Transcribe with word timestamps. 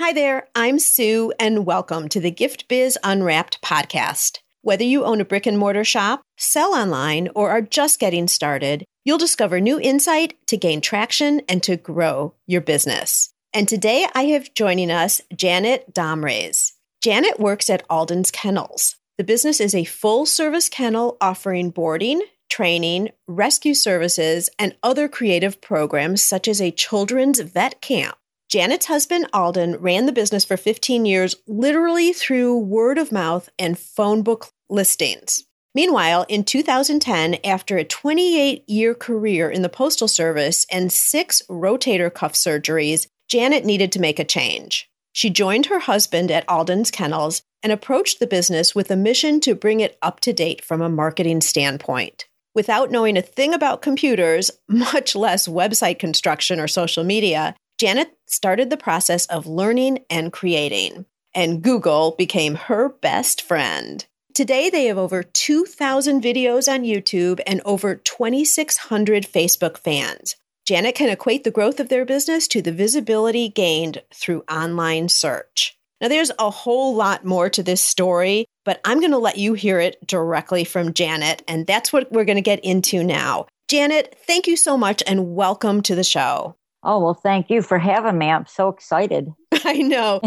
Hi 0.00 0.14
there, 0.14 0.48
I'm 0.54 0.78
Sue, 0.78 1.30
and 1.38 1.66
welcome 1.66 2.08
to 2.08 2.20
the 2.20 2.30
Gift 2.30 2.68
Biz 2.68 2.98
Unwrapped 3.04 3.60
podcast. 3.60 4.38
Whether 4.62 4.84
you 4.84 5.04
own 5.04 5.20
a 5.20 5.26
brick 5.26 5.44
and 5.44 5.58
mortar 5.58 5.84
shop, 5.84 6.22
sell 6.38 6.72
online, 6.72 7.28
or 7.34 7.50
are 7.50 7.60
just 7.60 8.00
getting 8.00 8.26
started, 8.26 8.86
you'll 9.04 9.18
discover 9.18 9.60
new 9.60 9.78
insight 9.78 10.38
to 10.46 10.56
gain 10.56 10.80
traction 10.80 11.42
and 11.50 11.62
to 11.64 11.76
grow 11.76 12.32
your 12.46 12.62
business. 12.62 13.28
And 13.52 13.68
today 13.68 14.06
I 14.14 14.22
have 14.28 14.54
joining 14.54 14.90
us 14.90 15.20
Janet 15.36 15.92
Domrays. 15.92 16.72
Janet 17.02 17.38
works 17.38 17.68
at 17.68 17.84
Alden's 17.90 18.30
Kennels. 18.30 18.96
The 19.18 19.24
business 19.24 19.60
is 19.60 19.74
a 19.74 19.84
full 19.84 20.24
service 20.24 20.70
kennel 20.70 21.18
offering 21.20 21.68
boarding, 21.68 22.22
training, 22.48 23.10
rescue 23.28 23.74
services, 23.74 24.48
and 24.58 24.74
other 24.82 25.08
creative 25.08 25.60
programs 25.60 26.24
such 26.24 26.48
as 26.48 26.58
a 26.58 26.70
children's 26.70 27.40
vet 27.40 27.82
camp. 27.82 28.16
Janet's 28.50 28.86
husband, 28.86 29.28
Alden, 29.32 29.76
ran 29.76 30.06
the 30.06 30.12
business 30.12 30.44
for 30.44 30.56
15 30.56 31.06
years, 31.06 31.36
literally 31.46 32.12
through 32.12 32.58
word 32.58 32.98
of 32.98 33.12
mouth 33.12 33.48
and 33.60 33.78
phone 33.78 34.22
book 34.22 34.48
listings. 34.68 35.44
Meanwhile, 35.72 36.26
in 36.28 36.42
2010, 36.42 37.36
after 37.44 37.78
a 37.78 37.84
28 37.84 38.68
year 38.68 38.92
career 38.92 39.48
in 39.48 39.62
the 39.62 39.68
Postal 39.68 40.08
Service 40.08 40.66
and 40.68 40.90
six 40.90 41.42
rotator 41.48 42.12
cuff 42.12 42.32
surgeries, 42.32 43.06
Janet 43.28 43.64
needed 43.64 43.92
to 43.92 44.00
make 44.00 44.18
a 44.18 44.24
change. 44.24 44.90
She 45.12 45.30
joined 45.30 45.66
her 45.66 45.78
husband 45.78 46.32
at 46.32 46.48
Alden's 46.48 46.90
Kennels 46.90 47.42
and 47.62 47.70
approached 47.70 48.18
the 48.18 48.26
business 48.26 48.74
with 48.74 48.90
a 48.90 48.96
mission 48.96 49.38
to 49.42 49.54
bring 49.54 49.78
it 49.78 49.96
up 50.02 50.18
to 50.20 50.32
date 50.32 50.64
from 50.64 50.82
a 50.82 50.88
marketing 50.88 51.40
standpoint. 51.40 52.26
Without 52.52 52.90
knowing 52.90 53.16
a 53.16 53.22
thing 53.22 53.54
about 53.54 53.80
computers, 53.80 54.50
much 54.68 55.14
less 55.14 55.46
website 55.46 56.00
construction 56.00 56.58
or 56.58 56.66
social 56.66 57.04
media, 57.04 57.54
Janet 57.80 58.14
started 58.26 58.68
the 58.68 58.76
process 58.76 59.24
of 59.24 59.46
learning 59.46 60.00
and 60.10 60.30
creating, 60.30 61.06
and 61.34 61.62
Google 61.62 62.14
became 62.18 62.54
her 62.56 62.90
best 62.90 63.40
friend. 63.40 64.04
Today, 64.34 64.68
they 64.68 64.84
have 64.84 64.98
over 64.98 65.22
2,000 65.22 66.22
videos 66.22 66.70
on 66.70 66.82
YouTube 66.82 67.40
and 67.46 67.62
over 67.64 67.94
2,600 67.94 69.22
Facebook 69.22 69.78
fans. 69.78 70.36
Janet 70.66 70.94
can 70.94 71.08
equate 71.08 71.42
the 71.44 71.50
growth 71.50 71.80
of 71.80 71.88
their 71.88 72.04
business 72.04 72.46
to 72.48 72.60
the 72.60 72.70
visibility 72.70 73.48
gained 73.48 74.02
through 74.14 74.44
online 74.50 75.08
search. 75.08 75.74
Now, 76.02 76.08
there's 76.08 76.32
a 76.38 76.50
whole 76.50 76.94
lot 76.94 77.24
more 77.24 77.48
to 77.48 77.62
this 77.62 77.80
story, 77.80 78.44
but 78.66 78.82
I'm 78.84 79.00
going 79.00 79.12
to 79.12 79.16
let 79.16 79.38
you 79.38 79.54
hear 79.54 79.80
it 79.80 80.06
directly 80.06 80.64
from 80.64 80.92
Janet, 80.92 81.42
and 81.48 81.66
that's 81.66 81.94
what 81.94 82.12
we're 82.12 82.26
going 82.26 82.36
to 82.36 82.42
get 82.42 82.62
into 82.62 83.02
now. 83.02 83.46
Janet, 83.68 84.18
thank 84.26 84.46
you 84.46 84.58
so 84.58 84.76
much 84.76 85.02
and 85.06 85.34
welcome 85.34 85.80
to 85.80 85.94
the 85.94 86.04
show. 86.04 86.56
Oh, 86.82 86.98
well, 86.98 87.14
thank 87.14 87.50
you 87.50 87.62
for 87.62 87.78
having 87.78 88.18
me. 88.18 88.30
I'm 88.30 88.46
so 88.46 88.68
excited. 88.68 89.28
I 89.64 89.74
know. 89.74 90.20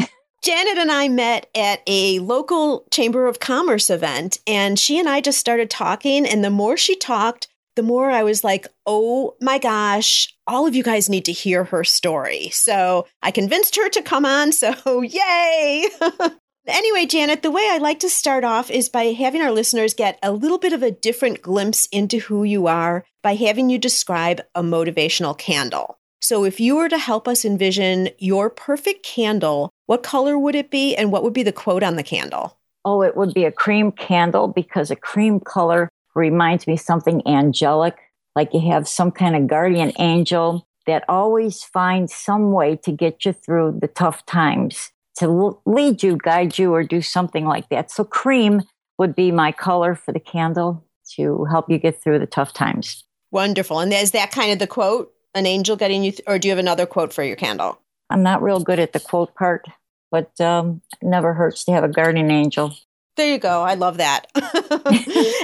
Janet 0.44 0.78
and 0.78 0.92
I 0.92 1.08
met 1.08 1.50
at 1.56 1.82
a 1.88 2.20
local 2.20 2.86
Chamber 2.92 3.28
of 3.28 3.40
Commerce 3.40 3.90
event, 3.90 4.40
and 4.46 4.78
she 4.78 5.00
and 5.00 5.08
I 5.08 5.22
just 5.22 5.40
started 5.40 5.70
talking. 5.70 6.26
And 6.26 6.44
the 6.44 6.50
more 6.50 6.76
she 6.76 6.96
talked, 6.96 7.48
the 7.76 7.84
more 7.84 8.12
I 8.12 8.24
was 8.24 8.44
like, 8.44 8.68
oh 8.86 9.36
my 9.42 9.58
gosh, 9.58 10.34
all 10.46 10.68
of 10.68 10.76
you 10.76 10.84
guys 10.84 11.10
need 11.10 11.26
to 11.26 11.32
hear 11.32 11.64
her 11.64 11.84
story. 11.84 12.50
So 12.50 13.08
I 13.22 13.32
convinced 13.32 13.76
her 13.78 13.90
to 13.90 14.02
come 14.02 14.26
on. 14.26 14.52
So, 14.52 15.02
yay! 15.02 15.88
anyway, 16.68 17.06
Janet, 17.06 17.42
the 17.42 17.50
way 17.50 17.68
I 17.72 17.78
like 17.78 18.00
to 18.02 18.10
start 18.10 18.44
off 18.44 18.70
is 18.70 18.90
by 18.90 19.06
having 19.06 19.42
our 19.42 19.52
listeners 19.52 19.94
get 19.94 20.20
a 20.22 20.32
little 20.32 20.60
bit 20.60 20.74
of 20.74 20.84
a 20.84 20.92
different 20.92 21.42
glimpse 21.42 21.88
into 21.88 22.20
who 22.20 22.44
you 22.44 22.68
are 22.68 23.06
by 23.24 23.36
having 23.36 23.70
you 23.70 23.80
describe 23.80 24.42
a 24.54 24.62
motivational 24.62 25.38
candle. 25.38 25.98
So, 26.24 26.46
if 26.46 26.62
you 26.62 26.78
were 26.78 26.88
to 26.88 26.98
help 26.98 27.28
us 27.28 27.44
envision 27.44 28.08
your 28.18 28.50
perfect 28.50 29.04
candle, 29.04 29.72
what 29.88 30.04
color 30.04 30.40
would 30.40 30.56
it 30.56 30.72
be 30.72 30.96
and 30.96 31.12
what 31.12 31.22
would 31.22 31.34
be 31.34 31.44
the 31.44 31.52
quote 31.52 31.84
on 31.84 31.98
the 31.98 32.02
candle? 32.02 32.58
Oh, 32.86 33.02
it 33.02 33.18
would 33.18 33.34
be 33.34 33.44
a 33.44 33.52
cream 33.52 33.92
candle 33.92 34.48
because 34.48 34.90
a 34.90 34.96
cream 34.96 35.42
color 35.42 35.90
reminds 36.16 36.66
me 36.66 36.78
something 36.78 37.28
angelic, 37.28 37.98
like 38.38 38.54
you 38.54 38.62
have 38.72 38.88
some 38.88 39.12
kind 39.12 39.36
of 39.36 39.48
guardian 39.48 39.92
angel 40.00 40.66
that 40.88 41.04
always 41.10 41.62
finds 41.66 42.16
some 42.16 42.54
way 42.54 42.78
to 42.86 42.94
get 42.94 43.26
you 43.26 43.34
through 43.34 43.80
the 43.82 43.90
tough 43.90 44.26
times, 44.26 44.92
to 45.18 45.60
lead 45.66 46.04
you, 46.04 46.16
guide 46.16 46.58
you, 46.58 46.74
or 46.74 46.86
do 46.86 47.02
something 47.02 47.44
like 47.44 47.68
that. 47.68 47.92
So, 47.92 48.06
cream 48.06 48.62
would 48.98 49.14
be 49.14 49.34
my 49.34 49.52
color 49.52 49.94
for 49.94 50.14
the 50.14 50.22
candle 50.22 50.86
to 51.18 51.44
help 51.52 51.70
you 51.70 51.80
get 51.80 52.02
through 52.02 52.20
the 52.20 52.28
tough 52.28 52.54
times. 52.54 53.04
Wonderful. 53.30 53.82
And 53.82 53.92
is 53.92 54.12
that 54.12 54.32
kind 54.32 54.54
of 54.54 54.60
the 54.60 54.68
quote? 54.68 55.14
An 55.36 55.46
angel 55.46 55.76
getting 55.76 56.04
you, 56.04 56.12
th- 56.12 56.24
or 56.28 56.40
do 56.40 56.48
you 56.48 56.52
have 56.52 56.60
another 56.60 56.86
quote 56.86 57.14
for 57.14 57.24
your 57.24 57.36
candle? 57.36 57.80
I'm 58.10 58.24
not 58.24 58.44
real 58.44 58.60
good 58.60 58.80
at 58.80 58.94
the 58.94 59.00
quote 59.00 59.34
part, 59.36 59.66
but 60.12 60.40
um, 60.40 60.82
never 61.02 61.34
hurts 61.34 61.64
to 61.66 61.72
have 61.72 61.84
a 61.84 61.88
guardian 61.88 62.32
angel. 62.32 62.74
There 63.16 63.32
you 63.32 63.40
go. 63.40 63.62
I 63.62 63.76
love 63.76 63.98
that. 63.98 64.28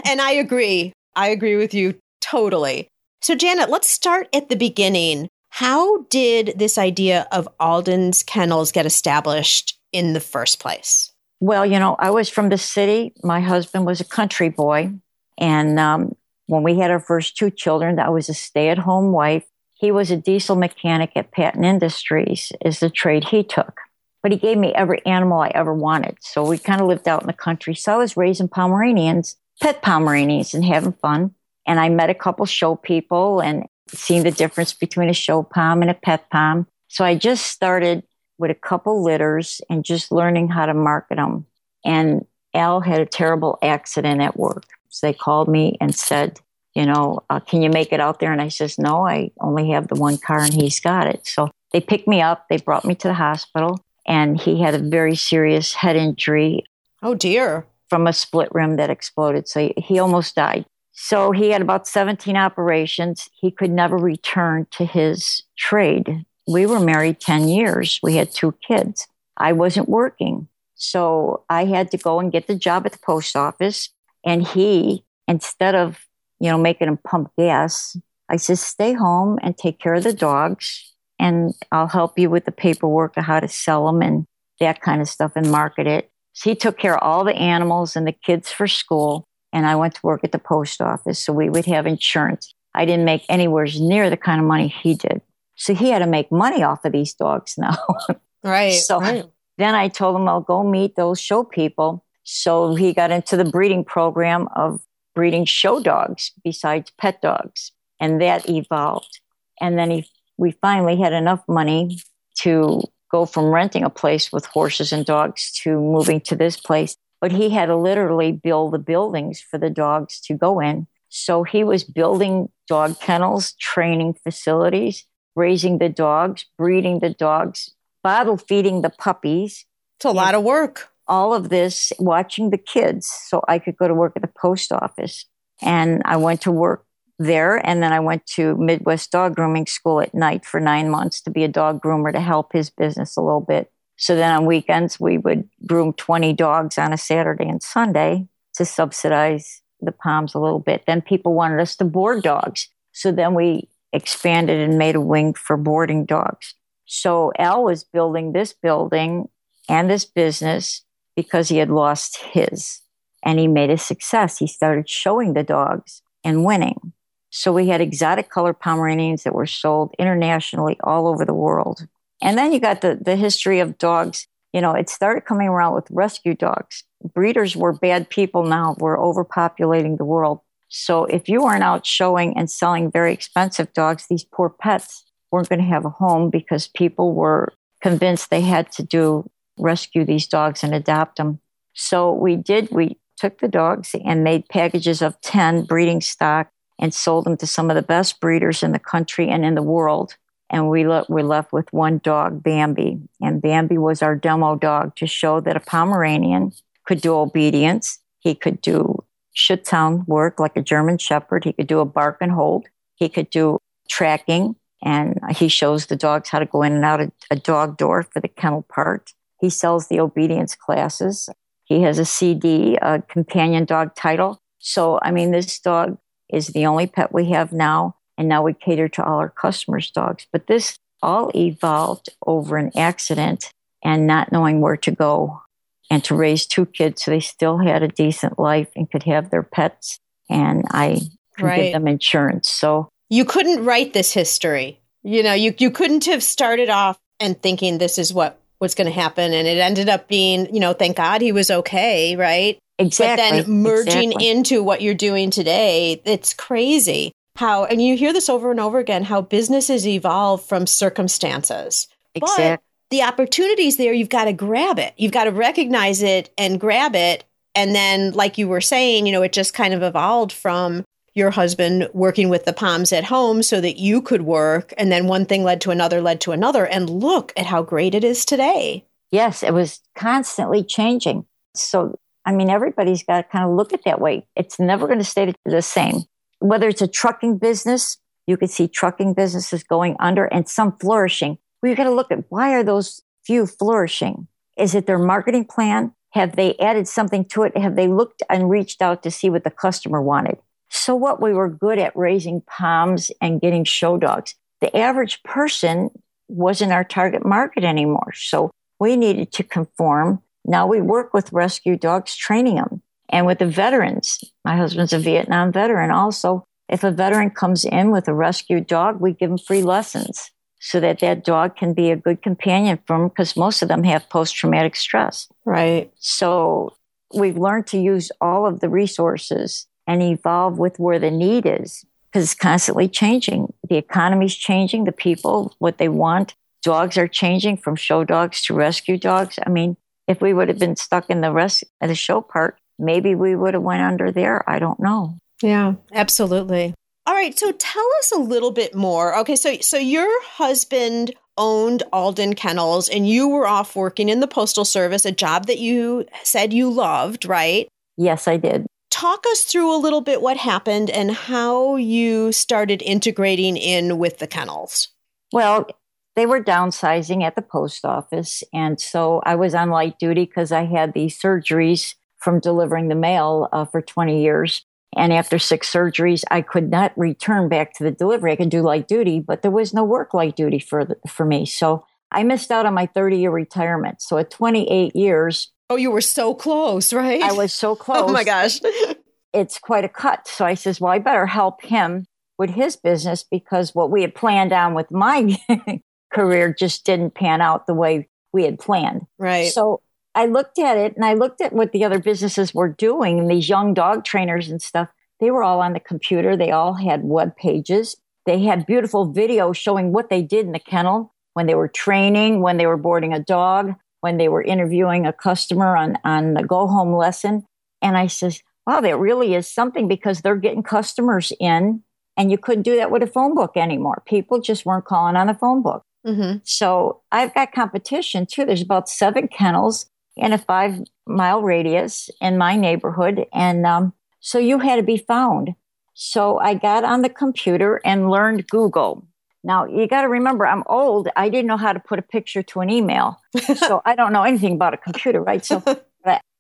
and 0.06 0.22
I 0.22 0.32
agree. 0.40 0.94
I 1.16 1.30
agree 1.30 1.56
with 1.56 1.74
you 1.74 2.00
totally. 2.22 2.88
So, 3.22 3.36
Janet, 3.36 3.70
let's 3.70 3.90
start 3.90 4.28
at 4.34 4.50
the 4.50 4.56
beginning. 4.56 5.28
How 5.50 6.04
did 6.04 6.54
this 6.56 6.78
idea 6.78 7.28
of 7.32 7.50
Alden's 7.60 8.24
Kennels 8.24 8.72
get 8.72 8.86
established 8.86 9.78
in 9.92 10.14
the 10.14 10.20
first 10.20 10.60
place? 10.60 11.12
Well, 11.40 11.66
you 11.66 11.80
know, 11.80 11.96
I 12.00 12.12
was 12.12 12.30
from 12.30 12.50
the 12.50 12.58
city. 12.58 13.14
My 13.24 13.40
husband 13.40 13.86
was 13.86 14.02
a 14.02 14.06
country 14.06 14.50
boy. 14.50 14.94
And 15.38 15.80
um, 15.80 16.16
when 16.48 16.64
we 16.64 16.78
had 16.78 16.92
our 16.92 17.00
first 17.00 17.38
two 17.38 17.50
children, 17.50 18.00
I 18.00 18.10
was 18.10 18.30
a 18.30 18.34
stay 18.34 18.70
at 18.70 18.78
home 18.78 19.12
wife. 19.12 19.46
He 19.80 19.92
was 19.92 20.12
a 20.12 20.18
diesel 20.18 20.58
mechanic 20.58 21.12
at 21.16 21.32
Patton 21.32 21.64
Industries, 21.64 22.52
is 22.66 22.82
the 22.82 22.90
trade 22.90 23.24
he 23.24 23.44
took. 23.44 23.80
But 24.22 24.34
he 24.34 24.38
gave 24.38 24.58
me 24.58 24.74
every 24.74 25.02
animal 25.06 25.40
I 25.40 25.52
ever 25.56 25.74
wanted. 25.74 26.18
So 26.20 26.46
we 26.46 26.58
kind 26.58 26.82
of 26.82 26.88
lived 26.88 27.08
out 27.08 27.22
in 27.22 27.28
the 27.28 27.34
country. 27.34 27.74
So 27.76 27.94
I 27.94 27.98
was 27.98 28.18
raising 28.18 28.50
Pomeranians, 28.50 29.38
pet 29.62 29.82
Pomeranians, 29.82 30.54
and 30.54 30.66
having 30.66 30.92
fun. 30.92 31.34
And 31.66 31.80
I 31.80 31.88
met 31.88 32.10
a 32.10 32.14
couple 32.14 32.46
show 32.46 32.76
people 32.76 33.40
and 33.40 33.68
seeing 33.88 34.24
the 34.24 34.32
difference 34.32 34.74
between 34.74 35.10
a 35.10 35.14
show 35.14 35.44
pom 35.44 35.82
and 35.82 35.90
a 35.90 35.94
pet 35.94 36.30
pom. 36.30 36.68
So 36.90 37.06
I 37.06 37.16
just 37.16 37.46
started 37.46 38.04
with 38.38 38.52
a 38.52 38.56
couple 38.56 39.02
litters 39.02 39.62
and 39.70 39.86
just 39.86 40.12
learning 40.12 40.50
how 40.50 40.66
to 40.66 40.74
market 40.74 41.16
them. 41.16 41.46
And 41.86 42.26
Al 42.54 42.82
had 42.82 43.00
a 43.00 43.06
terrible 43.06 43.58
accident 43.62 44.20
at 44.20 44.38
work. 44.38 44.66
So 44.90 45.08
they 45.08 45.14
called 45.14 45.48
me 45.48 45.78
and 45.80 45.96
said, 45.96 46.42
you 46.80 46.86
know, 46.86 47.20
uh, 47.30 47.42
can 47.42 47.62
you 47.62 47.70
make 47.70 47.92
it 47.92 48.00
out 48.00 48.22
there? 48.22 48.32
And 48.32 48.42
I 48.42 48.48
says, 48.48 48.80
no, 48.80 49.06
I 49.06 49.32
only 49.42 49.72
have 49.72 49.90
the 49.90 49.96
one 49.96 50.18
car 50.18 50.40
and 50.40 50.54
he's 50.54 50.80
got 50.80 51.08
it. 51.08 51.28
So 51.28 51.52
they 51.74 51.82
picked 51.82 52.08
me 52.08 52.22
up, 52.22 52.48
they 52.48 52.56
brought 52.56 52.86
me 52.86 52.96
to 52.96 53.10
the 53.10 53.14
hospital, 53.14 53.84
and 54.08 54.40
he 54.40 54.62
had 54.62 54.74
a 54.74 54.80
very 54.80 55.18
serious 55.18 55.74
head 55.74 55.98
injury. 55.98 56.64
Oh, 57.04 57.16
dear. 57.16 57.66
From 57.90 58.08
a 58.08 58.14
split 58.14 58.48
rim 58.54 58.78
that 58.78 58.90
exploded. 58.90 59.50
So 59.50 59.74
he 59.76 60.00
almost 60.00 60.36
died. 60.36 60.66
So 60.94 61.34
he 61.34 61.50
had 61.50 61.62
about 61.62 61.86
17 61.86 62.38
operations. 62.38 63.30
He 63.34 63.52
could 63.52 63.72
never 63.72 63.98
return 63.98 64.66
to 64.72 64.86
his 64.86 65.44
trade. 65.58 66.26
We 66.48 66.66
were 66.66 66.80
married 66.80 67.20
10 67.20 67.50
years. 67.50 68.00
We 68.02 68.16
had 68.16 68.32
two 68.32 68.56
kids. 68.66 69.06
I 69.36 69.52
wasn't 69.52 69.90
working. 69.90 70.48
So 70.76 71.44
I 71.50 71.66
had 71.66 71.92
to 71.92 71.98
go 71.98 72.22
and 72.22 72.32
get 72.32 72.48
the 72.48 72.56
job 72.56 72.86
at 72.86 72.94
the 72.94 73.00
post 73.00 73.36
office. 73.36 73.90
And 74.24 74.48
he, 74.48 75.04
instead 75.28 75.76
of 75.76 76.06
you 76.40 76.50
know, 76.50 76.58
making 76.58 76.88
them 76.88 77.00
pump 77.04 77.32
gas. 77.38 77.98
I 78.30 78.38
said, 78.38 78.60
stay 78.60 78.94
home 78.94 79.40
and 79.42 79.58
take 79.58 79.80
care 79.80 79.96
of 79.96 80.04
the 80.04 80.14
dogs, 80.14 80.94
and 81.18 81.54
I'll 81.72 81.88
help 81.88 82.18
you 82.20 82.30
with 82.30 82.46
the 82.46 82.52
paperwork 82.52 83.18
of 83.18 83.24
how 83.24 83.40
to 83.40 83.48
sell 83.48 83.86
them 83.86 84.02
and 84.02 84.26
that 84.60 84.82
kind 84.82 85.02
of 85.02 85.10
stuff 85.10 85.34
and 85.36 85.52
market 85.52 85.88
it. 85.88 86.12
So 86.34 86.50
he 86.50 86.56
took 86.56 86.78
care 86.78 86.96
of 86.96 87.04
all 87.04 87.24
the 87.24 87.36
animals 87.36 87.96
and 87.96 88.08
the 88.08 88.12
kids 88.12 88.52
for 88.52 88.68
school, 88.68 89.26
and 89.52 89.66
I 89.66 89.76
went 89.76 89.96
to 89.96 90.02
work 90.04 90.24
at 90.24 90.32
the 90.32 90.40
post 90.40 90.82
office 90.82 91.20
so 91.20 91.34
we 91.34 91.50
would 91.50 91.66
have 91.66 91.88
insurance. 91.88 92.54
I 92.74 92.86
didn't 92.86 93.06
make 93.06 93.26
anywhere 93.30 93.68
near 93.80 94.10
the 94.10 94.18
kind 94.18 94.40
of 94.40 94.48
money 94.48 94.68
he 94.68 94.94
did. 94.94 95.22
So 95.56 95.74
he 95.74 95.90
had 95.90 96.00
to 96.00 96.08
make 96.08 96.32
money 96.32 96.64
off 96.64 96.86
of 96.86 96.92
these 96.92 97.14
dogs 97.14 97.56
now. 97.58 97.78
Right. 98.42 98.72
so 98.72 99.02
right. 99.02 99.26
then 99.58 99.76
I 99.76 99.90
told 99.90 100.16
him 100.16 100.30
I'll 100.30 100.40
go 100.40 100.64
meet 100.64 100.96
those 100.96 101.20
show 101.20 101.44
people. 101.44 102.06
So 102.24 102.74
he 102.74 102.94
got 102.94 103.12
into 103.12 103.36
the 103.36 103.44
breeding 103.44 103.84
program 103.84 104.48
of 104.56 104.80
breeding 105.20 105.44
show 105.44 105.82
dogs 105.82 106.32
besides 106.46 106.94
pet 106.98 107.22
dogs. 107.22 107.74
And 108.00 108.22
that 108.22 108.50
evolved. 108.50 109.20
And 109.60 109.78
then 109.78 109.92
he, 109.92 110.10
we 110.38 110.52
finally 110.52 110.96
had 110.96 111.12
enough 111.12 111.44
money 111.46 112.00
to 112.44 112.82
go 113.12 113.26
from 113.26 113.48
renting 113.48 113.84
a 113.84 113.90
place 113.90 114.32
with 114.32 114.46
horses 114.46 114.94
and 114.94 115.06
dogs 115.06 115.52
to 115.64 115.72
moving 115.78 116.22
to 116.22 116.38
this 116.38 116.56
place. 116.56 116.96
But 117.20 117.34
he 117.34 117.50
had 117.50 117.66
to 117.66 117.76
literally 117.76 118.32
build 118.32 118.72
the 118.72 118.80
buildings 118.80 119.42
for 119.42 119.58
the 119.58 119.70
dogs 119.70 120.22
to 120.22 120.36
go 120.36 120.62
in. 120.62 120.88
So 121.10 121.44
he 121.44 121.66
was 121.66 121.84
building 121.84 122.48
dog 122.70 122.98
kennels, 123.02 123.52
training 123.60 124.14
facilities, 124.24 125.04
raising 125.36 125.80
the 125.80 125.90
dogs, 125.90 126.46
breeding 126.58 127.00
the 127.00 127.10
dogs, 127.10 127.72
bottle 128.06 128.38
feeding 128.38 128.84
the 128.84 128.90
puppies. 128.90 129.66
It's 129.98 130.06
a 130.06 130.12
lot 130.12 130.34
of 130.34 130.44
work 130.44 130.94
all 131.10 131.34
of 131.34 131.50
this 131.50 131.92
watching 132.00 132.52
the 132.52 132.58
kids 132.58 133.12
so 133.28 133.44
I 133.48 133.60
could 133.60 133.76
go 133.76 133.88
to 133.88 133.94
work 133.94 134.14
at 134.16 134.22
the 134.22 134.32
post 134.40 134.72
office. 134.72 135.26
And 135.62 136.02
I 136.06 136.16
went 136.16 136.42
to 136.42 136.52
work 136.52 136.86
there. 137.18 137.58
And 137.68 137.84
then 137.84 137.92
I 137.92 138.00
went 138.00 138.26
to 138.28 138.56
Midwest 138.56 139.12
Dog 139.12 139.36
Grooming 139.36 139.66
School 139.66 140.00
at 140.00 140.14
night 140.14 140.46
for 140.46 140.60
nine 140.60 140.90
months 140.90 141.20
to 141.22 141.30
be 141.30 141.44
a 141.44 141.50
dog 141.50 141.82
groomer 141.82 142.14
to 142.14 142.22
help 142.22 142.54
his 142.54 142.70
business 142.70 143.18
a 143.18 143.22
little 143.22 143.42
bit. 143.42 143.72
So 143.98 144.16
then 144.16 144.32
on 144.32 144.46
weekends, 144.46 145.00
we 145.00 145.18
would 145.18 145.50
groom 145.68 145.92
20 145.92 146.32
dogs 146.34 146.78
on 146.78 146.94
a 146.94 146.98
Saturday 146.98 147.50
and 147.50 147.62
Sunday 147.62 148.28
to 148.56 148.64
subsidize 148.64 149.62
the 149.82 149.92
Poms 149.92 150.34
a 150.34 150.40
little 150.40 150.60
bit. 150.60 150.84
Then 150.88 151.02
people 151.02 151.34
wanted 151.34 151.60
us 151.60 151.76
to 151.78 151.86
board 151.86 152.24
dogs. 152.24 152.70
So 152.94 153.12
then 153.12 153.34
we 153.34 153.68
expanded 153.92 154.60
and 154.62 154.78
made 154.78 154.96
a 154.96 155.02
wing 155.02 155.34
for 155.34 155.58
boarding 155.58 156.06
dogs. 156.06 156.54
So 156.86 157.34
Al 157.38 157.64
was 157.64 157.84
building 157.84 158.32
this 158.32 158.54
building 158.54 159.28
and 159.68 159.90
this 159.90 160.06
business 160.06 160.84
because 161.22 161.50
he 161.50 161.58
had 161.58 161.70
lost 161.70 162.16
his 162.32 162.80
and 163.24 163.40
he 163.40 163.48
made 163.48 163.70
a 163.70 163.78
success. 163.78 164.38
He 164.38 164.48
started 164.48 164.88
showing 164.88 165.34
the 165.34 165.44
dogs 165.44 166.02
and 166.24 166.46
winning. 166.46 166.94
So 167.30 167.52
we 167.52 167.68
had 167.68 167.82
exotic 167.82 168.30
color 168.30 168.54
Pomeranians 168.54 169.24
that 169.24 169.36
were 169.36 169.46
sold 169.46 169.94
internationally 170.00 170.78
all 170.82 171.08
over 171.08 171.26
the 171.26 171.34
world. 171.34 171.88
And 172.22 172.38
then 172.38 172.54
you 172.54 172.62
got 172.62 172.80
the, 172.80 172.98
the 173.02 173.18
history 173.18 173.60
of 173.60 173.78
dogs. 173.78 174.28
You 174.54 174.62
know, 174.62 174.72
it 174.72 174.88
started 174.88 175.26
coming 175.26 175.50
around 175.50 175.76
with 175.76 175.92
rescue 175.92 176.36
dogs. 176.36 176.86
Breeders 177.14 177.54
were 177.54 177.74
bad 177.74 178.10
people 178.10 178.44
now. 178.44 178.78
We're 178.80 178.98
overpopulating 178.98 179.98
the 179.98 180.06
world. 180.06 180.40
So 180.70 181.04
if 181.04 181.28
you 181.28 181.44
weren't 181.44 181.64
out 181.64 181.86
showing 181.86 182.38
and 182.38 182.50
selling 182.50 182.92
very 182.92 183.12
expensive 183.12 183.74
dogs, 183.74 184.06
these 184.10 184.24
poor 184.24 184.50
pets 184.50 185.04
weren't 185.32 185.50
going 185.50 185.60
to 185.60 185.66
have 185.66 185.84
a 185.84 185.90
home 185.90 186.30
because 186.30 186.70
people 186.70 187.14
were 187.14 187.52
convinced 187.82 188.30
they 188.30 188.42
had 188.42 188.72
to 188.72 188.84
do 188.84 189.30
rescue 189.60 190.06
these 190.06 190.28
dogs 190.28 190.64
and 190.64 190.74
adopt 190.74 191.18
them. 191.18 191.40
So 191.74 192.12
we 192.12 192.36
did, 192.36 192.70
we 192.72 192.98
took 193.18 193.40
the 193.40 193.48
dogs 193.48 193.96
and 194.06 194.24
made 194.24 194.48
packages 194.50 195.02
of 195.02 195.20
10 195.22 195.64
breeding 195.64 196.02
stock 196.02 196.50
and 196.80 196.94
sold 196.94 197.26
them 197.26 197.38
to 197.38 197.46
some 197.46 197.70
of 197.70 197.76
the 197.76 197.82
best 197.82 198.20
breeders 198.20 198.64
in 198.64 198.72
the 198.72 198.80
country 198.80 199.30
and 199.30 199.44
in 199.46 199.56
the 199.56 199.64
world. 199.64 200.16
And 200.50 200.70
we 200.70 200.88
le- 200.88 201.06
were 201.10 201.24
left 201.24 201.54
with 201.54 201.72
one 201.72 202.00
dog, 202.00 202.42
Bambi. 202.42 203.00
And 203.22 203.42
Bambi 203.42 203.78
was 203.78 204.02
our 204.02 204.16
demo 204.16 204.56
dog 204.56 204.96
to 204.96 205.06
show 205.06 205.42
that 205.42 205.58
a 205.58 205.60
Pomeranian 205.60 206.54
could 206.86 207.02
do 207.02 207.16
obedience. 207.16 208.00
He 208.20 208.34
could 208.34 208.62
do 208.62 209.04
Schutzhund 209.36 210.08
work 210.08 210.40
like 210.40 210.58
a 210.58 210.62
German 210.62 210.98
Shepherd. 210.98 211.44
He 211.44 211.54
could 211.54 211.68
do 211.68 211.82
a 211.82 211.86
bark 211.86 212.18
and 212.22 212.32
hold. 212.32 212.68
He 212.96 213.10
could 213.10 213.30
do 213.30 213.60
tracking. 213.90 214.56
And 214.82 215.20
he 215.32 215.50
shows 215.50 215.88
the 215.88 215.96
dogs 215.96 216.30
how 216.30 216.40
to 216.40 216.46
go 216.46 216.64
in 216.64 216.74
and 216.74 216.86
out 216.86 217.02
of 217.02 217.12
a 217.30 217.36
dog 217.36 217.78
door 217.78 218.04
for 218.04 218.22
the 218.22 218.30
kennel 218.30 218.64
part. 218.64 219.14
He 219.40 219.50
sells 219.50 219.88
the 219.88 220.00
obedience 220.00 220.56
classes. 220.56 221.30
He 221.66 221.82
has 221.84 222.00
a 222.00 222.06
CD, 222.06 222.78
a 222.82 223.02
companion 223.02 223.66
dog 223.66 223.96
title. 223.96 224.40
So, 224.60 225.00
I 225.02 225.12
mean, 225.12 225.32
this 225.32 225.60
dog 225.60 225.98
is 226.32 226.48
the 226.48 226.66
only 226.66 226.88
pet 226.88 227.14
we 227.14 227.30
have 227.30 227.54
now. 227.54 227.96
And 228.18 228.28
now 228.28 228.44
we 228.44 228.54
cater 228.54 228.90
to 228.90 229.04
all 229.04 229.20
our 229.20 229.30
customers' 229.30 229.92
dogs. 229.92 230.28
But 230.32 230.48
this 230.48 230.78
all 231.02 231.32
evolved 231.34 232.10
over 232.28 232.58
an 232.58 232.72
accident 232.76 233.54
and 233.84 234.06
not 234.06 234.32
knowing 234.32 234.60
where 234.60 234.76
to 234.76 234.92
go 234.92 235.42
and 235.90 236.04
to 236.04 236.16
raise 236.16 236.46
two 236.46 236.66
kids 236.66 237.04
so 237.04 237.12
they 237.12 237.22
still 237.22 237.58
had 237.58 237.82
a 237.82 237.88
decent 237.88 238.38
life 238.38 238.68
and 238.76 238.92
could 238.92 239.04
have 239.04 239.30
their 239.30 239.44
pets. 239.44 240.00
And 240.30 240.66
I 240.72 241.00
could 241.36 241.46
right. 241.46 241.64
give 241.64 241.74
them 241.74 241.88
insurance. 241.88 242.50
So 242.50 242.90
you 243.10 243.26
couldn't 243.26 243.66
write 243.66 243.94
this 243.94 244.14
history. 244.14 244.80
You 245.04 245.24
know, 245.24 245.34
you, 245.34 245.54
you 245.58 245.72
couldn't 245.72 246.06
have 246.06 246.22
started 246.22 246.70
off 246.70 247.00
and 247.20 247.42
thinking 247.42 247.78
this 247.78 247.98
is 247.98 248.14
what 248.14 248.40
was 248.60 248.76
going 248.76 248.88
to 248.88 248.94
happen. 248.94 249.34
And 249.34 249.48
it 249.48 249.58
ended 249.58 249.90
up 249.90 250.08
being, 250.08 250.54
you 250.54 250.60
know, 250.60 250.74
thank 250.74 250.98
God 250.98 251.22
he 251.22 251.32
was 251.32 251.50
okay, 251.50 252.16
right? 252.16 252.58
Exactly. 252.78 253.42
But 253.42 253.46
then 253.46 253.54
merging 253.62 254.12
exactly. 254.12 254.30
into 254.30 254.64
what 254.64 254.82
you're 254.82 254.94
doing 254.94 255.32
today, 255.32 256.02
it's 256.06 256.34
crazy 256.34 257.12
how, 257.36 257.66
and 257.66 257.82
you 257.82 257.96
hear 257.96 258.14
this 258.14 258.30
over 258.30 258.52
and 258.52 258.60
over 258.60 258.80
again, 258.80 259.04
how 259.04 259.22
businesses 259.22 259.88
evolve 259.88 260.44
from 260.44 260.68
circumstances. 260.68 261.88
Exactly. 262.16 262.46
But 262.46 262.62
the 262.90 263.04
opportunities 263.04 263.78
there, 263.78 263.94
you've 263.94 264.10
got 264.10 264.26
to 264.26 264.34
grab 264.34 264.80
it. 264.80 264.94
You've 264.98 265.12
got 265.12 265.26
to 265.26 265.32
recognize 265.32 266.02
it 266.02 266.34
and 266.38 266.60
grab 266.60 266.96
it. 266.96 267.24
And 267.56 267.74
then, 267.74 268.12
like 268.12 268.38
you 268.38 268.48
were 268.48 268.62
saying, 268.62 269.06
you 269.06 269.12
know, 269.12 269.22
it 269.22 269.34
just 269.34 269.54
kind 269.54 269.74
of 269.74 269.84
evolved 269.84 270.32
from 270.32 270.86
your 271.14 271.32
husband 271.32 271.90
working 271.94 272.30
with 272.30 272.46
the 272.46 272.54
Poms 272.54 272.92
at 272.92 273.04
home 273.06 273.44
so 273.44 273.62
that 273.62 273.78
you 273.78 274.02
could 274.02 274.22
work. 274.22 274.74
And 274.78 274.92
then 274.92 275.08
one 275.08 275.26
thing 275.26 275.44
led 275.44 275.62
to 275.62 275.72
another, 275.72 276.02
led 276.02 276.22
to 276.22 276.32
another. 276.32 276.66
And 276.66 276.90
look 276.90 277.34
at 277.38 277.46
how 277.46 277.62
great 277.64 277.96
it 277.96 278.04
is 278.04 278.26
today. 278.26 278.86
Yes, 279.12 279.44
it 279.44 279.54
was 279.54 279.80
constantly 279.96 280.64
changing. 280.64 281.26
So, 281.56 281.98
I 282.26 282.32
mean, 282.32 282.50
everybody's 282.50 283.04
got 283.04 283.18
to 283.18 283.24
kind 283.24 283.46
of 283.46 283.56
look 283.56 283.74
at 283.74 283.84
that 283.86 284.00
way. 284.00 284.28
It's 284.36 284.60
never 284.60 284.86
going 284.88 285.00
to 285.00 285.06
stay 285.06 285.34
the 285.46 285.62
same. 285.62 286.04
Whether 286.40 286.70
it's 286.70 286.82
a 286.82 286.88
trucking 286.88 287.38
business, 287.38 287.98
you 288.28 288.38
could 288.38 288.52
see 288.52 288.68
trucking 288.68 289.16
businesses 289.16 289.64
going 289.64 289.96
under 290.00 290.26
and 290.26 290.48
some 290.48 290.78
flourishing. 290.78 291.38
Well, 291.62 291.70
you 291.70 291.76
got 291.76 291.86
to 291.86 291.92
look 291.92 292.12
at 292.12 292.26
why 292.30 292.54
are 292.54 292.64
those 292.64 293.02
few 293.26 293.48
flourishing? 293.48 294.28
Is 294.58 294.76
it 294.76 294.86
their 294.86 295.00
marketing 295.00 295.46
plan? 295.46 295.94
Have 296.12 296.36
they 296.36 296.56
added 296.58 296.88
something 296.88 297.26
to 297.26 297.44
it? 297.44 297.58
Have 297.58 297.76
they 297.76 297.88
looked 297.88 298.24
and 298.30 298.50
reached 298.50 298.82
out 298.82 299.04
to 299.04 299.12
see 299.12 299.30
what 299.30 299.44
the 299.44 299.52
customer 299.52 300.02
wanted? 300.02 300.38
So 300.70 300.96
what 300.96 301.22
we 301.22 301.34
were 301.34 301.50
good 301.50 301.80
at 301.80 301.96
raising 301.96 302.42
Poms 302.42 303.12
and 303.22 303.42
getting 303.42 303.64
show 303.64 303.98
dogs. 303.98 304.36
The 304.62 304.76
average 304.76 305.24
person 305.24 305.90
wasn't 306.28 306.72
our 306.72 306.84
target 306.84 307.26
market 307.26 307.64
anymore. 307.64 308.14
So 308.14 308.52
we 308.80 308.96
needed 308.96 309.32
to 309.34 309.44
conform. 309.44 310.22
Now 310.46 310.68
we 310.68 310.82
work 310.82 311.14
with 311.14 311.34
rescue 311.34 311.78
dogs, 311.78 312.16
training 312.16 312.56
them 312.56 312.82
and 313.10 313.26
with 313.26 313.40
the 313.40 313.48
veterans. 313.48 314.20
My 314.46 314.56
husband's 314.56 314.94
a 314.94 315.00
Vietnam 315.00 315.52
veteran. 315.52 315.92
Also, 315.92 316.44
if 316.70 316.84
a 316.84 316.92
veteran 316.92 317.32
comes 317.32 317.66
in 317.66 317.92
with 317.92 318.08
a 318.08 318.14
rescue 318.14 318.62
dog, 318.62 319.02
we 319.02 319.14
give 319.14 319.30
them 319.30 319.40
free 319.40 319.64
lessons 319.64 320.32
so 320.60 320.80
that 320.80 321.00
that 321.00 321.24
dog 321.24 321.56
can 321.56 321.74
be 321.74 321.90
a 321.90 321.96
good 321.96 322.22
companion 322.22 322.80
for 322.86 322.98
them 322.98 323.08
because 323.08 323.36
most 323.36 323.62
of 323.62 323.70
them 323.70 323.84
have 323.84 324.10
post 324.10 324.36
traumatic 324.36 324.76
stress. 324.76 325.28
Right. 325.46 325.92
So 325.98 326.76
we've 327.14 327.38
learned 327.38 327.68
to 327.68 327.80
use 327.80 328.12
all 328.22 328.46
of 328.46 328.60
the 328.60 328.70
resources 328.70 329.66
and 329.90 330.04
evolve 330.04 330.60
with 330.60 330.78
where 330.78 331.00
the 331.00 331.10
need 331.10 331.48
is 331.48 331.84
because 332.06 332.24
it's 332.24 332.36
constantly 332.36 332.88
changing. 332.88 333.52
The 333.68 333.78
economy's 333.78 334.36
changing, 334.36 334.84
the 334.84 334.92
people, 334.92 335.56
what 335.58 335.80
they 335.80 335.90
want. 335.90 336.36
Dogs 336.62 336.96
are 336.96 337.08
changing 337.08 337.58
from 337.58 337.76
show 337.76 338.04
dogs 338.04 338.44
to 338.44 338.54
rescue 338.54 338.98
dogs. 339.00 339.40
I 339.46 339.50
mean, 339.50 339.78
if 340.08 340.22
we 340.22 340.32
would 340.32 340.48
have 340.48 340.60
been 340.60 340.76
stuck 340.76 341.10
in 341.10 341.22
the 341.22 341.32
rest 341.32 341.64
of 341.82 341.90
the 341.90 341.96
show 341.96 342.22
part, 342.22 342.60
maybe 342.78 343.16
we 343.16 343.36
would 343.36 343.56
have 343.56 343.64
went 343.64 343.82
under 343.82 344.12
there. 344.12 344.48
I 344.48 344.60
don't 344.60 344.80
know. 344.80 345.18
Yeah, 345.42 345.74
absolutely. 345.92 346.76
All 347.08 347.16
right, 347.16 347.38
so 347.38 347.52
tell 347.52 347.88
us 347.98 348.12
a 348.12 348.20
little 348.20 348.52
bit 348.52 348.76
more. 348.76 349.18
Okay, 349.20 349.36
so 349.36 349.58
so 349.62 349.78
your 349.78 350.08
husband 350.24 351.16
owned 351.36 351.82
Alden 351.92 352.36
Kennels 352.36 352.90
and 352.90 353.10
you 353.10 353.28
were 353.28 353.48
off 353.48 353.76
working 353.76 354.10
in 354.10 354.20
the 354.20 354.28
postal 354.28 354.66
service, 354.66 355.06
a 355.06 355.12
job 355.12 355.48
that 355.48 355.58
you 355.58 356.06
said 356.24 356.54
you 356.54 356.70
loved, 356.70 357.26
right? 357.26 357.68
Yes, 357.98 358.28
I 358.28 358.38
did 358.38 358.68
talk 358.90 359.26
us 359.32 359.44
through 359.44 359.76
a 359.76 359.78
little 359.78 360.02
bit 360.02 360.22
what 360.22 360.38
happened 360.38 360.90
and 360.90 361.12
how 361.12 361.76
you 361.76 362.32
started 362.32 362.82
integrating 362.82 363.58
in 363.58 363.98
with 363.98 364.20
the 364.20 364.28
kennels. 364.28 364.90
Well, 365.32 365.68
they 366.16 366.26
were 366.26 366.44
downsizing 366.44 367.24
at 367.24 367.36
the 367.36 367.42
post 367.42 367.86
office. 367.86 368.44
And 368.54 368.80
so 368.82 369.22
I 369.26 369.36
was 369.36 369.56
on 369.56 369.70
light 369.70 370.00
duty 370.00 370.26
because 370.26 370.52
I 370.52 370.66
had 370.66 370.94
these 370.94 371.18
surgeries 371.18 371.96
from 372.18 372.40
delivering 372.40 372.90
the 372.90 372.96
mail 372.96 373.48
uh, 373.52 373.66
for 373.66 373.82
20 373.82 374.22
years. 374.22 374.66
And 374.98 375.14
after 375.14 375.38
six 375.38 375.72
surgeries, 375.72 376.24
I 376.32 376.42
could 376.42 376.70
not 376.70 376.98
return 376.98 377.48
back 377.48 377.74
to 377.76 377.84
the 377.84 377.92
delivery. 377.92 378.32
I 378.32 378.36
could 378.36 378.50
do 378.50 378.62
light 378.62 378.88
duty, 378.88 379.20
but 379.20 379.44
there 379.44 379.52
was 379.52 379.74
no 379.74 379.84
work 379.84 380.14
light 380.14 380.36
duty 380.36 380.60
for, 380.60 380.84
the, 380.84 380.98
for 381.08 381.26
me. 381.26 381.46
So 381.46 381.86
I 382.12 382.24
missed 382.24 382.52
out 382.52 382.66
on 382.66 382.74
my 382.74 382.88
30 382.88 383.18
year 383.18 383.32
retirement. 383.32 384.02
So 384.02 384.18
at 384.18 384.32
28 384.32 384.96
years, 384.96 385.52
Oh, 385.70 385.76
you 385.76 385.92
were 385.92 386.02
so 386.02 386.34
close, 386.34 386.92
right? 386.92 387.22
I 387.22 387.32
was 387.32 387.54
so 387.54 387.76
close. 387.76 388.00
Oh 388.10 388.12
my 388.12 388.24
gosh. 388.24 388.60
it's 389.34 389.60
quite 389.60 389.86
a 389.86 389.90
cut. 389.90 390.28
So 390.28 390.46
I 390.46 390.56
says, 390.56 390.82
well, 390.82 390.92
I 390.92 391.00
better 391.00 391.28
help 391.28 391.62
him 391.62 392.08
with 392.40 392.50
his 392.50 392.76
business 392.76 393.24
because 393.24 393.76
what 393.76 393.92
we 393.92 394.02
had 394.02 394.16
planned 394.16 394.52
on 394.52 394.74
with 394.74 394.90
my 394.90 395.38
career 396.14 396.54
just 396.58 396.86
didn't 396.86 397.14
pan 397.14 397.42
out 397.42 397.68
the 397.68 397.74
way 397.76 398.10
we 398.34 398.46
had 398.46 398.58
planned. 398.58 399.06
Right. 399.20 399.52
So 399.52 399.82
I 400.16 400.26
looked 400.26 400.58
at 400.58 400.78
it 400.78 400.96
and 400.96 401.06
I 401.06 401.14
looked 401.14 401.42
at 401.42 401.54
what 401.54 401.72
the 401.72 401.84
other 401.84 402.00
businesses 402.00 402.54
were 402.54 402.70
doing 402.70 403.20
and 403.20 403.30
these 403.30 403.48
young 403.48 403.76
dog 403.76 404.04
trainers 404.04 404.50
and 404.50 404.62
stuff. 404.62 404.90
They 405.20 405.30
were 405.30 405.44
all 405.44 405.62
on 405.62 405.74
the 405.74 405.80
computer. 405.80 406.36
They 406.36 406.50
all 406.50 406.74
had 406.74 407.04
web 407.04 407.36
pages. 407.36 407.96
They 408.26 408.42
had 408.42 408.66
beautiful 408.66 409.14
videos 409.14 409.56
showing 409.56 409.92
what 409.92 410.10
they 410.10 410.24
did 410.24 410.46
in 410.46 410.52
the 410.54 410.60
kennel 410.60 411.14
when 411.34 411.48
they 411.48 411.56
were 411.56 411.68
training, 411.68 412.42
when 412.42 412.58
they 412.58 412.66
were 412.66 412.78
boarding 412.78 413.14
a 413.14 413.20
dog, 413.20 413.74
when 414.02 414.18
they 414.18 414.30
were 414.30 414.42
interviewing 414.42 415.06
a 415.06 415.14
customer 415.14 415.76
on, 415.76 415.98
on 416.04 416.34
the 416.34 416.44
go 416.44 416.68
home 416.68 416.94
lesson. 416.94 417.46
And 417.82 417.98
I 417.98 418.08
says, 418.08 418.42
wow, 418.66 418.82
that 418.82 418.98
really 418.98 419.36
is 419.36 419.48
something 419.48 419.88
because 419.88 420.22
they're 420.22 420.36
getting 420.36 420.64
customers 420.64 421.32
in 421.40 421.84
and 422.18 422.32
you 422.32 422.38
couldn't 422.38 422.64
do 422.64 422.76
that 422.76 422.92
with 422.92 423.02
a 423.02 423.08
phone 423.08 423.34
book 423.34 423.56
anymore. 423.56 424.04
People 424.06 424.42
just 424.42 424.66
weren't 424.66 424.86
calling 424.86 425.16
on 425.16 425.28
the 425.28 425.34
phone 425.34 425.62
book. 425.62 425.84
Mm-hmm. 426.06 426.40
So 426.44 427.02
I've 427.12 427.34
got 427.34 427.54
competition 427.54 428.26
too. 428.26 428.46
There's 428.46 428.62
about 428.62 428.90
seven 428.90 429.28
kennels 429.28 429.86
in 430.16 430.34
a 430.34 430.38
five 430.38 430.82
mile 431.08 431.42
radius 431.42 432.10
in 432.22 432.38
my 432.38 432.56
neighborhood. 432.56 433.26
And 433.34 433.66
um, 433.66 433.94
so 434.20 434.38
you 434.38 434.60
had 434.60 434.76
to 434.76 434.84
be 434.84 434.98
found. 434.98 435.56
So 435.94 436.40
I 436.40 436.54
got 436.54 436.84
on 436.84 437.02
the 437.02 437.10
computer 437.10 437.82
and 437.84 438.10
learned 438.10 438.48
Google. 438.48 439.06
Now, 439.44 439.66
you 439.66 439.88
got 439.88 440.02
to 440.02 440.10
remember, 440.10 440.46
I'm 440.46 440.64
old. 440.68 441.08
I 441.16 441.30
didn't 441.30 441.48
know 441.48 441.58
how 441.58 441.72
to 441.72 441.80
put 441.80 442.00
a 442.00 442.02
picture 442.02 442.44
to 442.44 442.60
an 442.60 442.70
email. 442.70 443.22
so 443.56 443.82
I 443.86 443.96
don't 443.96 444.12
know 444.12 444.24
anything 444.24 444.54
about 444.54 444.74
a 444.74 444.78
computer, 444.78 445.22
right? 445.22 445.46
So 445.46 445.64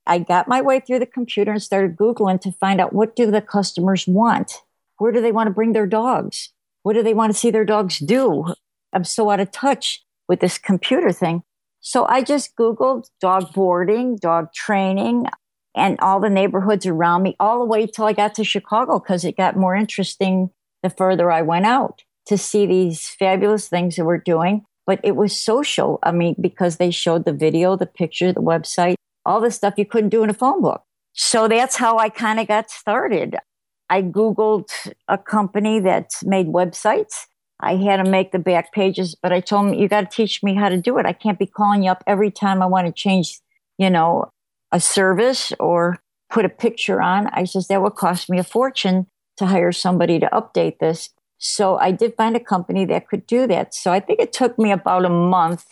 I 0.09 0.17
got 0.17 0.47
my 0.47 0.59
way 0.61 0.79
through 0.79 0.99
the 0.99 1.05
computer 1.05 1.51
and 1.51 1.61
started 1.61 1.95
Googling 1.95 2.41
to 2.41 2.51
find 2.51 2.81
out 2.81 2.93
what 2.93 3.15
do 3.15 3.29
the 3.29 3.41
customers 3.41 4.07
want? 4.07 4.63
Where 4.97 5.11
do 5.11 5.21
they 5.21 5.31
want 5.31 5.47
to 5.47 5.53
bring 5.53 5.73
their 5.73 5.85
dogs? 5.85 6.51
What 6.81 6.93
do 6.93 7.03
they 7.03 7.13
want 7.13 7.31
to 7.31 7.37
see 7.37 7.51
their 7.51 7.63
dogs 7.63 7.99
do? 7.99 8.55
I'm 8.91 9.03
so 9.03 9.29
out 9.29 9.39
of 9.39 9.51
touch 9.51 10.03
with 10.27 10.39
this 10.39 10.57
computer 10.57 11.11
thing. 11.11 11.43
So 11.79 12.07
I 12.07 12.23
just 12.23 12.55
Googled 12.55 13.05
dog 13.21 13.53
boarding, 13.53 14.15
dog 14.15 14.51
training, 14.51 15.27
and 15.75 15.99
all 15.99 16.19
the 16.19 16.29
neighborhoods 16.29 16.87
around 16.87 17.21
me, 17.21 17.35
all 17.39 17.59
the 17.59 17.65
way 17.65 17.85
till 17.85 18.05
I 18.05 18.13
got 18.13 18.33
to 18.35 18.43
Chicago 18.43 18.97
because 18.97 19.23
it 19.23 19.37
got 19.37 19.55
more 19.55 19.75
interesting 19.75 20.49
the 20.81 20.89
further 20.89 21.31
I 21.31 21.43
went 21.43 21.67
out 21.67 22.01
to 22.29 22.37
see 22.37 22.65
these 22.65 23.07
fabulous 23.07 23.67
things 23.67 23.97
that 23.97 24.05
we're 24.05 24.17
doing. 24.17 24.63
But 24.87 24.99
it 25.03 25.15
was 25.15 25.39
social. 25.39 25.99
I 26.01 26.11
mean, 26.11 26.35
because 26.39 26.77
they 26.77 26.89
showed 26.89 27.25
the 27.25 27.33
video, 27.33 27.75
the 27.75 27.85
picture, 27.85 28.33
the 28.33 28.41
website, 28.41 28.95
all 29.25 29.41
the 29.41 29.51
stuff 29.51 29.75
you 29.77 29.85
couldn't 29.85 30.09
do 30.09 30.23
in 30.23 30.29
a 30.29 30.33
phone 30.33 30.61
book. 30.61 30.81
So 31.13 31.47
that's 31.47 31.75
how 31.75 31.97
I 31.97 32.09
kind 32.09 32.39
of 32.39 32.47
got 32.47 32.71
started. 32.71 33.35
I 33.89 34.01
Googled 34.01 34.69
a 35.07 35.17
company 35.17 35.79
that 35.81 36.11
made 36.23 36.47
websites. 36.47 37.25
I 37.59 37.75
had 37.75 37.97
to 37.97 38.09
make 38.09 38.31
the 38.31 38.39
back 38.39 38.71
pages, 38.71 39.15
but 39.21 39.33
I 39.33 39.41
told 39.41 39.67
them, 39.67 39.73
you 39.73 39.87
got 39.87 40.09
to 40.09 40.15
teach 40.15 40.41
me 40.41 40.55
how 40.55 40.69
to 40.69 40.77
do 40.77 40.97
it. 40.97 41.05
I 41.05 41.13
can't 41.13 41.37
be 41.37 41.45
calling 41.45 41.83
you 41.83 41.91
up 41.91 42.03
every 42.07 42.31
time 42.31 42.61
I 42.61 42.67
want 42.67 42.87
to 42.87 42.93
change, 42.93 43.39
you 43.77 43.89
know, 43.89 44.29
a 44.71 44.79
service 44.79 45.51
or 45.59 45.97
put 46.29 46.45
a 46.45 46.49
picture 46.49 47.01
on. 47.01 47.27
I 47.27 47.43
says, 47.43 47.67
that 47.67 47.81
would 47.81 47.95
cost 47.95 48.29
me 48.29 48.39
a 48.39 48.43
fortune 48.43 49.07
to 49.37 49.47
hire 49.47 49.71
somebody 49.71 50.19
to 50.19 50.27
update 50.27 50.79
this. 50.79 51.09
So 51.39 51.77
I 51.77 51.91
did 51.91 52.15
find 52.15 52.35
a 52.35 52.39
company 52.39 52.85
that 52.85 53.07
could 53.07 53.25
do 53.25 53.47
that. 53.47 53.73
So 53.73 53.91
I 53.91 54.01
think 54.01 54.19
it 54.19 54.33
took 54.33 54.59
me 54.59 54.71
about 54.71 55.05
a 55.05 55.09
month. 55.09 55.65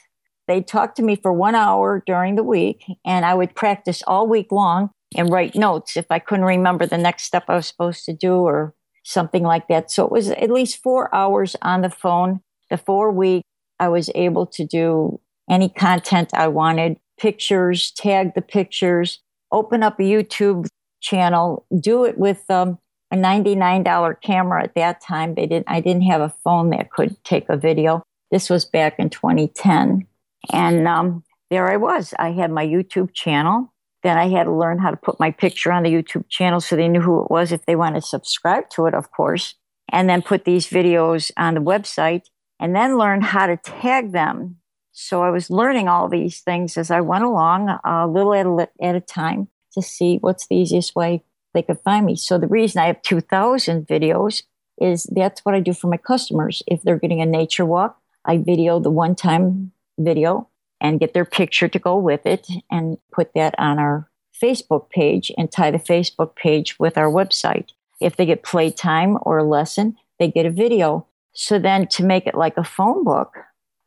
They 0.47 0.61
talked 0.61 0.95
to 0.95 1.03
me 1.03 1.17
for 1.17 1.33
one 1.33 1.55
hour 1.55 2.01
during 2.05 2.35
the 2.35 2.43
week, 2.43 2.85
and 3.05 3.25
I 3.25 3.33
would 3.33 3.53
practice 3.53 4.01
all 4.07 4.27
week 4.27 4.51
long 4.51 4.91
and 5.15 5.29
write 5.29 5.55
notes 5.55 5.97
if 5.97 6.05
I 6.09 6.19
couldn't 6.19 6.45
remember 6.45 6.85
the 6.85 6.97
next 6.97 7.23
step 7.23 7.43
I 7.49 7.55
was 7.55 7.67
supposed 7.67 8.05
to 8.05 8.13
do 8.13 8.35
or 8.35 8.73
something 9.03 9.43
like 9.43 9.67
that. 9.67 9.91
So 9.91 10.05
it 10.05 10.11
was 10.11 10.29
at 10.29 10.49
least 10.49 10.81
four 10.81 11.13
hours 11.13 11.55
on 11.61 11.81
the 11.81 11.89
phone. 11.89 12.39
The 12.69 12.77
four 12.77 13.11
week, 13.11 13.43
I 13.79 13.89
was 13.89 14.09
able 14.15 14.45
to 14.47 14.65
do 14.65 15.19
any 15.49 15.69
content 15.69 16.29
I 16.33 16.47
wanted, 16.47 16.97
pictures, 17.19 17.91
tag 17.91 18.33
the 18.35 18.41
pictures, 18.41 19.19
open 19.51 19.83
up 19.83 19.99
a 19.99 20.03
YouTube 20.03 20.67
channel, 21.01 21.65
do 21.79 22.05
it 22.05 22.17
with 22.17 22.49
um, 22.49 22.79
a 23.11 23.15
$99 23.15 24.21
camera 24.21 24.63
at 24.63 24.75
that 24.75 25.01
time. 25.01 25.35
They 25.35 25.45
didn't, 25.45 25.69
I 25.69 25.79
didn't 25.79 26.03
have 26.03 26.21
a 26.21 26.33
phone 26.43 26.71
that 26.71 26.91
could 26.91 27.23
take 27.23 27.47
a 27.49 27.57
video. 27.57 28.03
This 28.31 28.49
was 28.49 28.65
back 28.65 28.95
in 28.99 29.09
2010. 29.09 30.05
And 30.51 30.87
um, 30.87 31.23
there 31.49 31.71
I 31.71 31.77
was. 31.77 32.13
I 32.19 32.31
had 32.31 32.51
my 32.51 32.65
YouTube 32.65 33.13
channel. 33.13 33.73
Then 34.03 34.17
I 34.17 34.29
had 34.29 34.43
to 34.43 34.53
learn 34.53 34.79
how 34.79 34.91
to 34.91 34.97
put 34.97 35.19
my 35.19 35.31
picture 35.31 35.71
on 35.71 35.83
the 35.83 35.91
YouTube 35.91 36.29
channel 36.29 36.61
so 36.61 36.75
they 36.75 36.87
knew 36.87 37.01
who 37.01 37.23
it 37.23 37.31
was 37.31 37.51
if 37.51 37.65
they 37.65 37.75
wanted 37.75 38.01
to 38.01 38.07
subscribe 38.07 38.69
to 38.71 38.85
it, 38.85 38.93
of 38.93 39.11
course. 39.11 39.55
And 39.89 40.09
then 40.09 40.21
put 40.21 40.45
these 40.45 40.67
videos 40.67 41.31
on 41.37 41.53
the 41.53 41.61
website 41.61 42.23
and 42.59 42.75
then 42.75 42.97
learn 42.97 43.21
how 43.21 43.47
to 43.47 43.57
tag 43.57 44.11
them. 44.11 44.57
So 44.91 45.23
I 45.23 45.29
was 45.29 45.49
learning 45.49 45.87
all 45.87 46.09
these 46.09 46.41
things 46.41 46.75
as 46.77 46.91
I 46.91 47.01
went 47.01 47.23
along, 47.23 47.69
a 47.83 48.07
little 48.07 48.33
at 48.33 48.45
a, 48.45 48.67
at 48.83 48.95
a 48.95 49.01
time 49.01 49.47
to 49.73 49.81
see 49.81 50.17
what's 50.17 50.47
the 50.47 50.55
easiest 50.55 50.95
way 50.95 51.23
they 51.57 51.63
could 51.63 51.79
find 51.79 52.05
me. 52.05 52.15
So 52.15 52.37
the 52.37 52.47
reason 52.47 52.81
I 52.81 52.85
have 52.85 53.01
2,000 53.01 53.87
videos 53.87 54.43
is 54.79 55.09
that's 55.11 55.43
what 55.43 55.55
I 55.55 55.59
do 55.59 55.73
for 55.73 55.87
my 55.87 55.97
customers. 55.97 56.61
If 56.67 56.83
they're 56.83 56.99
getting 56.99 57.19
a 57.19 57.25
nature 57.25 57.65
walk, 57.65 57.99
I 58.23 58.37
video 58.37 58.79
the 58.79 58.91
one 58.91 59.15
time 59.15 59.71
video 59.97 60.49
and 60.79 60.99
get 60.99 61.15
their 61.15 61.25
picture 61.25 61.67
to 61.67 61.79
go 61.79 61.97
with 61.97 62.27
it 62.27 62.47
and 62.69 62.99
put 63.11 63.33
that 63.33 63.55
on 63.57 63.79
our 63.79 64.07
Facebook 64.39 64.91
page 64.91 65.31
and 65.35 65.51
tie 65.51 65.71
the 65.71 65.79
Facebook 65.79 66.35
page 66.35 66.77
with 66.77 66.95
our 66.95 67.09
website. 67.09 67.69
If 67.99 68.15
they 68.15 68.27
get 68.27 68.43
playtime 68.43 69.17
or 69.21 69.39
a 69.39 69.43
lesson, 69.43 69.97
they 70.19 70.29
get 70.29 70.45
a 70.45 70.51
video. 70.51 71.07
So 71.33 71.57
then 71.57 71.87
to 71.87 72.03
make 72.03 72.27
it 72.27 72.35
like 72.35 72.57
a 72.57 72.63
phone 72.63 73.03
book, 73.03 73.35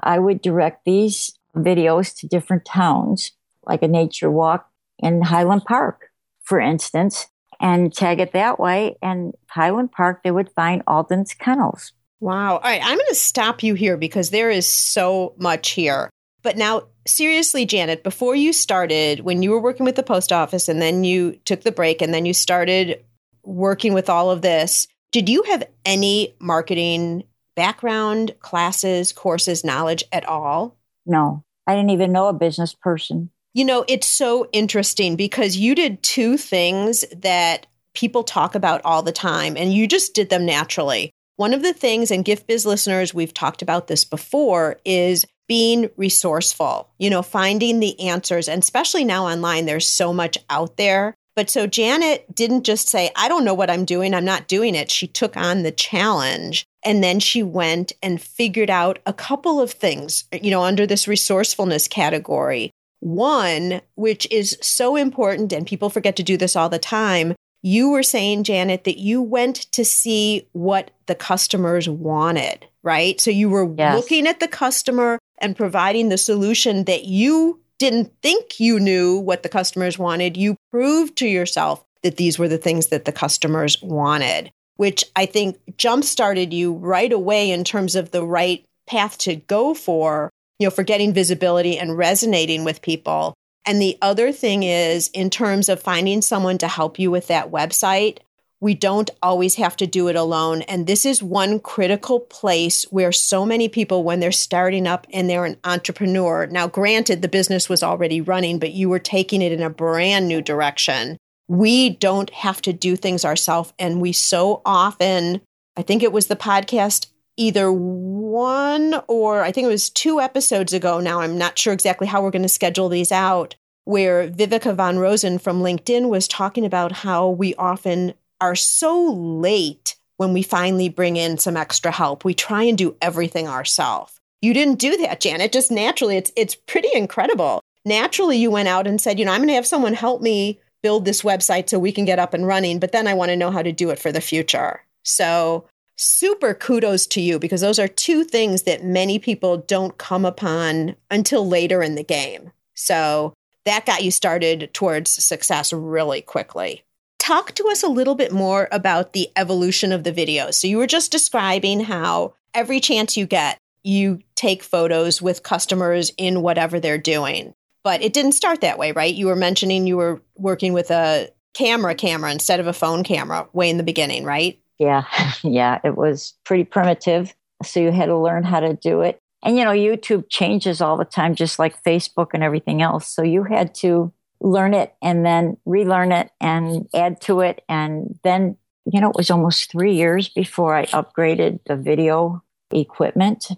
I 0.00 0.18
would 0.18 0.42
direct 0.42 0.84
these 0.84 1.38
videos 1.54 2.16
to 2.18 2.26
different 2.26 2.64
towns, 2.64 3.30
like 3.64 3.82
a 3.82 3.88
nature 3.88 4.30
walk 4.30 4.68
in 4.98 5.22
Highland 5.22 5.64
Park, 5.64 6.10
for 6.42 6.58
instance, 6.58 7.28
and 7.60 7.94
tag 7.94 8.20
it 8.20 8.32
that 8.32 8.58
way. 8.58 8.96
And 9.02 9.34
Highland 9.48 9.92
Park, 9.92 10.22
they 10.24 10.30
would 10.30 10.50
find 10.50 10.82
Alden's 10.86 11.34
Kennels. 11.34 11.92
Wow. 12.20 12.54
All 12.56 12.60
right. 12.60 12.82
I'm 12.82 12.96
going 12.96 13.08
to 13.08 13.14
stop 13.14 13.62
you 13.62 13.74
here 13.74 13.96
because 13.96 14.30
there 14.30 14.50
is 14.50 14.66
so 14.66 15.34
much 15.38 15.70
here. 15.70 16.10
But 16.42 16.56
now, 16.56 16.84
seriously, 17.06 17.66
Janet, 17.66 18.02
before 18.02 18.34
you 18.34 18.52
started, 18.52 19.20
when 19.20 19.42
you 19.42 19.50
were 19.50 19.60
working 19.60 19.84
with 19.84 19.96
the 19.96 20.02
post 20.02 20.32
office 20.32 20.68
and 20.68 20.80
then 20.80 21.04
you 21.04 21.38
took 21.44 21.62
the 21.62 21.72
break 21.72 22.00
and 22.00 22.14
then 22.14 22.24
you 22.24 22.32
started 22.32 23.04
working 23.42 23.92
with 23.92 24.08
all 24.08 24.30
of 24.30 24.42
this, 24.42 24.88
did 25.12 25.28
you 25.28 25.42
have 25.44 25.64
any 25.84 26.34
marketing 26.40 27.24
background, 27.56 28.34
classes, 28.40 29.12
courses, 29.12 29.64
knowledge 29.64 30.04
at 30.12 30.26
all? 30.26 30.78
No, 31.04 31.44
I 31.66 31.74
didn't 31.74 31.90
even 31.90 32.12
know 32.12 32.28
a 32.28 32.32
business 32.32 32.74
person. 32.74 33.30
You 33.52 33.64
know, 33.64 33.84
it's 33.88 34.06
so 34.06 34.48
interesting 34.52 35.16
because 35.16 35.56
you 35.56 35.74
did 35.74 36.02
two 36.02 36.36
things 36.36 37.04
that 37.16 37.66
people 37.94 38.22
talk 38.22 38.54
about 38.54 38.80
all 38.84 39.02
the 39.02 39.10
time 39.10 39.56
and 39.56 39.74
you 39.74 39.88
just 39.88 40.14
did 40.14 40.30
them 40.30 40.46
naturally. 40.46 41.10
One 41.36 41.52
of 41.52 41.62
the 41.62 41.72
things, 41.72 42.10
and 42.10 42.24
Gift 42.24 42.46
Biz 42.46 42.66
listeners, 42.66 43.14
we've 43.14 43.34
talked 43.34 43.62
about 43.62 43.86
this 43.86 44.04
before, 44.04 44.76
is 44.84 45.24
being 45.48 45.90
resourceful, 45.96 46.90
you 46.98 47.10
know, 47.10 47.22
finding 47.22 47.80
the 47.80 47.98
answers. 47.98 48.48
And 48.48 48.62
especially 48.62 49.04
now 49.04 49.26
online, 49.26 49.66
there's 49.66 49.88
so 49.88 50.12
much 50.12 50.38
out 50.48 50.76
there. 50.76 51.14
But 51.34 51.50
so 51.50 51.66
Janet 51.66 52.32
didn't 52.32 52.64
just 52.64 52.88
say, 52.88 53.10
I 53.16 53.28
don't 53.28 53.44
know 53.44 53.54
what 53.54 53.70
I'm 53.70 53.84
doing, 53.84 54.14
I'm 54.14 54.24
not 54.24 54.46
doing 54.46 54.74
it. 54.74 54.90
She 54.90 55.08
took 55.08 55.36
on 55.36 55.62
the 55.62 55.72
challenge. 55.72 56.66
And 56.84 57.02
then 57.02 57.18
she 57.18 57.42
went 57.42 57.92
and 58.02 58.20
figured 58.20 58.70
out 58.70 59.00
a 59.06 59.12
couple 59.12 59.60
of 59.60 59.72
things, 59.72 60.24
you 60.30 60.50
know, 60.50 60.62
under 60.62 60.86
this 60.86 61.08
resourcefulness 61.08 61.88
category. 61.88 62.70
One, 63.00 63.80
which 63.94 64.26
is 64.30 64.58
so 64.60 64.96
important, 64.96 65.52
and 65.52 65.66
people 65.66 65.90
forget 65.90 66.16
to 66.16 66.22
do 66.22 66.36
this 66.36 66.54
all 66.54 66.68
the 66.68 66.78
time. 66.78 67.34
You 67.62 67.90
were 67.90 68.02
saying, 68.02 68.44
Janet, 68.44 68.84
that 68.84 68.98
you 68.98 69.20
went 69.20 69.56
to 69.72 69.84
see 69.84 70.48
what 70.52 70.90
the 71.06 71.14
customers 71.14 71.88
wanted, 71.88 72.66
right? 72.82 73.20
So 73.20 73.30
you 73.30 73.50
were 73.50 73.70
yes. 73.76 73.96
looking 73.96 74.26
at 74.26 74.40
the 74.40 74.48
customer 74.48 75.18
and 75.38 75.56
providing 75.56 76.08
the 76.08 76.18
solution 76.18 76.84
that 76.84 77.04
you 77.04 77.60
didn't 77.78 78.12
think 78.22 78.60
you 78.60 78.78
knew 78.78 79.18
what 79.18 79.42
the 79.42 79.48
customers 79.48 79.98
wanted. 79.98 80.36
You 80.36 80.56
proved 80.70 81.16
to 81.18 81.26
yourself 81.26 81.82
that 82.02 82.16
these 82.16 82.38
were 82.38 82.48
the 82.48 82.58
things 82.58 82.88
that 82.88 83.06
the 83.06 83.12
customers 83.12 83.80
wanted, 83.82 84.50
which 84.76 85.04
I 85.16 85.26
think 85.26 85.58
jump 85.76 86.04
started 86.04 86.52
you 86.52 86.74
right 86.74 87.12
away 87.12 87.50
in 87.50 87.64
terms 87.64 87.96
of 87.96 88.10
the 88.10 88.24
right 88.24 88.64
path 88.86 89.18
to 89.18 89.36
go 89.36 89.74
for, 89.74 90.30
you 90.60 90.66
know, 90.66 90.70
for 90.70 90.84
getting 90.84 91.12
visibility 91.12 91.76
and 91.76 91.98
resonating 91.98 92.64
with 92.64 92.82
people. 92.82 93.34
And 93.66 93.80
the 93.80 93.98
other 94.00 94.30
thing 94.30 94.62
is, 94.62 95.08
in 95.08 95.30
terms 95.30 95.68
of 95.68 95.82
finding 95.82 96.22
someone 96.22 96.58
to 96.58 96.68
help 96.68 96.98
you 96.98 97.10
with 97.10 97.26
that 97.28 97.50
website, 97.50 98.18
we 98.60 98.74
don't 98.74 99.10
always 99.22 99.54
have 99.54 99.74
to 99.76 99.86
do 99.86 100.08
it 100.08 100.16
alone. 100.16 100.60
And 100.62 100.86
this 100.86 101.06
is 101.06 101.22
one 101.22 101.60
critical 101.60 102.20
place 102.20 102.84
where 102.90 103.10
so 103.10 103.46
many 103.46 103.70
people, 103.70 104.04
when 104.04 104.20
they're 104.20 104.32
starting 104.32 104.86
up 104.86 105.06
and 105.14 105.30
they're 105.30 105.46
an 105.46 105.56
entrepreneur, 105.64 106.46
now 106.46 106.68
granted, 106.68 107.22
the 107.22 107.28
business 107.28 107.70
was 107.70 107.82
already 107.82 108.20
running, 108.20 108.58
but 108.58 108.72
you 108.72 108.90
were 108.90 108.98
taking 108.98 109.40
it 109.40 109.52
in 109.52 109.62
a 109.62 109.70
brand 109.70 110.28
new 110.28 110.42
direction. 110.42 111.16
We 111.48 111.88
don't 111.88 112.30
have 112.30 112.60
to 112.62 112.74
do 112.74 112.96
things 112.96 113.24
ourselves. 113.24 113.72
And 113.78 113.98
we 113.98 114.12
so 114.12 114.60
often, 114.66 115.40
I 115.74 115.82
think 115.82 116.02
it 116.02 116.12
was 116.12 116.26
the 116.26 116.36
podcast, 116.36 117.06
either 117.40 117.72
one 117.72 119.00
or 119.08 119.42
I 119.42 119.50
think 119.50 119.64
it 119.64 119.68
was 119.68 119.88
two 119.88 120.20
episodes 120.20 120.74
ago 120.74 121.00
now. 121.00 121.20
I'm 121.20 121.38
not 121.38 121.58
sure 121.58 121.72
exactly 121.72 122.06
how 122.06 122.22
we're 122.22 122.30
going 122.30 122.42
to 122.42 122.48
schedule 122.48 122.90
these 122.90 123.10
out. 123.10 123.56
Where 123.84 124.28
Viveka 124.28 124.76
von 124.76 124.98
Rosen 124.98 125.38
from 125.38 125.62
LinkedIn 125.62 126.10
was 126.10 126.28
talking 126.28 126.66
about 126.66 126.92
how 126.92 127.30
we 127.30 127.54
often 127.54 128.12
are 128.40 128.54
so 128.54 129.10
late 129.10 129.96
when 130.18 130.34
we 130.34 130.42
finally 130.42 130.90
bring 130.90 131.16
in 131.16 131.38
some 131.38 131.56
extra 131.56 131.90
help. 131.90 132.24
We 132.24 132.34
try 132.34 132.64
and 132.64 132.76
do 132.76 132.94
everything 133.00 133.48
ourselves. 133.48 134.20
You 134.42 134.52
didn't 134.52 134.78
do 134.78 134.98
that, 134.98 135.20
Janet. 135.20 135.50
Just 135.50 135.70
naturally, 135.70 136.18
it's 136.18 136.30
it's 136.36 136.54
pretty 136.54 136.90
incredible. 136.94 137.62
Naturally, 137.86 138.36
you 138.36 138.50
went 138.50 138.68
out 138.68 138.86
and 138.86 139.00
said, 139.00 139.18
you 139.18 139.24
know, 139.24 139.32
I'm 139.32 139.40
going 139.40 139.48
to 139.48 139.54
have 139.54 139.66
someone 139.66 139.94
help 139.94 140.20
me 140.20 140.60
build 140.82 141.06
this 141.06 141.22
website 141.22 141.70
so 141.70 141.78
we 141.78 141.92
can 141.92 142.04
get 142.04 142.18
up 142.18 142.34
and 142.34 142.46
running, 142.46 142.78
but 142.78 142.92
then 142.92 143.06
I 143.06 143.14
want 143.14 143.30
to 143.30 143.36
know 143.36 143.50
how 143.50 143.62
to 143.62 143.72
do 143.72 143.88
it 143.90 143.98
for 143.98 144.12
the 144.12 144.20
future. 144.20 144.82
So, 145.04 145.66
super 146.00 146.54
kudos 146.54 147.06
to 147.08 147.20
you 147.20 147.38
because 147.38 147.60
those 147.60 147.78
are 147.78 147.88
two 147.88 148.24
things 148.24 148.62
that 148.62 148.82
many 148.82 149.18
people 149.18 149.58
don't 149.58 149.98
come 149.98 150.24
upon 150.24 150.96
until 151.10 151.46
later 151.46 151.82
in 151.82 151.94
the 151.94 152.02
game. 152.02 152.52
So, 152.74 153.34
that 153.66 153.84
got 153.84 154.02
you 154.02 154.10
started 154.10 154.70
towards 154.72 155.10
success 155.10 155.72
really 155.72 156.22
quickly. 156.22 156.82
talk 157.18 157.52
to 157.52 157.68
us 157.68 157.82
a 157.82 157.88
little 157.88 158.14
bit 158.14 158.32
more 158.32 158.66
about 158.72 159.12
the 159.12 159.28
evolution 159.36 159.92
of 159.92 160.02
the 160.04 160.12
videos. 160.12 160.54
So 160.54 160.66
you 160.66 160.78
were 160.78 160.86
just 160.86 161.12
describing 161.12 161.80
how 161.80 162.32
every 162.54 162.80
chance 162.80 163.16
you 163.16 163.26
get, 163.26 163.58
you 163.84 164.20
take 164.34 164.62
photos 164.62 165.20
with 165.20 165.42
customers 165.42 166.10
in 166.16 166.40
whatever 166.40 166.80
they're 166.80 166.98
doing. 166.98 167.52
But 167.84 168.02
it 168.02 168.14
didn't 168.14 168.32
start 168.32 168.62
that 168.62 168.78
way, 168.78 168.92
right? 168.92 169.14
You 169.14 169.26
were 169.26 169.36
mentioning 169.36 169.86
you 169.86 169.98
were 169.98 170.22
working 170.36 170.72
with 170.72 170.90
a 170.90 171.28
camera 171.52 171.94
camera 171.94 172.32
instead 172.32 172.58
of 172.58 172.66
a 172.66 172.72
phone 172.72 173.04
camera 173.04 173.46
way 173.52 173.68
in 173.68 173.76
the 173.76 173.82
beginning, 173.82 174.24
right? 174.24 174.58
Yeah. 174.80 175.04
Yeah. 175.44 175.78
It 175.84 175.96
was 175.96 176.34
pretty 176.44 176.64
primitive. 176.64 177.34
So 177.62 177.80
you 177.80 177.92
had 177.92 178.06
to 178.06 178.18
learn 178.18 178.42
how 178.42 178.60
to 178.60 178.74
do 178.74 179.02
it. 179.02 179.20
And, 179.42 179.56
you 179.56 179.64
know, 179.64 179.70
YouTube 179.70 180.24
changes 180.28 180.80
all 180.82 180.96
the 180.98 181.04
time, 181.04 181.34
just 181.34 181.58
like 181.58 181.82
Facebook 181.82 182.28
and 182.34 182.42
everything 182.42 182.82
else. 182.82 183.06
So 183.06 183.22
you 183.22 183.44
had 183.44 183.74
to 183.76 184.12
learn 184.40 184.74
it 184.74 184.94
and 185.00 185.24
then 185.24 185.56
relearn 185.64 186.12
it 186.12 186.30
and 186.40 186.88
add 186.94 187.20
to 187.22 187.40
it. 187.40 187.62
And 187.68 188.18
then, 188.22 188.56
you 188.90 189.00
know, 189.00 189.10
it 189.10 189.16
was 189.16 189.30
almost 189.30 189.70
three 189.70 189.94
years 189.94 190.28
before 190.28 190.74
I 190.74 190.86
upgraded 190.86 191.60
the 191.66 191.76
video 191.76 192.42
equipment. 192.70 193.48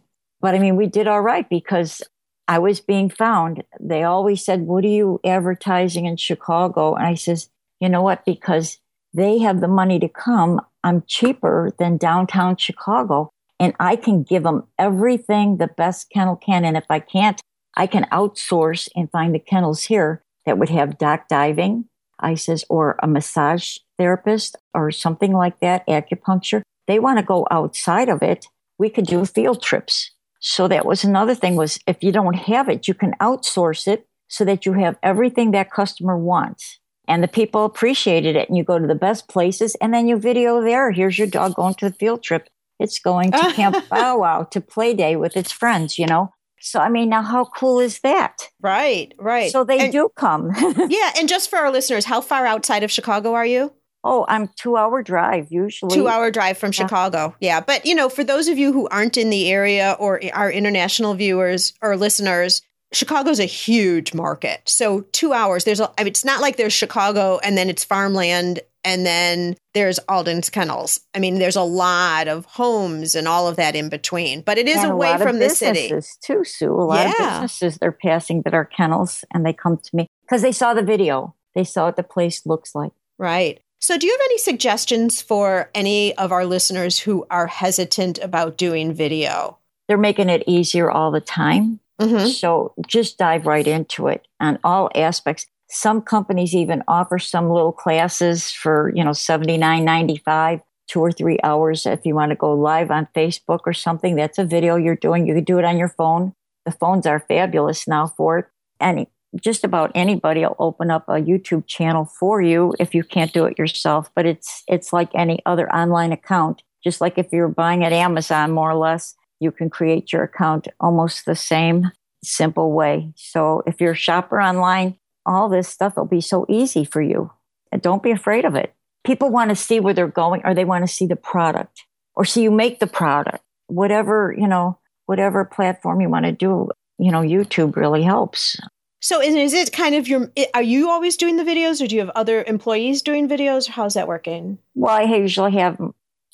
But 0.40 0.54
I 0.54 0.58
mean, 0.58 0.76
we 0.76 0.86
did 0.86 1.08
all 1.08 1.20
right 1.20 1.48
because 1.48 2.02
I 2.46 2.58
was 2.58 2.80
being 2.80 3.08
found. 3.08 3.64
They 3.80 4.02
always 4.04 4.44
said, 4.44 4.62
What 4.62 4.84
are 4.84 4.88
you 4.88 5.20
advertising 5.24 6.06
in 6.06 6.16
Chicago? 6.16 6.94
And 6.94 7.06
I 7.06 7.14
says, 7.14 7.48
You 7.80 7.88
know 7.88 8.02
what? 8.02 8.24
Because 8.24 8.78
they 9.14 9.38
have 9.38 9.60
the 9.60 9.68
money 9.68 9.98
to 9.98 10.08
come. 10.08 10.60
I'm 10.84 11.02
cheaper 11.06 11.72
than 11.78 11.96
downtown 11.96 12.56
Chicago 12.56 13.30
and 13.62 13.74
I 13.78 13.94
can 13.94 14.24
give 14.24 14.42
them 14.42 14.64
everything 14.76 15.58
the 15.58 15.68
best 15.68 16.10
kennel 16.10 16.34
can. 16.34 16.64
And 16.64 16.76
if 16.76 16.86
I 16.90 16.98
can't, 16.98 17.40
I 17.76 17.86
can 17.86 18.06
outsource 18.10 18.88
and 18.96 19.08
find 19.10 19.32
the 19.32 19.38
kennels 19.38 19.84
here 19.84 20.24
that 20.44 20.58
would 20.58 20.70
have 20.70 20.98
dock 20.98 21.28
diving, 21.28 21.84
I 22.18 22.34
says, 22.34 22.64
or 22.68 22.96
a 23.00 23.06
massage 23.06 23.78
therapist 23.98 24.56
or 24.74 24.90
something 24.90 25.32
like 25.32 25.60
that, 25.60 25.86
acupuncture. 25.86 26.62
They 26.88 26.98
want 26.98 27.18
to 27.18 27.24
go 27.24 27.46
outside 27.52 28.08
of 28.08 28.20
it. 28.20 28.46
We 28.78 28.90
could 28.90 29.06
do 29.06 29.24
field 29.24 29.62
trips. 29.62 30.10
So 30.40 30.66
that 30.66 30.84
was 30.84 31.04
another 31.04 31.36
thing 31.36 31.54
was 31.54 31.78
if 31.86 32.02
you 32.02 32.10
don't 32.10 32.34
have 32.34 32.68
it, 32.68 32.88
you 32.88 32.94
can 32.94 33.14
outsource 33.20 33.86
it 33.86 34.08
so 34.26 34.44
that 34.44 34.66
you 34.66 34.72
have 34.72 34.98
everything 35.04 35.52
that 35.52 35.70
customer 35.70 36.18
wants. 36.18 36.80
And 37.08 37.22
the 37.22 37.28
people 37.28 37.64
appreciated 37.64 38.36
it. 38.36 38.48
And 38.48 38.56
you 38.56 38.64
go 38.64 38.78
to 38.78 38.86
the 38.86 38.94
best 38.94 39.28
places 39.28 39.74
and 39.76 39.92
then 39.92 40.06
you 40.06 40.16
video 40.16 40.62
there. 40.62 40.90
Here's 40.90 41.18
your 41.18 41.26
dog 41.26 41.54
going 41.54 41.74
to 41.74 41.88
the 41.88 41.94
field 41.94 42.22
trip. 42.22 42.48
It's 42.78 42.98
going 42.98 43.32
to 43.32 43.38
Camp 43.54 43.88
Bow 43.88 44.18
Wow 44.18 44.44
to 44.44 44.60
play 44.60 44.94
day 44.94 45.16
with 45.16 45.36
its 45.36 45.52
friends, 45.52 45.98
you 45.98 46.06
know? 46.06 46.32
So, 46.60 46.78
I 46.78 46.88
mean, 46.88 47.08
now 47.08 47.22
how 47.22 47.44
cool 47.44 47.80
is 47.80 47.98
that? 48.00 48.48
Right, 48.60 49.12
right. 49.18 49.50
So 49.50 49.64
they 49.64 49.80
and, 49.80 49.92
do 49.92 50.08
come. 50.14 50.52
yeah. 50.88 51.12
And 51.18 51.28
just 51.28 51.50
for 51.50 51.58
our 51.58 51.72
listeners, 51.72 52.04
how 52.04 52.20
far 52.20 52.46
outside 52.46 52.84
of 52.84 52.90
Chicago 52.90 53.34
are 53.34 53.46
you? 53.46 53.72
Oh, 54.04 54.24
I'm 54.28 54.48
two 54.56 54.76
hour 54.76 55.02
drive 55.02 55.48
usually. 55.50 55.94
Two 55.94 56.08
hour 56.08 56.30
drive 56.30 56.58
from 56.58 56.68
yeah. 56.68 56.84
Chicago. 56.84 57.34
Yeah. 57.40 57.60
But, 57.60 57.84
you 57.84 57.94
know, 57.94 58.08
for 58.08 58.22
those 58.22 58.48
of 58.48 58.58
you 58.58 58.72
who 58.72 58.88
aren't 58.88 59.16
in 59.16 59.30
the 59.30 59.50
area 59.50 59.96
or 59.98 60.20
our 60.32 60.50
international 60.50 61.14
viewers 61.14 61.72
or 61.82 61.96
listeners, 61.96 62.62
Chicago's 62.92 63.40
a 63.40 63.44
huge 63.44 64.14
market. 64.14 64.62
So 64.66 65.02
two 65.12 65.32
hours, 65.32 65.64
there's 65.64 65.80
a, 65.80 65.90
I 65.98 66.04
mean, 66.04 66.10
it's 66.10 66.24
not 66.24 66.40
like 66.40 66.56
there's 66.56 66.72
Chicago 66.72 67.38
and 67.42 67.56
then 67.56 67.68
it's 67.70 67.84
farmland 67.84 68.60
and 68.84 69.06
then 69.06 69.56
there's 69.74 69.98
Alden's 70.08 70.50
Kennels. 70.50 71.00
I 71.14 71.18
mean, 71.18 71.38
there's 71.38 71.56
a 71.56 71.62
lot 71.62 72.28
of 72.28 72.44
homes 72.46 73.14
and 73.14 73.28
all 73.28 73.48
of 73.48 73.56
that 73.56 73.76
in 73.76 73.88
between, 73.88 74.42
but 74.42 74.58
it 74.58 74.68
is 74.68 74.82
and 74.82 74.92
away 74.92 75.16
from 75.18 75.38
the 75.38 75.50
city. 75.50 75.92
Too, 76.22 76.44
Sue. 76.44 76.72
A 76.72 76.82
lot 76.82 77.06
yeah. 77.06 77.36
of 77.36 77.42
businesses 77.42 77.78
they're 77.78 77.92
passing 77.92 78.42
that 78.42 78.54
are 78.54 78.64
kennels 78.64 79.24
and 79.32 79.46
they 79.46 79.52
come 79.52 79.76
to 79.76 79.96
me 79.96 80.06
because 80.22 80.42
they 80.42 80.52
saw 80.52 80.74
the 80.74 80.82
video. 80.82 81.34
They 81.54 81.64
saw 81.64 81.86
what 81.86 81.96
the 81.96 82.02
place 82.02 82.44
looks 82.46 82.74
like. 82.74 82.92
Right. 83.18 83.60
So, 83.78 83.98
do 83.98 84.06
you 84.06 84.12
have 84.12 84.24
any 84.26 84.38
suggestions 84.38 85.20
for 85.20 85.68
any 85.74 86.16
of 86.16 86.30
our 86.30 86.46
listeners 86.46 87.00
who 87.00 87.26
are 87.30 87.48
hesitant 87.48 88.18
about 88.20 88.56
doing 88.56 88.92
video? 88.92 89.58
They're 89.88 89.98
making 89.98 90.30
it 90.30 90.44
easier 90.46 90.90
all 90.90 91.10
the 91.10 91.20
time. 91.20 91.80
Mm-hmm. 92.00 92.28
So, 92.28 92.74
just 92.86 93.18
dive 93.18 93.46
right 93.46 93.66
into 93.66 94.08
it 94.08 94.26
on 94.40 94.58
all 94.64 94.90
aspects. 94.94 95.46
Some 95.68 96.02
companies 96.02 96.54
even 96.54 96.82
offer 96.88 97.18
some 97.18 97.48
little 97.48 97.72
classes 97.72 98.50
for, 98.50 98.92
you 98.94 99.04
know, 99.04 99.10
79.95, 99.10 100.60
two 100.88 101.00
or 101.00 101.12
three 101.12 101.38
hours 101.42 101.86
if 101.86 102.04
you 102.04 102.14
want 102.14 102.30
to 102.30 102.36
go 102.36 102.52
live 102.52 102.90
on 102.90 103.08
Facebook 103.14 103.60
or 103.64 103.72
something. 103.72 104.16
That's 104.16 104.38
a 104.38 104.44
video 104.44 104.76
you're 104.76 104.96
doing. 104.96 105.26
You 105.26 105.34
could 105.34 105.44
do 105.44 105.58
it 105.58 105.64
on 105.64 105.78
your 105.78 105.88
phone. 105.88 106.34
The 106.66 106.72
phones 106.72 107.06
are 107.06 107.20
fabulous 107.20 107.88
now 107.88 108.06
for 108.06 108.38
it. 108.38 108.46
And 108.80 109.06
just 109.40 109.64
about 109.64 109.92
anybody 109.94 110.42
will 110.42 110.56
open 110.58 110.90
up 110.90 111.08
a 111.08 111.12
YouTube 111.12 111.66
channel 111.66 112.04
for 112.04 112.42
you 112.42 112.74
if 112.78 112.94
you 112.94 113.02
can't 113.02 113.32
do 113.32 113.46
it 113.46 113.58
yourself. 113.58 114.10
But 114.14 114.26
it's 114.26 114.62
it's 114.68 114.92
like 114.92 115.10
any 115.14 115.40
other 115.46 115.72
online 115.74 116.12
account. 116.12 116.62
Just 116.84 117.00
like 117.00 117.16
if 117.16 117.32
you're 117.32 117.48
buying 117.48 117.84
at 117.84 117.92
Amazon, 117.92 118.50
more 118.50 118.70
or 118.70 118.74
less, 118.74 119.14
you 119.42 119.50
can 119.50 119.68
create 119.68 120.12
your 120.12 120.22
account 120.22 120.68
almost 120.80 121.26
the 121.26 121.34
same 121.34 121.90
simple 122.24 122.72
way. 122.72 123.12
So 123.16 123.62
if 123.66 123.80
you're 123.80 123.92
a 123.92 123.96
shopper 123.96 124.40
online, 124.40 124.96
all 125.26 125.48
this 125.48 125.68
stuff 125.68 125.96
will 125.96 126.06
be 126.06 126.20
so 126.20 126.46
easy 126.48 126.84
for 126.84 127.02
you. 127.02 127.30
And 127.70 127.82
don't 127.82 128.02
be 128.02 128.10
afraid 128.10 128.44
of 128.44 128.54
it. 128.54 128.74
People 129.04 129.30
want 129.30 129.50
to 129.50 129.56
see 129.56 129.80
where 129.80 129.94
they're 129.94 130.06
going 130.06 130.42
or 130.44 130.54
they 130.54 130.64
want 130.64 130.86
to 130.86 130.92
see 130.92 131.06
the 131.06 131.16
product 131.16 131.84
or 132.14 132.24
see 132.24 132.42
you 132.42 132.50
make 132.50 132.78
the 132.78 132.86
product. 132.86 133.42
Whatever, 133.66 134.34
you 134.36 134.46
know, 134.46 134.78
whatever 135.06 135.44
platform 135.44 136.00
you 136.00 136.08
want 136.08 136.26
to 136.26 136.32
do, 136.32 136.68
you 136.98 137.10
know, 137.10 137.20
YouTube 137.20 137.76
really 137.76 138.02
helps. 138.02 138.58
So 139.00 139.20
is, 139.20 139.34
is 139.34 139.52
it 139.52 139.72
kind 139.72 139.96
of 139.96 140.06
your, 140.06 140.30
are 140.54 140.62
you 140.62 140.88
always 140.88 141.16
doing 141.16 141.36
the 141.36 141.42
videos 141.42 141.82
or 141.82 141.88
do 141.88 141.96
you 141.96 142.00
have 142.02 142.10
other 142.10 142.44
employees 142.44 143.02
doing 143.02 143.28
videos? 143.28 143.68
How's 143.68 143.94
that 143.94 144.06
working? 144.06 144.58
Well, 144.76 144.94
I 144.94 145.02
usually 145.02 145.52
have 145.52 145.80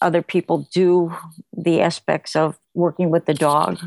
other 0.00 0.22
people 0.22 0.68
do 0.72 1.14
the 1.56 1.80
aspects 1.80 2.36
of 2.36 2.58
working 2.74 3.10
with 3.10 3.26
the 3.26 3.34
dog. 3.34 3.78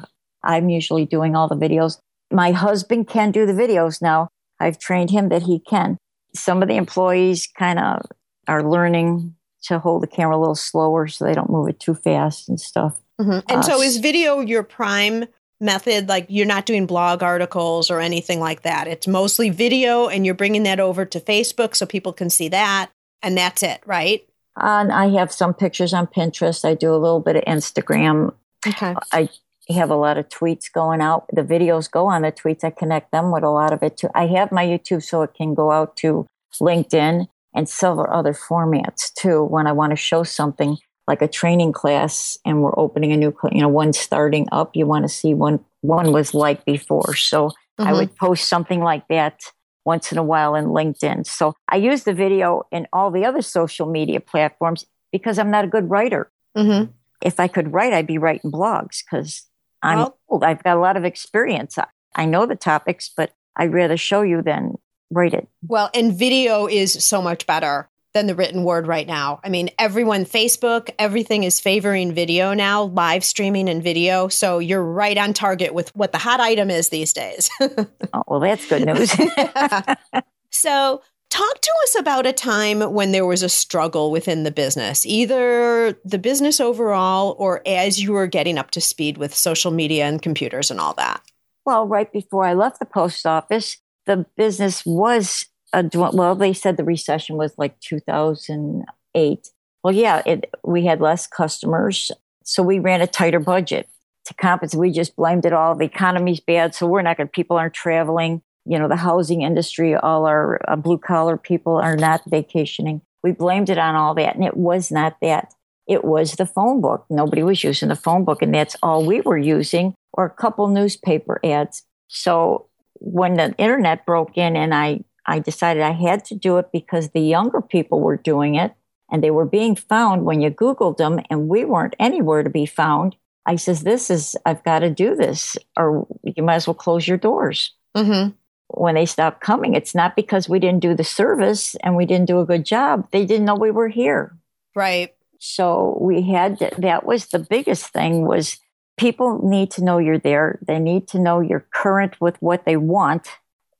I'm 0.43 0.69
usually 0.69 1.05
doing 1.05 1.35
all 1.35 1.47
the 1.47 1.55
videos. 1.55 1.97
My 2.31 2.51
husband 2.51 3.07
can 3.07 3.31
do 3.31 3.45
the 3.45 3.53
videos 3.53 4.01
now. 4.01 4.29
I've 4.59 4.79
trained 4.79 5.11
him 5.11 5.29
that 5.29 5.43
he 5.43 5.59
can. 5.59 5.97
Some 6.33 6.61
of 6.61 6.67
the 6.67 6.75
employees 6.75 7.47
kind 7.57 7.79
of 7.79 8.05
are 8.47 8.63
learning 8.63 9.35
to 9.63 9.79
hold 9.79 10.03
the 10.03 10.07
camera 10.07 10.37
a 10.37 10.39
little 10.39 10.55
slower 10.55 11.07
so 11.07 11.25
they 11.25 11.33
don't 11.33 11.49
move 11.49 11.69
it 11.69 11.79
too 11.79 11.93
fast 11.93 12.49
and 12.49 12.59
stuff. 12.59 12.99
Mm-hmm. 13.19 13.39
And 13.49 13.59
uh, 13.59 13.61
so 13.61 13.81
is 13.81 13.97
video 13.97 14.39
your 14.39 14.63
prime 14.63 15.25
method? 15.59 16.09
Like 16.09 16.25
you're 16.29 16.47
not 16.47 16.65
doing 16.65 16.87
blog 16.87 17.21
articles 17.21 17.91
or 17.91 17.99
anything 17.99 18.39
like 18.39 18.63
that. 18.63 18.87
It's 18.87 19.07
mostly 19.07 19.49
video 19.49 20.07
and 20.07 20.25
you're 20.25 20.35
bringing 20.35 20.63
that 20.63 20.79
over 20.79 21.05
to 21.05 21.19
Facebook 21.19 21.75
so 21.75 21.85
people 21.85 22.13
can 22.13 22.29
see 22.29 22.49
that. 22.49 22.89
And 23.21 23.37
that's 23.37 23.61
it, 23.61 23.81
right? 23.85 24.27
And 24.57 24.91
I 24.91 25.09
have 25.09 25.31
some 25.31 25.53
pictures 25.53 25.93
on 25.93 26.07
Pinterest. 26.07 26.65
I 26.65 26.73
do 26.73 26.93
a 26.93 26.97
little 26.97 27.19
bit 27.19 27.35
of 27.35 27.43
Instagram. 27.45 28.33
Okay. 28.67 28.95
I 29.11 29.29
have 29.69 29.89
a 29.89 29.95
lot 29.95 30.17
of 30.17 30.27
tweets 30.29 30.71
going 30.71 31.01
out. 31.01 31.25
The 31.31 31.43
videos 31.43 31.89
go 31.89 32.07
on 32.07 32.23
the 32.23 32.31
tweets. 32.31 32.63
I 32.63 32.71
connect 32.71 33.11
them 33.11 33.31
with 33.31 33.43
a 33.43 33.49
lot 33.49 33.73
of 33.73 33.81
it 33.83 33.97
too. 33.97 34.09
I 34.13 34.27
have 34.27 34.51
my 34.51 34.65
YouTube 34.65 35.03
so 35.03 35.21
it 35.21 35.33
can 35.33 35.53
go 35.53 35.71
out 35.71 35.95
to 35.97 36.27
LinkedIn 36.59 37.27
and 37.53 37.69
several 37.69 38.07
other 38.13 38.33
formats 38.33 39.13
too. 39.13 39.43
When 39.43 39.67
I 39.67 39.71
want 39.71 39.91
to 39.91 39.95
show 39.95 40.23
something 40.23 40.77
like 41.07 41.21
a 41.21 41.27
training 41.27 41.73
class 41.73 42.37
and 42.45 42.61
we're 42.61 42.77
opening 42.77 43.11
a 43.11 43.17
new, 43.17 43.35
you 43.51 43.61
know, 43.61 43.69
one 43.69 43.93
starting 43.93 44.47
up, 44.51 44.75
you 44.75 44.85
want 44.85 45.03
to 45.03 45.09
see 45.09 45.33
one, 45.33 45.63
one 45.81 46.11
was 46.11 46.33
like 46.33 46.65
before. 46.65 47.15
So 47.15 47.47
mm-hmm. 47.47 47.87
I 47.87 47.93
would 47.93 48.15
post 48.17 48.47
something 48.47 48.81
like 48.81 49.07
that 49.07 49.41
once 49.85 50.11
in 50.11 50.17
a 50.17 50.23
while 50.23 50.55
in 50.55 50.65
LinkedIn. 50.65 51.25
So 51.25 51.55
I 51.67 51.77
use 51.77 52.03
the 52.03 52.13
video 52.13 52.63
in 52.71 52.87
all 52.93 53.11
the 53.11 53.25
other 53.25 53.41
social 53.41 53.89
media 53.89 54.19
platforms 54.19 54.85
because 55.11 55.39
I'm 55.39 55.51
not 55.51 55.65
a 55.65 55.67
good 55.67 55.89
writer. 55.89 56.31
Mm-hmm. 56.57 56.91
If 57.21 57.39
I 57.39 57.47
could 57.47 57.73
write, 57.73 57.93
I'd 57.93 58.07
be 58.07 58.17
writing 58.17 58.51
blogs 58.51 59.03
because 59.03 59.43
I'm 59.81 59.99
well, 59.99 60.17
old. 60.27 60.43
I've 60.43 60.63
got 60.63 60.77
a 60.77 60.79
lot 60.79 60.97
of 60.97 61.05
experience. 61.05 61.77
I 62.15 62.25
know 62.25 62.45
the 62.45 62.55
topics, 62.55 63.09
but 63.15 63.31
I'd 63.55 63.73
rather 63.73 63.97
show 63.97 64.21
you 64.21 64.41
than 64.41 64.75
write 65.11 65.33
it. 65.33 65.47
Well, 65.67 65.89
and 65.93 66.17
video 66.17 66.67
is 66.67 66.93
so 67.03 67.21
much 67.21 67.45
better 67.45 67.89
than 68.13 68.27
the 68.27 68.35
written 68.35 68.63
word 68.63 68.87
right 68.87 69.07
now. 69.07 69.39
I 69.43 69.49
mean, 69.49 69.69
everyone, 69.79 70.25
Facebook, 70.25 70.89
everything 70.99 71.43
is 71.43 71.59
favoring 71.59 72.13
video 72.13 72.53
now, 72.53 72.83
live 72.83 73.23
streaming 73.23 73.69
and 73.69 73.81
video. 73.81 74.27
So 74.27 74.59
you're 74.59 74.83
right 74.83 75.17
on 75.17 75.33
target 75.33 75.73
with 75.73 75.95
what 75.95 76.11
the 76.11 76.17
hot 76.17 76.39
item 76.39 76.69
is 76.69 76.89
these 76.89 77.13
days. 77.13 77.49
oh, 77.61 78.23
well, 78.27 78.39
that's 78.39 78.67
good 78.67 78.85
news. 78.85 79.13
so 80.49 81.01
Talk 81.31 81.61
to 81.61 81.71
us 81.83 81.95
about 81.97 82.25
a 82.25 82.33
time 82.33 82.81
when 82.81 83.13
there 83.13 83.25
was 83.25 83.41
a 83.41 83.47
struggle 83.47 84.11
within 84.11 84.43
the 84.43 84.51
business, 84.51 85.05
either 85.05 85.97
the 86.03 86.17
business 86.17 86.59
overall 86.59 87.37
or 87.39 87.61
as 87.65 88.03
you 88.03 88.11
were 88.11 88.27
getting 88.27 88.57
up 88.57 88.71
to 88.71 88.81
speed 88.81 89.17
with 89.17 89.33
social 89.33 89.71
media 89.71 90.05
and 90.05 90.21
computers 90.21 90.69
and 90.69 90.81
all 90.81 90.93
that. 90.95 91.21
Well, 91.65 91.87
right 91.87 92.11
before 92.11 92.43
I 92.43 92.53
left 92.53 92.79
the 92.79 92.85
post 92.85 93.25
office, 93.25 93.77
the 94.05 94.25
business 94.35 94.85
was 94.85 95.45
a 95.73 95.89
well. 95.93 96.35
They 96.35 96.53
said 96.53 96.77
the 96.77 96.83
recession 96.83 97.37
was 97.37 97.53
like 97.57 97.79
2008. 97.79 99.47
Well, 99.83 99.95
yeah, 99.95 100.21
it, 100.25 100.53
we 100.63 100.85
had 100.85 101.01
less 101.01 101.27
customers, 101.27 102.11
so 102.43 102.61
we 102.63 102.79
ran 102.79 103.01
a 103.01 103.07
tighter 103.07 103.39
budget 103.39 103.89
to 104.25 104.33
compensate. 104.33 104.79
We 104.79 104.91
just 104.91 105.15
blamed 105.15 105.45
it 105.45 105.53
all. 105.53 105.75
The 105.75 105.85
economy's 105.85 106.39
bad, 106.39 106.75
so 106.75 106.87
we're 106.87 107.01
not 107.01 107.17
going. 107.17 107.29
People 107.29 107.57
aren't 107.57 107.73
traveling 107.73 108.41
you 108.65 108.77
know, 108.77 108.87
the 108.87 108.95
housing 108.95 109.41
industry, 109.41 109.95
all 109.95 110.25
our 110.25 110.59
uh, 110.67 110.75
blue 110.75 110.97
collar 110.97 111.37
people 111.37 111.75
are 111.77 111.95
not 111.95 112.21
vacationing. 112.27 113.01
we 113.23 113.31
blamed 113.31 113.69
it 113.69 113.77
on 113.77 113.95
all 113.95 114.15
that. 114.15 114.35
And 114.35 114.43
it 114.43 114.57
was 114.57 114.91
not 114.91 115.17
that. 115.21 115.53
It 115.87 116.03
was 116.03 116.33
the 116.33 116.45
phone 116.45 116.81
book. 116.81 117.05
Nobody 117.09 117.43
was 117.43 117.63
using 117.63 117.89
the 117.89 117.95
phone 117.95 118.23
book, 118.23 118.41
and 118.41 118.53
that's 118.53 118.75
all 118.81 119.05
we 119.05 119.21
were 119.21 119.37
using, 119.37 119.93
or 120.13 120.25
a 120.25 120.29
couple 120.29 120.67
newspaper 120.67 121.39
ads. 121.43 121.83
So 122.07 122.67
when 122.95 123.35
the 123.35 123.53
internet 123.57 124.05
broke 124.05 124.37
in 124.37 124.55
and 124.55 124.73
I, 124.73 125.01
I 125.25 125.39
decided 125.39 125.83
I 125.83 125.91
had 125.91 126.25
to 126.25 126.35
do 126.35 126.57
it 126.57 126.71
because 126.71 127.09
the 127.09 127.21
younger 127.21 127.61
people 127.61 127.99
were 127.99 128.17
doing 128.17 128.55
it 128.55 128.73
and 129.11 129.23
they 129.23 129.31
were 129.31 129.45
being 129.45 129.75
found 129.75 130.25
when 130.25 130.41
you 130.41 130.49
Googled 130.49 130.97
them 130.97 131.19
and 131.29 131.47
we 131.47 131.65
weren't 131.65 131.95
anywhere 131.99 132.43
to 132.43 132.49
be 132.49 132.65
found. 132.65 133.15
I 133.45 133.55
says, 133.55 133.81
this 133.81 134.09
is, 134.09 134.35
I've 134.45 134.63
got 134.63 134.79
to 134.79 134.89
do 134.89 135.15
this 135.15 135.57
or 135.77 136.07
you 136.23 136.43
might 136.43 136.55
as 136.55 136.67
well 136.67 136.73
close 136.73 137.07
your 137.07 137.17
doors. 137.17 137.73
Mm-hmm. 137.95 138.31
When 138.67 138.95
they 138.95 139.05
stopped 139.05 139.41
coming, 139.41 139.73
it's 139.75 139.93
not 139.93 140.15
because 140.15 140.47
we 140.47 140.59
didn't 140.59 140.79
do 140.79 140.95
the 140.95 141.03
service 141.03 141.75
and 141.83 141.97
we 141.97 142.05
didn't 142.05 142.27
do 142.27 142.39
a 142.39 142.45
good 142.45 142.65
job. 142.65 143.07
They 143.11 143.25
didn't 143.25 143.45
know 143.45 143.55
we 143.55 143.71
were 143.71 143.89
here. 143.89 144.37
Right. 144.75 145.13
So 145.39 145.97
we 145.99 146.21
had, 146.21 146.59
to, 146.59 146.71
that 146.77 147.05
was 147.05 147.27
the 147.27 147.39
biggest 147.39 147.87
thing 147.87 148.25
was 148.25 148.59
people 148.97 149.41
need 149.43 149.71
to 149.71 149.83
know 149.83 149.97
you're 149.97 150.19
there. 150.19 150.59
They 150.65 150.79
need 150.79 151.07
to 151.09 151.19
know 151.19 151.41
you're 151.41 151.65
current 151.73 152.21
with 152.21 152.41
what 152.41 152.63
they 152.65 152.77
want 152.77 153.27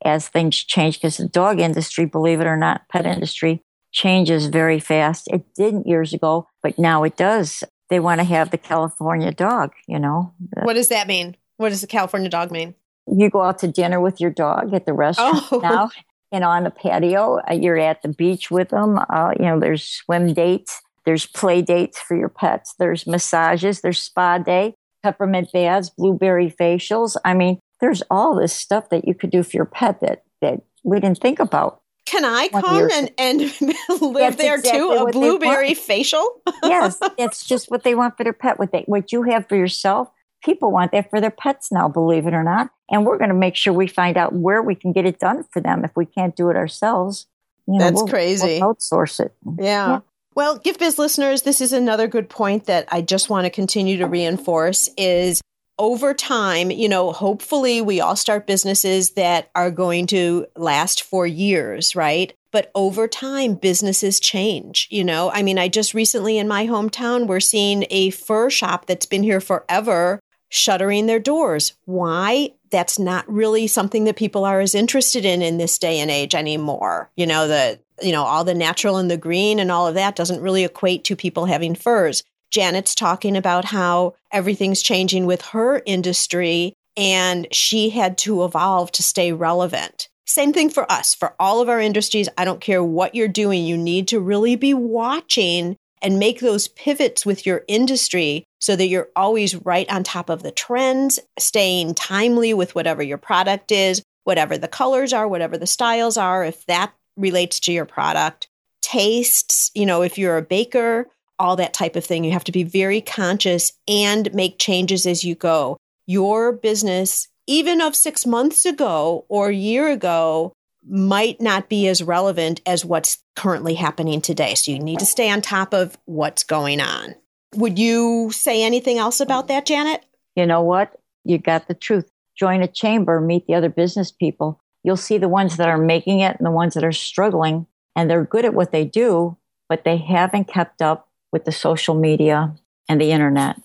as 0.03 0.27
things 0.27 0.57
change 0.57 0.97
because 0.97 1.17
the 1.17 1.27
dog 1.27 1.59
industry, 1.59 2.05
believe 2.05 2.41
it 2.41 2.47
or 2.47 2.57
not, 2.57 2.87
pet 2.89 3.05
industry 3.05 3.61
changes 3.91 4.47
very 4.47 4.79
fast. 4.79 5.27
It 5.31 5.53
didn't 5.55 5.87
years 5.87 6.13
ago, 6.13 6.47
but 6.63 6.79
now 6.79 7.03
it 7.03 7.17
does. 7.17 7.63
They 7.89 7.99
want 7.99 8.19
to 8.19 8.25
have 8.25 8.51
the 8.51 8.57
California 8.57 9.31
dog, 9.31 9.73
you 9.87 9.99
know. 9.99 10.33
What 10.63 10.73
does 10.73 10.89
that 10.89 11.07
mean? 11.07 11.35
What 11.57 11.69
does 11.69 11.81
the 11.81 11.87
California 11.87 12.29
dog 12.29 12.51
mean? 12.51 12.75
You 13.05 13.29
go 13.29 13.41
out 13.41 13.59
to 13.59 13.67
dinner 13.67 13.99
with 13.99 14.21
your 14.21 14.31
dog 14.31 14.73
at 14.73 14.85
the 14.85 14.93
restaurant 14.93 15.43
oh. 15.51 15.59
now 15.63 15.89
and 16.31 16.43
on 16.43 16.63
the 16.63 16.71
patio. 16.71 17.39
Uh, 17.49 17.53
you're 17.53 17.77
at 17.77 18.01
the 18.01 18.09
beach 18.09 18.49
with 18.49 18.69
them. 18.69 18.99
Uh, 19.09 19.33
you 19.37 19.45
know, 19.45 19.59
there's 19.59 19.83
swim 19.83 20.33
dates, 20.33 20.81
there's 21.05 21.25
play 21.25 21.61
dates 21.61 21.99
for 21.99 22.15
your 22.15 22.29
pets, 22.29 22.75
there's 22.79 23.05
massages, 23.05 23.81
there's 23.81 24.01
spa 24.01 24.37
day, 24.37 24.73
peppermint 25.03 25.51
baths, 25.51 25.89
blueberry 25.89 26.49
facials. 26.49 27.17
I 27.25 27.33
mean, 27.33 27.59
there's 27.81 28.03
all 28.09 28.35
this 28.35 28.53
stuff 28.53 28.89
that 28.89 29.07
you 29.07 29.13
could 29.13 29.31
do 29.31 29.43
for 29.43 29.57
your 29.57 29.65
pet 29.65 29.99
that, 30.01 30.23
that 30.41 30.61
we 30.83 30.99
didn't 30.99 31.19
think 31.19 31.39
about. 31.39 31.81
Can 32.05 32.25
I 32.25 32.47
come 32.49 32.89
and, 32.91 33.11
and 33.17 33.39
live 34.01 34.37
there 34.37 34.55
exactly 34.55 34.79
too? 34.79 34.91
A 34.91 35.11
blueberry 35.11 35.73
facial? 35.73 36.41
yes, 36.63 36.97
it's 37.17 37.45
just 37.45 37.69
what 37.69 37.83
they 37.83 37.95
want 37.95 38.17
for 38.17 38.23
their 38.23 38.33
pet. 38.33 38.59
What 38.59 38.71
they 38.71 38.83
what 38.87 39.11
you 39.11 39.23
have 39.23 39.47
for 39.47 39.55
yourself, 39.55 40.09
people 40.43 40.71
want 40.71 40.91
that 40.91 41.09
for 41.09 41.21
their 41.21 41.31
pets 41.31 41.71
now, 41.71 41.87
believe 41.87 42.27
it 42.27 42.33
or 42.33 42.43
not. 42.43 42.69
And 42.89 43.05
we're 43.05 43.17
going 43.17 43.29
to 43.29 43.35
make 43.35 43.55
sure 43.55 43.71
we 43.71 43.87
find 43.87 44.17
out 44.17 44.33
where 44.33 44.61
we 44.61 44.75
can 44.75 44.91
get 44.91 45.05
it 45.05 45.19
done 45.19 45.45
for 45.51 45.61
them 45.61 45.85
if 45.85 45.91
we 45.95 46.05
can't 46.05 46.35
do 46.35 46.49
it 46.49 46.57
ourselves. 46.57 47.27
You 47.67 47.77
know, 47.77 47.85
That's 47.85 48.01
we'll, 48.01 48.07
crazy. 48.07 48.59
We'll 48.59 48.75
outsource 48.75 49.19
it. 49.19 49.33
Yeah. 49.57 49.63
yeah. 49.63 49.99
Well, 50.33 50.57
Gift 50.57 50.79
Biz 50.79 50.97
listeners, 50.97 51.43
this 51.43 51.61
is 51.61 51.71
another 51.71 52.07
good 52.07 52.29
point 52.29 52.65
that 52.65 52.87
I 52.91 53.01
just 53.01 53.29
want 53.29 53.45
to 53.45 53.49
continue 53.49 53.97
to 53.97 54.07
reinforce 54.07 54.89
is 54.97 55.41
over 55.81 56.13
time, 56.13 56.69
you 56.69 56.87
know, 56.87 57.11
hopefully 57.11 57.81
we 57.81 57.99
all 57.99 58.15
start 58.15 58.45
businesses 58.45 59.11
that 59.11 59.49
are 59.55 59.71
going 59.71 60.05
to 60.05 60.45
last 60.55 61.01
for 61.01 61.25
years, 61.25 61.95
right? 61.95 62.33
But 62.51 62.69
over 62.75 63.07
time, 63.07 63.55
businesses 63.55 64.19
change. 64.19 64.87
You 64.91 65.03
know, 65.03 65.31
I 65.31 65.41
mean, 65.41 65.57
I 65.57 65.69
just 65.69 65.95
recently 65.95 66.37
in 66.37 66.47
my 66.47 66.67
hometown, 66.67 67.25
we're 67.25 67.39
seeing 67.39 67.87
a 67.89 68.11
fur 68.11 68.51
shop 68.51 68.85
that's 68.85 69.07
been 69.07 69.23
here 69.23 69.41
forever 69.41 70.19
shuttering 70.49 71.07
their 71.07 71.19
doors. 71.19 71.73
Why? 71.85 72.51
That's 72.69 72.99
not 72.99 73.27
really 73.27 73.65
something 73.65 74.03
that 74.03 74.17
people 74.17 74.45
are 74.45 74.61
as 74.61 74.75
interested 74.75 75.25
in 75.25 75.41
in 75.41 75.57
this 75.57 75.79
day 75.79 75.99
and 75.99 76.11
age 76.11 76.35
anymore. 76.35 77.09
You 77.15 77.25
know, 77.25 77.47
the, 77.47 77.79
you 78.03 78.11
know, 78.11 78.23
all 78.23 78.43
the 78.43 78.53
natural 78.53 78.97
and 78.97 79.09
the 79.09 79.17
green 79.17 79.59
and 79.59 79.71
all 79.71 79.87
of 79.87 79.95
that 79.95 80.15
doesn't 80.15 80.41
really 80.41 80.63
equate 80.63 81.05
to 81.05 81.15
people 81.15 81.45
having 81.47 81.73
furs. 81.73 82.21
Janet's 82.51 82.93
talking 82.93 83.35
about 83.35 83.65
how 83.65 84.15
everything's 84.31 84.81
changing 84.81 85.25
with 85.25 85.41
her 85.41 85.81
industry 85.85 86.73
and 86.97 87.47
she 87.51 87.89
had 87.89 88.17
to 88.19 88.43
evolve 88.43 88.91
to 88.91 89.03
stay 89.03 89.31
relevant. 89.31 90.09
Same 90.25 90.53
thing 90.53 90.69
for 90.69 90.89
us, 90.91 91.15
for 91.15 91.33
all 91.39 91.61
of 91.61 91.69
our 91.69 91.79
industries. 91.79 92.29
I 92.37 92.45
don't 92.45 92.61
care 92.61 92.83
what 92.83 93.15
you're 93.15 93.27
doing, 93.27 93.65
you 93.65 93.77
need 93.77 94.07
to 94.09 94.19
really 94.19 94.55
be 94.55 94.73
watching 94.73 95.77
and 96.01 96.19
make 96.19 96.39
those 96.39 96.67
pivots 96.67 97.25
with 97.25 97.45
your 97.45 97.63
industry 97.67 98.43
so 98.59 98.75
that 98.75 98.87
you're 98.87 99.09
always 99.15 99.55
right 99.55 99.89
on 99.91 100.03
top 100.03 100.29
of 100.29 100.43
the 100.43 100.51
trends, 100.51 101.19
staying 101.37 101.95
timely 101.95 102.53
with 102.53 102.75
whatever 102.75 103.03
your 103.03 103.17
product 103.17 103.71
is, 103.71 104.01
whatever 104.23 104.57
the 104.57 104.67
colors 104.67 105.13
are, 105.13 105.27
whatever 105.27 105.57
the 105.57 105.67
styles 105.67 106.17
are, 106.17 106.43
if 106.43 106.65
that 106.65 106.93
relates 107.17 107.59
to 107.61 107.71
your 107.71 107.85
product. 107.85 108.47
Tastes, 108.81 109.69
you 109.75 109.85
know, 109.85 110.01
if 110.01 110.17
you're 110.17 110.37
a 110.37 110.41
baker, 110.41 111.07
all 111.41 111.55
that 111.55 111.73
type 111.73 111.95
of 111.95 112.05
thing. 112.05 112.23
You 112.23 112.31
have 112.31 112.43
to 112.45 112.51
be 112.51 112.63
very 112.63 113.01
conscious 113.01 113.73
and 113.87 114.33
make 114.33 114.59
changes 114.59 115.05
as 115.07 115.23
you 115.23 115.33
go. 115.33 115.77
Your 116.05 116.51
business, 116.51 117.27
even 117.47 117.81
of 117.81 117.95
six 117.95 118.25
months 118.25 118.65
ago 118.65 119.25
or 119.27 119.49
a 119.49 119.53
year 119.55 119.89
ago, 119.89 120.53
might 120.87 121.41
not 121.41 121.67
be 121.67 121.87
as 121.87 122.03
relevant 122.03 122.61
as 122.65 122.85
what's 122.85 123.19
currently 123.35 123.73
happening 123.73 124.21
today. 124.21 124.55
So 124.55 124.71
you 124.71 124.79
need 124.79 124.99
to 124.99 125.05
stay 125.05 125.29
on 125.29 125.41
top 125.41 125.73
of 125.73 125.97
what's 126.05 126.43
going 126.43 126.79
on. 126.79 127.15
Would 127.55 127.77
you 127.77 128.31
say 128.31 128.63
anything 128.63 128.97
else 128.97 129.19
about 129.19 129.47
that, 129.47 129.65
Janet? 129.65 130.05
You 130.35 130.45
know 130.45 130.61
what? 130.61 130.95
You 131.23 131.37
got 131.37 131.67
the 131.67 131.73
truth. 131.73 132.09
Join 132.35 132.61
a 132.61 132.67
chamber, 132.67 133.19
meet 133.19 133.45
the 133.45 133.55
other 133.55 133.69
business 133.69 134.11
people. 134.11 134.61
You'll 134.83 134.97
see 134.97 135.17
the 135.17 135.29
ones 135.29 135.57
that 135.57 135.69
are 135.69 135.77
making 135.77 136.21
it 136.21 136.37
and 136.37 136.45
the 136.45 136.51
ones 136.51 136.73
that 136.73 136.83
are 136.83 136.91
struggling, 136.91 137.67
and 137.95 138.09
they're 138.09 138.25
good 138.25 138.45
at 138.45 138.53
what 138.53 138.71
they 138.71 138.85
do, 138.85 139.37
but 139.69 139.83
they 139.83 139.97
haven't 139.97 140.47
kept 140.47 140.81
up 140.81 141.09
with 141.31 141.45
the 141.45 141.51
social 141.51 141.95
media 141.95 142.55
and 142.89 142.99
the 142.99 143.11
internet. 143.11 143.57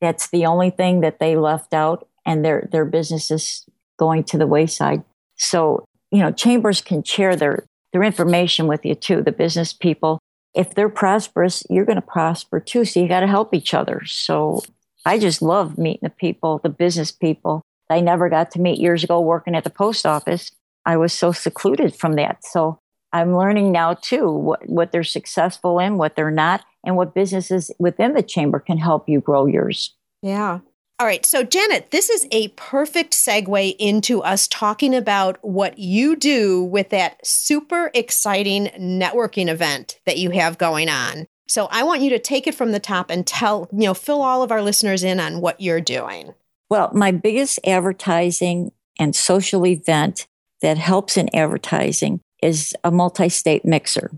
That's 0.00 0.28
the 0.28 0.46
only 0.46 0.70
thing 0.70 1.00
that 1.00 1.18
they 1.18 1.36
left 1.36 1.74
out, 1.74 2.08
and 2.24 2.44
their 2.44 2.68
their 2.72 2.84
business 2.84 3.30
is 3.30 3.66
going 3.98 4.24
to 4.24 4.38
the 4.38 4.46
wayside. 4.46 5.04
So 5.36 5.84
you 6.10 6.18
know, 6.18 6.32
chambers 6.32 6.80
can 6.80 7.02
share 7.02 7.36
their 7.36 7.64
their 7.92 8.02
information 8.02 8.66
with 8.66 8.84
you 8.84 8.94
too. 8.94 9.22
The 9.22 9.32
business 9.32 9.72
people, 9.72 10.18
if 10.54 10.74
they're 10.74 10.88
prosperous, 10.88 11.64
you're 11.68 11.84
going 11.84 11.96
to 11.96 12.02
prosper 12.02 12.60
too. 12.60 12.84
So 12.84 13.00
you 13.00 13.08
got 13.08 13.20
to 13.20 13.26
help 13.26 13.52
each 13.52 13.74
other. 13.74 14.04
So 14.04 14.62
I 15.04 15.18
just 15.18 15.42
love 15.42 15.78
meeting 15.78 16.00
the 16.02 16.10
people, 16.10 16.58
the 16.58 16.68
business 16.68 17.10
people. 17.10 17.62
I 17.88 18.00
never 18.00 18.28
got 18.28 18.52
to 18.52 18.60
meet 18.60 18.78
years 18.78 19.02
ago 19.02 19.20
working 19.20 19.56
at 19.56 19.64
the 19.64 19.70
post 19.70 20.06
office. 20.06 20.52
I 20.86 20.96
was 20.96 21.12
so 21.12 21.32
secluded 21.32 21.94
from 21.94 22.14
that. 22.14 22.44
So 22.44 22.78
I'm 23.12 23.36
learning 23.36 23.72
now 23.72 23.94
too 23.94 24.30
what, 24.30 24.68
what 24.68 24.92
they're 24.92 25.02
successful 25.02 25.78
in, 25.80 25.98
what 25.98 26.14
they're 26.14 26.30
not, 26.30 26.64
and 26.84 26.96
what 26.96 27.14
businesses 27.14 27.70
within 27.78 28.14
the 28.14 28.22
chamber 28.22 28.58
can 28.58 28.78
help 28.78 29.08
you 29.08 29.20
grow 29.20 29.46
yours. 29.46 29.94
Yeah. 30.22 30.60
All 31.00 31.06
right. 31.06 31.24
So, 31.24 31.42
Janet, 31.42 31.92
this 31.92 32.10
is 32.10 32.28
a 32.30 32.48
perfect 32.48 33.14
segue 33.14 33.74
into 33.78 34.22
us 34.22 34.46
talking 34.46 34.94
about 34.94 35.38
what 35.40 35.78
you 35.78 36.14
do 36.14 36.62
with 36.62 36.90
that 36.90 37.26
super 37.26 37.90
exciting 37.94 38.66
networking 38.78 39.48
event 39.48 39.98
that 40.04 40.18
you 40.18 40.30
have 40.30 40.58
going 40.58 40.90
on. 40.90 41.26
So, 41.48 41.68
I 41.70 41.84
want 41.84 42.02
you 42.02 42.10
to 42.10 42.18
take 42.18 42.46
it 42.46 42.54
from 42.54 42.72
the 42.72 42.80
top 42.80 43.08
and 43.08 43.26
tell, 43.26 43.66
you 43.72 43.86
know, 43.86 43.94
fill 43.94 44.20
all 44.20 44.42
of 44.42 44.52
our 44.52 44.60
listeners 44.60 45.02
in 45.02 45.20
on 45.20 45.40
what 45.40 45.58
you're 45.58 45.80
doing. 45.80 46.34
Well, 46.68 46.90
my 46.92 47.12
biggest 47.12 47.58
advertising 47.66 48.70
and 48.98 49.16
social 49.16 49.66
event 49.66 50.28
that 50.60 50.76
helps 50.76 51.16
in 51.16 51.34
advertising 51.34 52.20
is 52.42 52.74
a 52.84 52.90
multi 52.90 53.30
state 53.30 53.64
mixer. 53.64 54.10